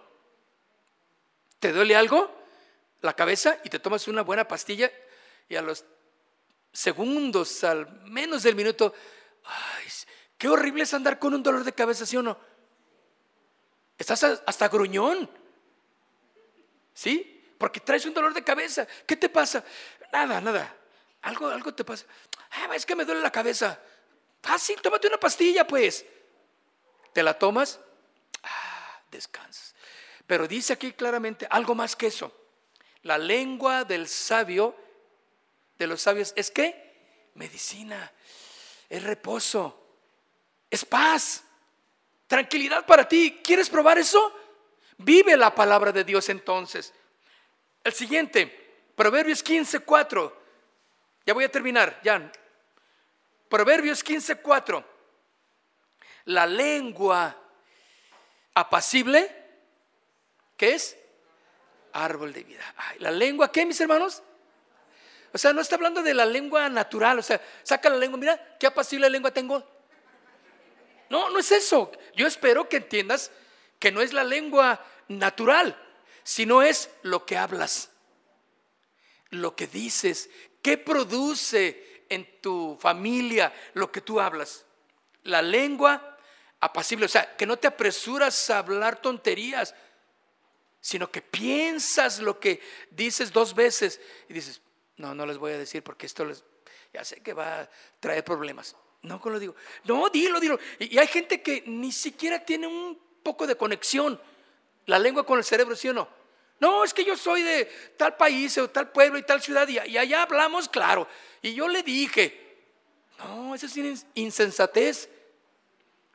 ¿Te 1.58 1.72
duele 1.72 1.96
algo? 1.96 2.30
La 3.00 3.14
cabeza 3.14 3.58
y 3.64 3.68
te 3.68 3.78
tomas 3.78 4.06
una 4.08 4.22
buena 4.22 4.46
pastilla 4.46 4.90
y 5.48 5.56
a 5.56 5.62
los 5.62 5.84
segundos, 6.72 7.62
al 7.64 7.88
menos 8.04 8.42
del 8.42 8.54
minuto, 8.54 8.94
ay, 9.44 9.86
qué 10.38 10.48
horrible 10.48 10.84
es 10.84 10.94
andar 10.94 11.18
con 11.18 11.34
un 11.34 11.42
dolor 11.42 11.64
de 11.64 11.72
cabeza, 11.72 12.06
¿sí 12.06 12.16
o 12.16 12.22
no? 12.22 12.38
Estás 13.98 14.24
hasta 14.24 14.68
gruñón. 14.68 15.30
¿Sí? 16.94 17.54
Porque 17.58 17.80
traes 17.80 18.04
un 18.06 18.14
dolor 18.14 18.34
de 18.34 18.42
cabeza. 18.42 18.86
¿Qué 19.06 19.16
te 19.16 19.28
pasa? 19.28 19.64
Nada, 20.12 20.40
nada. 20.40 20.76
Algo, 21.22 21.48
algo 21.48 21.74
te 21.74 21.84
pasa. 21.84 22.04
Ah, 22.50 22.68
es 22.76 22.84
que 22.84 22.94
me 22.94 23.04
duele 23.04 23.22
la 23.22 23.32
cabeza. 23.32 23.80
Fácil, 24.42 24.80
tómate 24.82 25.08
una 25.08 25.18
pastilla, 25.18 25.66
pues. 25.66 26.04
¿Te 27.12 27.22
la 27.22 27.38
tomas? 27.38 27.80
Ah, 28.42 29.00
descansas. 29.10 29.74
Pero 30.26 30.46
dice 30.46 30.74
aquí 30.74 30.92
claramente 30.92 31.46
algo 31.50 31.74
más 31.74 31.96
que 31.96 32.08
eso. 32.08 32.32
La 33.02 33.18
lengua 33.18 33.84
del 33.84 34.06
sabio, 34.06 34.76
de 35.78 35.86
los 35.86 36.02
sabios, 36.02 36.32
es 36.36 36.50
que 36.50 37.30
medicina, 37.34 38.12
es 38.88 39.02
reposo, 39.02 39.96
es 40.70 40.84
paz, 40.84 41.42
tranquilidad 42.26 42.86
para 42.86 43.08
ti. 43.08 43.40
¿Quieres 43.42 43.70
probar 43.70 43.98
eso? 43.98 44.34
Vive 44.98 45.36
la 45.36 45.54
palabra 45.54 45.90
de 45.90 46.04
Dios 46.04 46.28
entonces. 46.28 46.92
El 47.82 47.92
siguiente, 47.92 48.61
Proverbios 49.02 49.42
15:4. 49.42 50.32
Ya 51.26 51.34
voy 51.34 51.42
a 51.42 51.50
terminar, 51.50 51.98
ya. 52.04 52.30
Proverbios 53.48 54.04
15:4. 54.04 54.84
La 56.26 56.46
lengua 56.46 57.36
apacible 58.54 59.42
¿Qué 60.56 60.74
es? 60.74 60.96
Árbol 61.92 62.32
de 62.32 62.44
vida. 62.44 62.62
¿La 63.00 63.10
lengua 63.10 63.50
qué, 63.50 63.66
mis 63.66 63.80
hermanos? 63.80 64.22
O 65.32 65.38
sea, 65.38 65.52
no 65.52 65.60
está 65.60 65.74
hablando 65.74 66.04
de 66.04 66.14
la 66.14 66.24
lengua 66.24 66.68
natural. 66.68 67.18
O 67.18 67.22
sea, 67.22 67.40
saca 67.64 67.90
la 67.90 67.96
lengua, 67.96 68.16
mira, 68.20 68.56
qué 68.60 68.68
apacible 68.68 69.10
lengua 69.10 69.32
tengo. 69.32 69.68
No, 71.10 71.28
no 71.30 71.40
es 71.40 71.50
eso. 71.50 71.90
Yo 72.14 72.28
espero 72.28 72.68
que 72.68 72.76
entiendas 72.76 73.32
que 73.80 73.90
no 73.90 74.00
es 74.00 74.12
la 74.12 74.22
lengua 74.22 74.80
natural, 75.08 75.76
sino 76.22 76.62
es 76.62 76.88
lo 77.02 77.26
que 77.26 77.36
hablas, 77.36 77.90
lo 79.32 79.54
que 79.54 79.66
dices, 79.66 80.30
qué 80.62 80.78
produce 80.78 82.04
en 82.08 82.40
tu 82.40 82.78
familia 82.80 83.52
lo 83.74 83.92
que 83.92 84.00
tú 84.00 84.20
hablas. 84.20 84.64
La 85.24 85.42
lengua 85.42 86.16
apacible, 86.60 87.06
o 87.06 87.08
sea, 87.08 87.36
que 87.36 87.44
no 87.44 87.58
te 87.58 87.66
apresuras 87.66 88.48
a 88.48 88.58
hablar 88.58 89.02
tonterías 89.02 89.74
sino 90.82 91.10
que 91.10 91.22
piensas 91.22 92.18
lo 92.18 92.40
que 92.40 92.60
dices 92.90 93.32
dos 93.32 93.54
veces 93.54 94.00
y 94.28 94.34
dices, 94.34 94.60
no, 94.96 95.14
no 95.14 95.24
les 95.24 95.38
voy 95.38 95.52
a 95.52 95.58
decir 95.58 95.82
porque 95.82 96.06
esto 96.06 96.24
les, 96.24 96.44
ya 96.92 97.04
sé 97.04 97.20
que 97.22 97.32
va 97.32 97.60
a 97.60 97.70
traer 98.00 98.24
problemas. 98.24 98.76
No, 99.02 99.20
con 99.20 99.32
lo 99.32 99.38
digo, 99.38 99.54
no, 99.84 100.10
dilo, 100.10 100.40
dilo. 100.40 100.58
Y, 100.80 100.98
hay 100.98 101.06
gente 101.06 101.40
que 101.40 101.62
ni 101.66 101.92
siquiera 101.92 102.44
tiene 102.44 102.66
un 102.66 103.00
poco 103.22 103.46
de 103.46 103.56
conexión 103.56 104.20
la 104.86 104.98
lengua 104.98 105.24
con 105.24 105.38
el 105.38 105.44
cerebro, 105.44 105.76
¿sí 105.76 105.88
o 105.88 105.92
no? 105.92 106.08
No, 106.62 106.84
es 106.84 106.94
que 106.94 107.04
yo 107.04 107.16
soy 107.16 107.42
de 107.42 107.64
tal 107.96 108.16
país 108.16 108.56
o 108.56 108.70
tal 108.70 108.92
pueblo 108.92 109.18
y 109.18 109.24
tal 109.24 109.42
ciudad 109.42 109.66
y, 109.66 109.78
allá 109.98 110.22
hablamos 110.22 110.68
claro. 110.68 111.08
Y 111.42 111.54
yo 111.54 111.66
le 111.66 111.82
dije, 111.82 112.38
no, 113.18 113.52
eso 113.52 113.66
es 113.66 114.06
insensatez. 114.14 115.08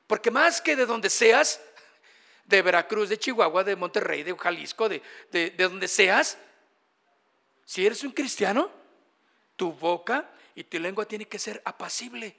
Porque 0.07 0.31
más 0.31 0.61
que 0.61 0.77
de 0.77 0.85
donde 0.85 1.09
seas, 1.09 1.59
de 2.45 2.61
Veracruz, 2.61 3.09
de 3.09 3.19
Chihuahua, 3.19 3.65
de 3.65 3.75
Monterrey, 3.75 4.23
de 4.23 4.37
Jalisco, 4.37 4.87
de, 4.87 5.01
de, 5.31 5.49
donde 5.49 5.89
seas, 5.89 6.37
si 7.65 7.85
eres 7.85 8.01
un 8.05 8.11
cristiano, 8.11 8.71
tu 9.57 9.73
boca 9.73 10.29
y 10.55 10.63
tu 10.63 10.79
lengua 10.79 11.05
tiene 11.05 11.27
que 11.27 11.39
ser 11.39 11.61
apacible. 11.65 12.37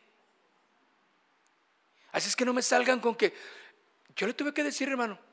Así 2.13 2.31
es 2.31 2.37
que 2.37 2.47
no 2.47 2.55
me 2.55 2.63
salgan 2.63 3.01
con 3.01 3.15
que 3.15 3.35
yo 4.17 4.27
le 4.27 4.33
tuve 4.33 4.55
que 4.55 4.65
decir, 4.65 4.89
hermano, 4.89 5.28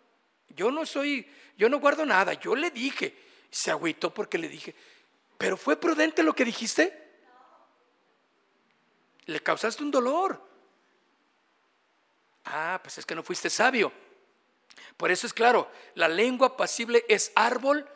yo 0.49 0.71
no 0.71 0.85
soy, 0.85 1.27
yo 1.57 1.69
no 1.69 1.79
guardo 1.79 2.05
nada, 2.05 2.33
yo 2.33 2.55
le 2.55 2.71
dije, 2.71 3.15
se 3.49 3.71
agüitó 3.71 4.13
porque 4.13 4.37
le 4.37 4.47
dije, 4.47 4.75
pero 5.37 5.57
fue 5.57 5.77
prudente 5.77 6.23
lo 6.23 6.33
que 6.33 6.45
dijiste. 6.45 7.03
Le 9.25 9.39
causaste 9.41 9.83
un 9.83 9.91
dolor. 9.91 10.41
Ah, 12.45 12.79
pues 12.81 12.97
es 12.97 13.05
que 13.05 13.15
no 13.15 13.23
fuiste 13.23 13.49
sabio. 13.49 13.91
Por 14.97 15.11
eso 15.11 15.27
es 15.27 15.33
claro, 15.33 15.69
la 15.95 16.07
lengua 16.07 16.55
pasible 16.55 17.05
es 17.09 17.31
árbol 17.35 17.87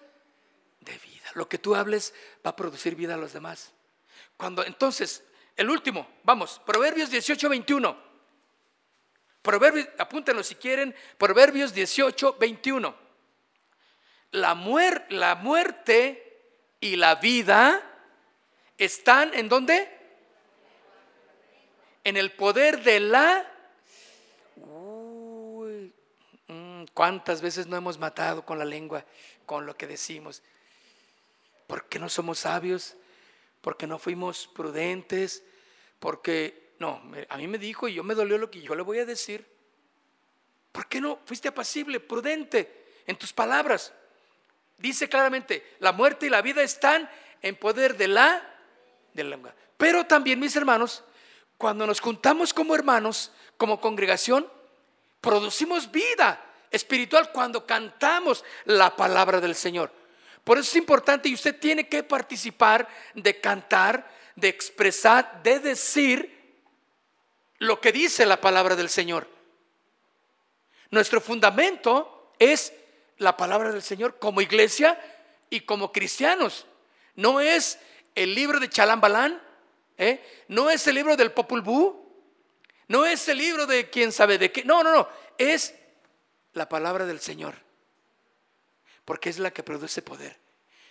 de 0.82 0.98
vida. 0.98 1.30
Lo 1.34 1.48
que 1.48 1.58
tú 1.58 1.76
hables 1.76 2.14
va 2.46 2.52
a 2.52 2.56
producir 2.56 2.96
vida 2.96 3.14
a 3.14 3.18
los 3.18 3.32
demás. 3.32 3.74
Cuando 4.36 4.66
entonces, 4.66 5.24
el 5.56 5.70
último, 5.70 6.08
vamos, 6.24 6.62
Proverbios 6.66 7.10
18, 7.10 7.48
21. 7.50 8.09
Proverbios, 9.42 9.88
apúntenlo 9.98 10.44
si 10.44 10.56
quieren, 10.56 10.96
Proverbios 11.18 11.74
18, 11.74 12.38
21. 12.40 12.96
La, 14.32 14.54
la 15.10 15.36
muerte 15.36 16.42
y 16.80 16.96
la 16.96 17.16
vida 17.16 17.82
están 18.78 19.34
en 19.34 19.50
dónde? 19.50 19.98
En 22.04 22.18
el 22.18 22.32
poder 22.32 22.84
de 22.84 23.00
la 23.00 23.50
¿Cuántas 27.00 27.42
veces 27.42 27.66
no 27.66 27.78
hemos 27.78 27.98
matado 27.98 28.46
con 28.46 28.60
la 28.60 28.66
lengua, 28.66 29.06
con 29.46 29.66
lo 29.66 29.78
que 29.78 29.88
decimos? 29.88 30.44
Porque 31.66 31.98
no 31.98 32.10
somos 32.10 32.40
sabios, 32.40 32.98
porque 33.62 33.88
no 33.88 34.00
fuimos 34.00 34.48
prudentes, 34.48 35.42
porque 36.00 36.69
no, 36.80 37.02
a 37.28 37.38
mí 37.38 37.48
me 37.48 37.58
dijo 37.58 37.88
y 37.88 37.94
yo 37.94 38.04
me 38.04 38.16
dolió 38.16 38.38
lo 38.38 38.50
que 38.50 38.62
yo 38.62 38.74
le 38.74 38.82
voy 38.82 39.00
a 39.00 39.06
decir. 39.06 39.46
¿Por 40.72 40.88
qué 40.88 41.02
no 41.02 41.20
fuiste 41.26 41.50
apacible, 41.50 42.00
prudente 42.00 43.02
en 43.06 43.18
tus 43.18 43.34
palabras? 43.34 43.94
Dice 44.78 45.10
claramente, 45.10 45.76
la 45.80 45.92
muerte 45.92 46.28
y 46.28 46.30
la 46.30 46.42
vida 46.42 46.64
están 46.64 47.10
en 47.42 47.58
poder 47.58 47.98
de 47.98 48.08
la, 48.08 48.42
de 49.14 49.24
la 49.26 49.32
lengua. 49.32 49.54
Pero 49.78 50.06
también, 50.06 50.40
mis 50.40 50.56
hermanos, 50.56 51.04
cuando 51.58 51.86
nos 51.86 52.00
juntamos 52.00 52.54
como 52.54 52.74
hermanos, 52.74 53.34
como 53.58 53.82
congregación, 53.82 54.50
producimos 55.20 55.92
vida 55.92 56.42
espiritual 56.72 57.32
cuando 57.34 57.66
cantamos 57.66 58.46
la 58.64 58.96
palabra 58.96 59.42
del 59.42 59.56
Señor. 59.56 59.92
Por 60.46 60.58
eso 60.58 60.70
es 60.70 60.76
importante 60.78 61.28
y 61.28 61.34
usted 61.34 61.60
tiene 61.60 61.90
que 61.90 62.04
participar 62.04 62.88
de 63.14 63.42
cantar, 63.42 64.10
de 64.36 64.48
expresar, 64.48 65.44
de 65.44 65.60
decir 65.60 66.39
lo 67.60 67.80
que 67.80 67.92
dice 67.92 68.26
la 68.26 68.42
palabra 68.42 68.76
del 68.76 68.90
Señor. 68.90 69.28
Nuestro 70.92 71.22
fundamento 71.22 72.34
es 72.40 72.74
la 73.18 73.38
palabra 73.38 73.72
del 73.72 73.84
Señor 73.84 74.18
como 74.18 74.42
iglesia 74.42 75.00
y 75.50 75.62
como 75.62 75.92
cristianos. 75.92 76.66
No 77.16 77.40
es 77.40 77.80
el 78.16 78.34
libro 78.34 78.60
de 78.60 78.70
Chalambalán, 78.70 79.42
¿eh? 79.98 80.24
no 80.48 80.70
es 80.70 80.88
el 80.88 80.96
libro 80.96 81.16
del 81.16 81.32
Popul 81.32 81.62
Vuh, 81.62 82.10
no 82.88 83.06
es 83.06 83.28
el 83.28 83.38
libro 83.38 83.68
de 83.68 83.90
quién 83.90 84.12
sabe 84.12 84.38
de 84.38 84.52
qué. 84.52 84.64
No, 84.64 84.84
no, 84.84 84.92
no. 84.92 85.08
Es 85.38 85.76
la 86.54 86.68
palabra 86.68 87.06
del 87.06 87.20
Señor, 87.20 87.56
porque 89.06 89.30
es 89.30 89.38
la 89.38 89.52
que 89.52 89.64
produce 89.64 90.02
poder. 90.02 90.40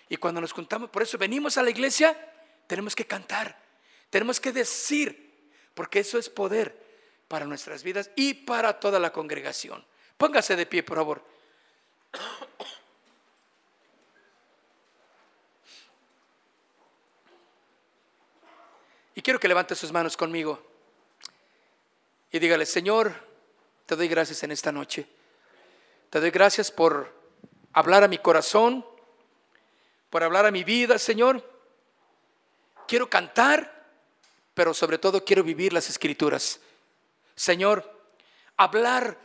Y 0.08 0.16
cuando 0.16 0.40
nos 0.40 0.52
juntamos, 0.52 0.90
por 0.90 1.02
eso 1.02 1.18
venimos 1.18 1.58
a 1.58 1.62
la 1.62 1.70
iglesia, 1.70 2.16
tenemos 2.66 2.94
que 2.94 3.06
cantar, 3.06 3.58
tenemos 4.10 4.38
que 4.38 4.52
decir, 4.52 5.27
porque 5.78 6.00
eso 6.00 6.18
es 6.18 6.28
poder 6.28 6.76
para 7.28 7.44
nuestras 7.44 7.84
vidas 7.84 8.10
y 8.16 8.34
para 8.34 8.80
toda 8.80 8.98
la 8.98 9.12
congregación. 9.12 9.86
Póngase 10.16 10.56
de 10.56 10.66
pie, 10.66 10.82
por 10.82 10.96
favor. 10.96 11.24
Y 19.14 19.22
quiero 19.22 19.38
que 19.38 19.46
levante 19.46 19.76
sus 19.76 19.92
manos 19.92 20.16
conmigo 20.16 20.60
y 22.32 22.40
dígale, 22.40 22.66
Señor, 22.66 23.14
te 23.86 23.94
doy 23.94 24.08
gracias 24.08 24.42
en 24.42 24.50
esta 24.50 24.72
noche. 24.72 25.06
Te 26.10 26.18
doy 26.18 26.32
gracias 26.32 26.72
por 26.72 27.14
hablar 27.72 28.02
a 28.02 28.08
mi 28.08 28.18
corazón, 28.18 28.84
por 30.10 30.24
hablar 30.24 30.44
a 30.44 30.50
mi 30.50 30.64
vida, 30.64 30.98
Señor. 30.98 31.48
Quiero 32.88 33.08
cantar, 33.08 33.77
pero 34.58 34.74
sobre 34.74 34.98
todo 34.98 35.24
quiero 35.24 35.44
vivir 35.44 35.72
las 35.72 35.88
escrituras. 35.88 36.58
Señor, 37.36 37.88
hablar 38.56 39.16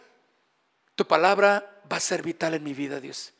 tu 0.93 1.07
palabra 1.07 1.81
va 1.91 1.97
a 1.97 1.99
ser 1.99 2.21
vital 2.21 2.53
en 2.53 2.63
mi 2.63 2.75
vida, 2.75 2.99
Dios. 2.99 3.33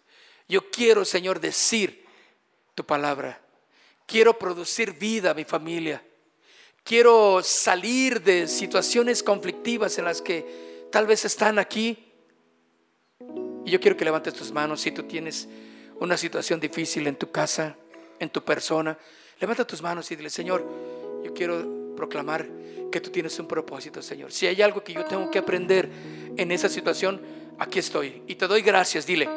Yo 0.50 0.72
quiero, 0.72 1.06
Señor, 1.06 1.40
decir 1.40 2.04
tu 2.74 2.84
palabra. 2.84 3.40
Quiero 4.08 4.40
producir 4.40 4.94
vida 4.94 5.30
a 5.30 5.34
mi 5.36 5.44
familia. 5.44 6.04
Quiero 6.84 7.44
salir 7.44 8.24
de 8.24 8.48
situaciones 8.48 9.22
conflictivas 9.22 9.96
en 10.00 10.06
las 10.06 10.20
que 10.20 10.88
tal 10.92 11.06
vez 11.06 11.26
están 11.26 11.60
aquí 11.60 12.12
y 13.66 13.70
yo 13.70 13.80
quiero 13.80 13.96
que 13.96 14.04
levantes 14.04 14.34
tus 14.34 14.52
manos 14.52 14.82
si 14.82 14.90
tú 14.90 15.04
tienes 15.04 15.48
una 16.00 16.18
situación 16.18 16.60
difícil 16.60 17.06
en 17.06 17.18
tu 17.18 17.30
casa, 17.30 17.78
en 18.20 18.32
tu 18.32 18.44
persona. 18.44 18.98
Levanta 19.40 19.64
tus 19.68 19.84
manos 19.84 20.10
y 20.10 20.16
dile, 20.16 20.32
Señor, 20.32 20.66
yo 21.24 21.32
quiero 21.36 21.83
proclamar 21.96 22.48
que 22.92 23.02
tú 23.02 23.10
tienes 23.10 23.38
un 23.40 23.48
propósito, 23.48 24.02
Señor. 24.02 24.32
Si 24.32 24.46
hay 24.46 24.62
algo 24.62 24.84
que 24.84 24.94
yo 24.94 25.06
tengo 25.06 25.30
que 25.32 25.40
aprender 25.40 25.90
en 26.38 26.52
esa 26.52 26.70
situación, 26.70 27.22
aquí 27.58 27.80
estoy. 27.80 28.22
Y 28.28 28.36
te 28.36 28.48
doy 28.48 28.62
gracias, 28.62 29.06
dile. 29.06 29.28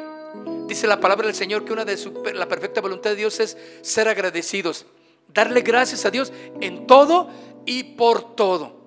Dice 0.67 0.85
la 0.85 0.99
palabra 0.99 1.27
del 1.27 1.35
Señor 1.35 1.65
que 1.65 1.73
una 1.73 1.85
de 1.85 1.97
su, 1.97 2.23
la 2.33 2.47
perfecta 2.47 2.81
voluntad 2.81 3.11
de 3.11 3.15
Dios 3.15 3.39
es 3.39 3.57
ser 3.81 4.07
agradecidos, 4.07 4.85
darle 5.33 5.61
gracias 5.61 6.05
a 6.05 6.11
Dios 6.11 6.31
en 6.61 6.85
todo 6.85 7.29
y 7.65 7.83
por 7.83 8.35
todo. 8.35 8.77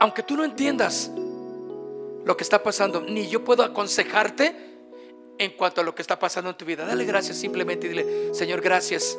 Aunque 0.00 0.22
tú 0.22 0.36
no 0.36 0.44
entiendas, 0.44 1.10
lo 2.24 2.36
que 2.36 2.42
está 2.42 2.62
pasando, 2.62 3.00
ni 3.00 3.28
yo 3.28 3.44
puedo 3.44 3.62
aconsejarte 3.62 4.54
en 5.38 5.52
cuanto 5.52 5.80
a 5.80 5.84
lo 5.84 5.94
que 5.94 6.02
está 6.02 6.18
pasando 6.18 6.50
en 6.50 6.56
tu 6.56 6.64
vida. 6.64 6.84
Dale 6.84 7.04
gracias 7.04 7.38
simplemente 7.38 7.86
y 7.86 7.90
dile, 7.90 8.34
Señor, 8.34 8.60
gracias. 8.60 9.16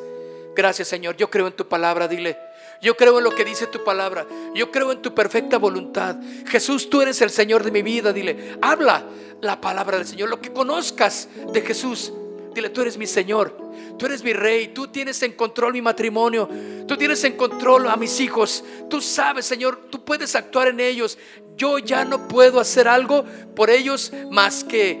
Gracias, 0.54 0.88
Señor. 0.88 1.16
Yo 1.16 1.30
creo 1.30 1.46
en 1.46 1.54
tu 1.54 1.66
palabra, 1.68 2.08
dile. 2.08 2.38
Yo 2.80 2.96
creo 2.96 3.18
en 3.18 3.24
lo 3.24 3.30
que 3.30 3.44
dice 3.44 3.66
tu 3.66 3.84
palabra. 3.84 4.26
Yo 4.54 4.70
creo 4.70 4.92
en 4.92 5.02
tu 5.02 5.14
perfecta 5.14 5.58
voluntad. 5.58 6.16
Jesús, 6.46 6.90
tú 6.90 7.00
eres 7.00 7.20
el 7.22 7.30
Señor 7.30 7.62
de 7.62 7.70
mi 7.70 7.82
vida. 7.82 8.12
Dile, 8.12 8.56
habla 8.60 9.04
la 9.40 9.60
palabra 9.60 9.98
del 9.98 10.06
Señor. 10.06 10.28
Lo 10.28 10.40
que 10.40 10.52
conozcas 10.52 11.28
de 11.52 11.60
Jesús. 11.62 12.12
Dile, 12.54 12.70
tú 12.70 12.82
eres 12.82 12.98
mi 12.98 13.06
Señor. 13.06 13.56
Tú 13.98 14.06
eres 14.06 14.24
mi 14.24 14.32
rey. 14.32 14.68
Tú 14.68 14.88
tienes 14.88 15.22
en 15.22 15.32
control 15.32 15.72
mi 15.72 15.82
matrimonio. 15.82 16.48
Tú 16.88 16.96
tienes 16.96 17.22
en 17.24 17.36
control 17.36 17.88
a 17.88 17.96
mis 17.96 18.20
hijos. 18.20 18.64
Tú 18.90 19.00
sabes, 19.00 19.46
Señor, 19.46 19.88
tú 19.90 20.04
puedes 20.04 20.34
actuar 20.34 20.68
en 20.68 20.80
ellos 20.80 21.18
yo 21.56 21.78
ya 21.78 22.04
no 22.04 22.28
puedo 22.28 22.60
hacer 22.60 22.88
algo 22.88 23.24
por 23.54 23.70
ellos 23.70 24.12
más 24.30 24.64
que 24.64 24.98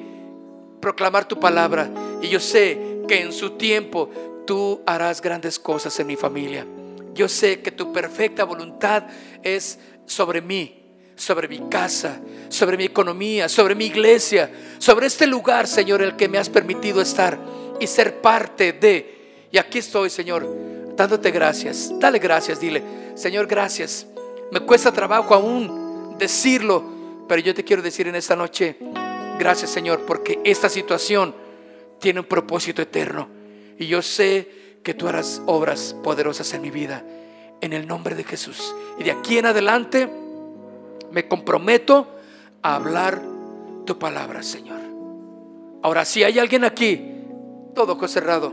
proclamar 0.80 1.26
tu 1.26 1.38
palabra. 1.38 1.90
Y 2.20 2.28
yo 2.28 2.40
sé 2.40 2.78
que 3.08 3.20
en 3.20 3.32
su 3.32 3.50
tiempo 3.50 4.10
tú 4.46 4.82
harás 4.86 5.20
grandes 5.20 5.58
cosas 5.58 5.98
en 6.00 6.06
mi 6.06 6.16
familia. 6.16 6.66
Yo 7.14 7.28
sé 7.28 7.60
que 7.60 7.70
tu 7.70 7.92
perfecta 7.92 8.44
voluntad 8.44 9.04
es 9.42 9.78
sobre 10.06 10.40
mí, 10.40 10.82
sobre 11.14 11.48
mi 11.48 11.60
casa, 11.68 12.20
sobre 12.48 12.76
mi 12.76 12.84
economía, 12.84 13.48
sobre 13.48 13.74
mi 13.74 13.86
iglesia, 13.86 14.50
sobre 14.78 15.06
este 15.06 15.26
lugar, 15.26 15.66
Señor, 15.66 16.02
el 16.02 16.16
que 16.16 16.28
me 16.28 16.38
has 16.38 16.48
permitido 16.48 17.00
estar 17.00 17.38
y 17.80 17.86
ser 17.86 18.20
parte 18.20 18.72
de. 18.72 19.48
Y 19.50 19.58
aquí 19.58 19.78
estoy, 19.78 20.08
Señor, 20.10 20.48
dándote 20.96 21.30
gracias. 21.30 21.92
Dale 21.98 22.18
gracias, 22.18 22.60
dile, 22.60 22.82
Señor, 23.14 23.46
gracias. 23.46 24.06
Me 24.50 24.60
cuesta 24.60 24.92
trabajo 24.92 25.34
aún 25.34 26.16
decirlo, 26.18 26.84
pero 27.28 27.40
yo 27.40 27.54
te 27.54 27.64
quiero 27.64 27.82
decir 27.82 28.06
en 28.08 28.14
esta 28.14 28.36
noche, 28.36 28.76
gracias 29.38 29.70
Señor, 29.70 30.04
porque 30.06 30.40
esta 30.44 30.68
situación 30.68 31.34
tiene 31.98 32.20
un 32.20 32.26
propósito 32.26 32.82
eterno. 32.82 33.41
Y 33.78 33.86
yo 33.86 34.02
sé 34.02 34.48
que 34.82 34.94
tú 34.94 35.08
harás 35.08 35.42
obras 35.46 35.94
poderosas 36.02 36.52
en 36.54 36.62
mi 36.62 36.70
vida, 36.70 37.04
en 37.60 37.72
el 37.72 37.86
nombre 37.86 38.14
de 38.14 38.24
Jesús. 38.24 38.74
Y 38.98 39.04
de 39.04 39.12
aquí 39.12 39.38
en 39.38 39.46
adelante 39.46 40.08
me 41.10 41.28
comprometo 41.28 42.08
a 42.62 42.76
hablar 42.76 43.22
tu 43.84 43.98
palabra, 43.98 44.42
Señor. 44.42 44.80
Ahora, 45.82 46.04
si 46.04 46.22
hay 46.22 46.38
alguien 46.38 46.64
aquí, 46.64 47.24
todo 47.74 48.06
cerrado, 48.08 48.52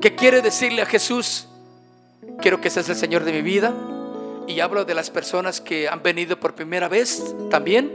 que 0.00 0.14
quiere 0.14 0.42
decirle 0.42 0.82
a 0.82 0.86
Jesús, 0.86 1.46
quiero 2.40 2.60
que 2.60 2.70
seas 2.70 2.88
el 2.88 2.96
Señor 2.96 3.24
de 3.24 3.32
mi 3.32 3.42
vida, 3.42 3.74
y 4.46 4.60
hablo 4.60 4.84
de 4.84 4.94
las 4.94 5.10
personas 5.10 5.60
que 5.60 5.88
han 5.88 6.02
venido 6.02 6.38
por 6.40 6.54
primera 6.54 6.88
vez 6.88 7.34
también. 7.50 7.92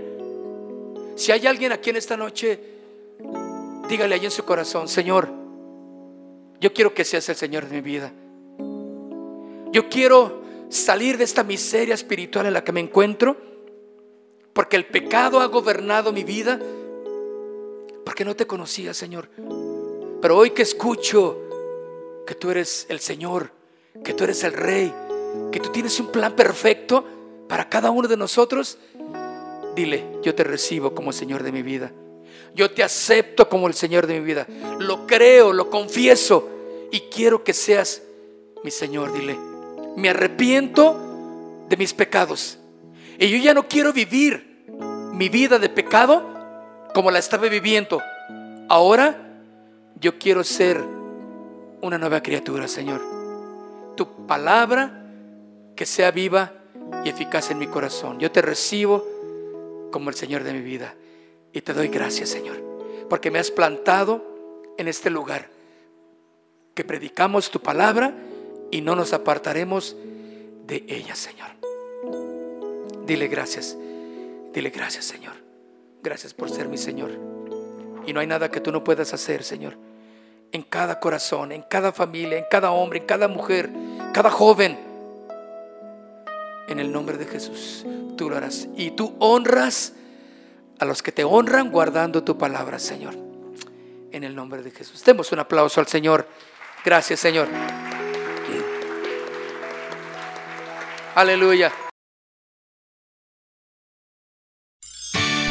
Si 1.15 1.31
hay 1.31 1.47
alguien 1.47 1.71
aquí 1.71 1.89
en 1.89 1.97
esta 1.97 2.15
noche, 2.15 2.59
dígale 3.89 4.15
ahí 4.15 4.25
en 4.25 4.31
su 4.31 4.45
corazón, 4.45 4.87
Señor, 4.87 5.44
yo 6.59 6.73
quiero 6.73 6.93
que 6.93 7.03
seas 7.03 7.27
el 7.29 7.35
Señor 7.35 7.67
de 7.67 7.75
mi 7.75 7.81
vida. 7.81 8.11
Yo 9.71 9.89
quiero 9.89 10.41
salir 10.69 11.17
de 11.17 11.23
esta 11.23 11.43
miseria 11.43 11.95
espiritual 11.95 12.45
en 12.45 12.53
la 12.53 12.63
que 12.63 12.71
me 12.71 12.79
encuentro, 12.79 13.37
porque 14.53 14.77
el 14.77 14.85
pecado 14.85 15.39
ha 15.41 15.45
gobernado 15.45 16.11
mi 16.13 16.23
vida, 16.23 16.59
porque 18.05 18.23
no 18.23 18.35
te 18.35 18.47
conocía, 18.47 18.93
Señor. 18.93 19.29
Pero 20.21 20.37
hoy 20.37 20.51
que 20.51 20.61
escucho 20.61 21.41
que 22.25 22.35
tú 22.35 22.49
eres 22.49 22.85
el 22.89 22.99
Señor, 22.99 23.51
que 24.03 24.13
tú 24.13 24.23
eres 24.23 24.43
el 24.43 24.53
Rey, 24.53 24.93
que 25.51 25.59
tú 25.59 25.69
tienes 25.69 25.99
un 25.99 26.11
plan 26.11 26.35
perfecto, 26.35 27.03
para 27.47 27.69
cada 27.69 27.91
uno 27.91 28.07
de 28.07 28.17
nosotros, 28.17 28.77
dile, 29.75 30.03
yo 30.23 30.33
te 30.33 30.43
recibo 30.43 30.95
como 30.95 31.11
Señor 31.11 31.43
de 31.43 31.51
mi 31.51 31.61
vida. 31.61 31.91
Yo 32.55 32.71
te 32.71 32.83
acepto 32.83 33.49
como 33.49 33.67
el 33.67 33.73
Señor 33.73 34.07
de 34.07 34.19
mi 34.19 34.25
vida. 34.25 34.47
Lo 34.79 35.05
creo, 35.05 35.51
lo 35.51 35.69
confieso 35.69 36.49
y 36.91 37.01
quiero 37.01 37.43
que 37.43 37.53
seas 37.53 38.01
mi 38.63 38.71
Señor, 38.71 39.13
dile. 39.13 39.37
Me 39.97 40.09
arrepiento 40.09 41.65
de 41.69 41.77
mis 41.77 41.93
pecados. 41.93 42.57
Y 43.19 43.29
yo 43.29 43.37
ya 43.37 43.53
no 43.53 43.67
quiero 43.67 43.91
vivir 43.93 44.65
mi 45.13 45.29
vida 45.29 45.59
de 45.59 45.69
pecado 45.69 46.23
como 46.93 47.11
la 47.11 47.19
estaba 47.19 47.47
viviendo. 47.47 48.01
Ahora 48.69 49.41
yo 49.99 50.17
quiero 50.17 50.43
ser 50.43 50.81
una 51.81 51.97
nueva 51.97 52.21
criatura, 52.21 52.67
Señor. 52.67 53.01
Tu 53.95 54.25
palabra 54.25 55.05
que 55.75 55.85
sea 55.85 56.11
viva 56.11 56.53
y 57.03 57.09
eficaz 57.09 57.51
en 57.51 57.57
mi 57.57 57.67
corazón. 57.67 58.19
Yo 58.19 58.31
te 58.31 58.41
recibo 58.41 59.05
como 59.91 60.09
el 60.09 60.15
Señor 60.15 60.43
de 60.43 60.53
mi 60.53 60.61
vida. 60.61 60.95
Y 61.55 61.61
te 61.61 61.73
doy 61.73 61.87
gracias, 61.87 62.27
Señor, 62.27 62.61
porque 63.09 63.31
me 63.31 63.39
has 63.39 63.49
plantado 63.49 64.21
en 64.77 64.89
este 64.89 65.09
lugar, 65.09 65.47
que 66.73 66.83
predicamos 66.83 67.49
tu 67.49 67.61
palabra 67.61 68.13
y 68.71 68.81
no 68.81 68.93
nos 68.93 69.13
apartaremos 69.13 69.95
de 70.67 70.83
ella, 70.89 71.15
Señor. 71.15 71.47
Dile 73.05 73.29
gracias, 73.29 73.77
dile 74.53 74.69
gracias, 74.69 75.05
Señor. 75.05 75.31
Gracias 76.03 76.33
por 76.33 76.49
ser 76.49 76.67
mi 76.67 76.77
Señor. 76.77 77.11
Y 78.05 78.11
no 78.11 78.19
hay 78.19 78.27
nada 78.27 78.51
que 78.51 78.59
tú 78.59 78.73
no 78.73 78.83
puedas 78.83 79.13
hacer, 79.13 79.41
Señor. 79.41 79.77
En 80.51 80.61
cada 80.61 80.99
corazón, 80.99 81.53
en 81.53 81.61
cada 81.61 81.93
familia, 81.93 82.37
en 82.37 82.45
cada 82.51 82.71
hombre, 82.71 82.99
en 82.99 83.05
cada 83.05 83.29
mujer, 83.29 83.69
cada 84.13 84.29
joven. 84.29 84.77
En 86.67 86.81
el 86.81 86.91
nombre 86.91 87.17
de 87.17 87.25
Jesús, 87.25 87.85
tú 88.17 88.29
lo 88.29 88.35
harás. 88.35 88.67
Y 88.75 88.91
tú 88.91 89.15
honras 89.19 89.93
a 90.79 90.85
los 90.85 91.01
que 91.01 91.11
te 91.11 91.23
honran 91.23 91.71
guardando 91.71 92.23
tu 92.23 92.37
palabra, 92.37 92.79
Señor. 92.79 93.15
En 94.11 94.23
el 94.23 94.35
nombre 94.35 94.61
de 94.61 94.71
Jesús. 94.71 95.03
Demos 95.03 95.31
un 95.31 95.39
aplauso 95.39 95.79
al 95.79 95.87
Señor. 95.87 96.27
Gracias, 96.83 97.19
Señor. 97.19 97.47
Aleluya. 101.15 101.71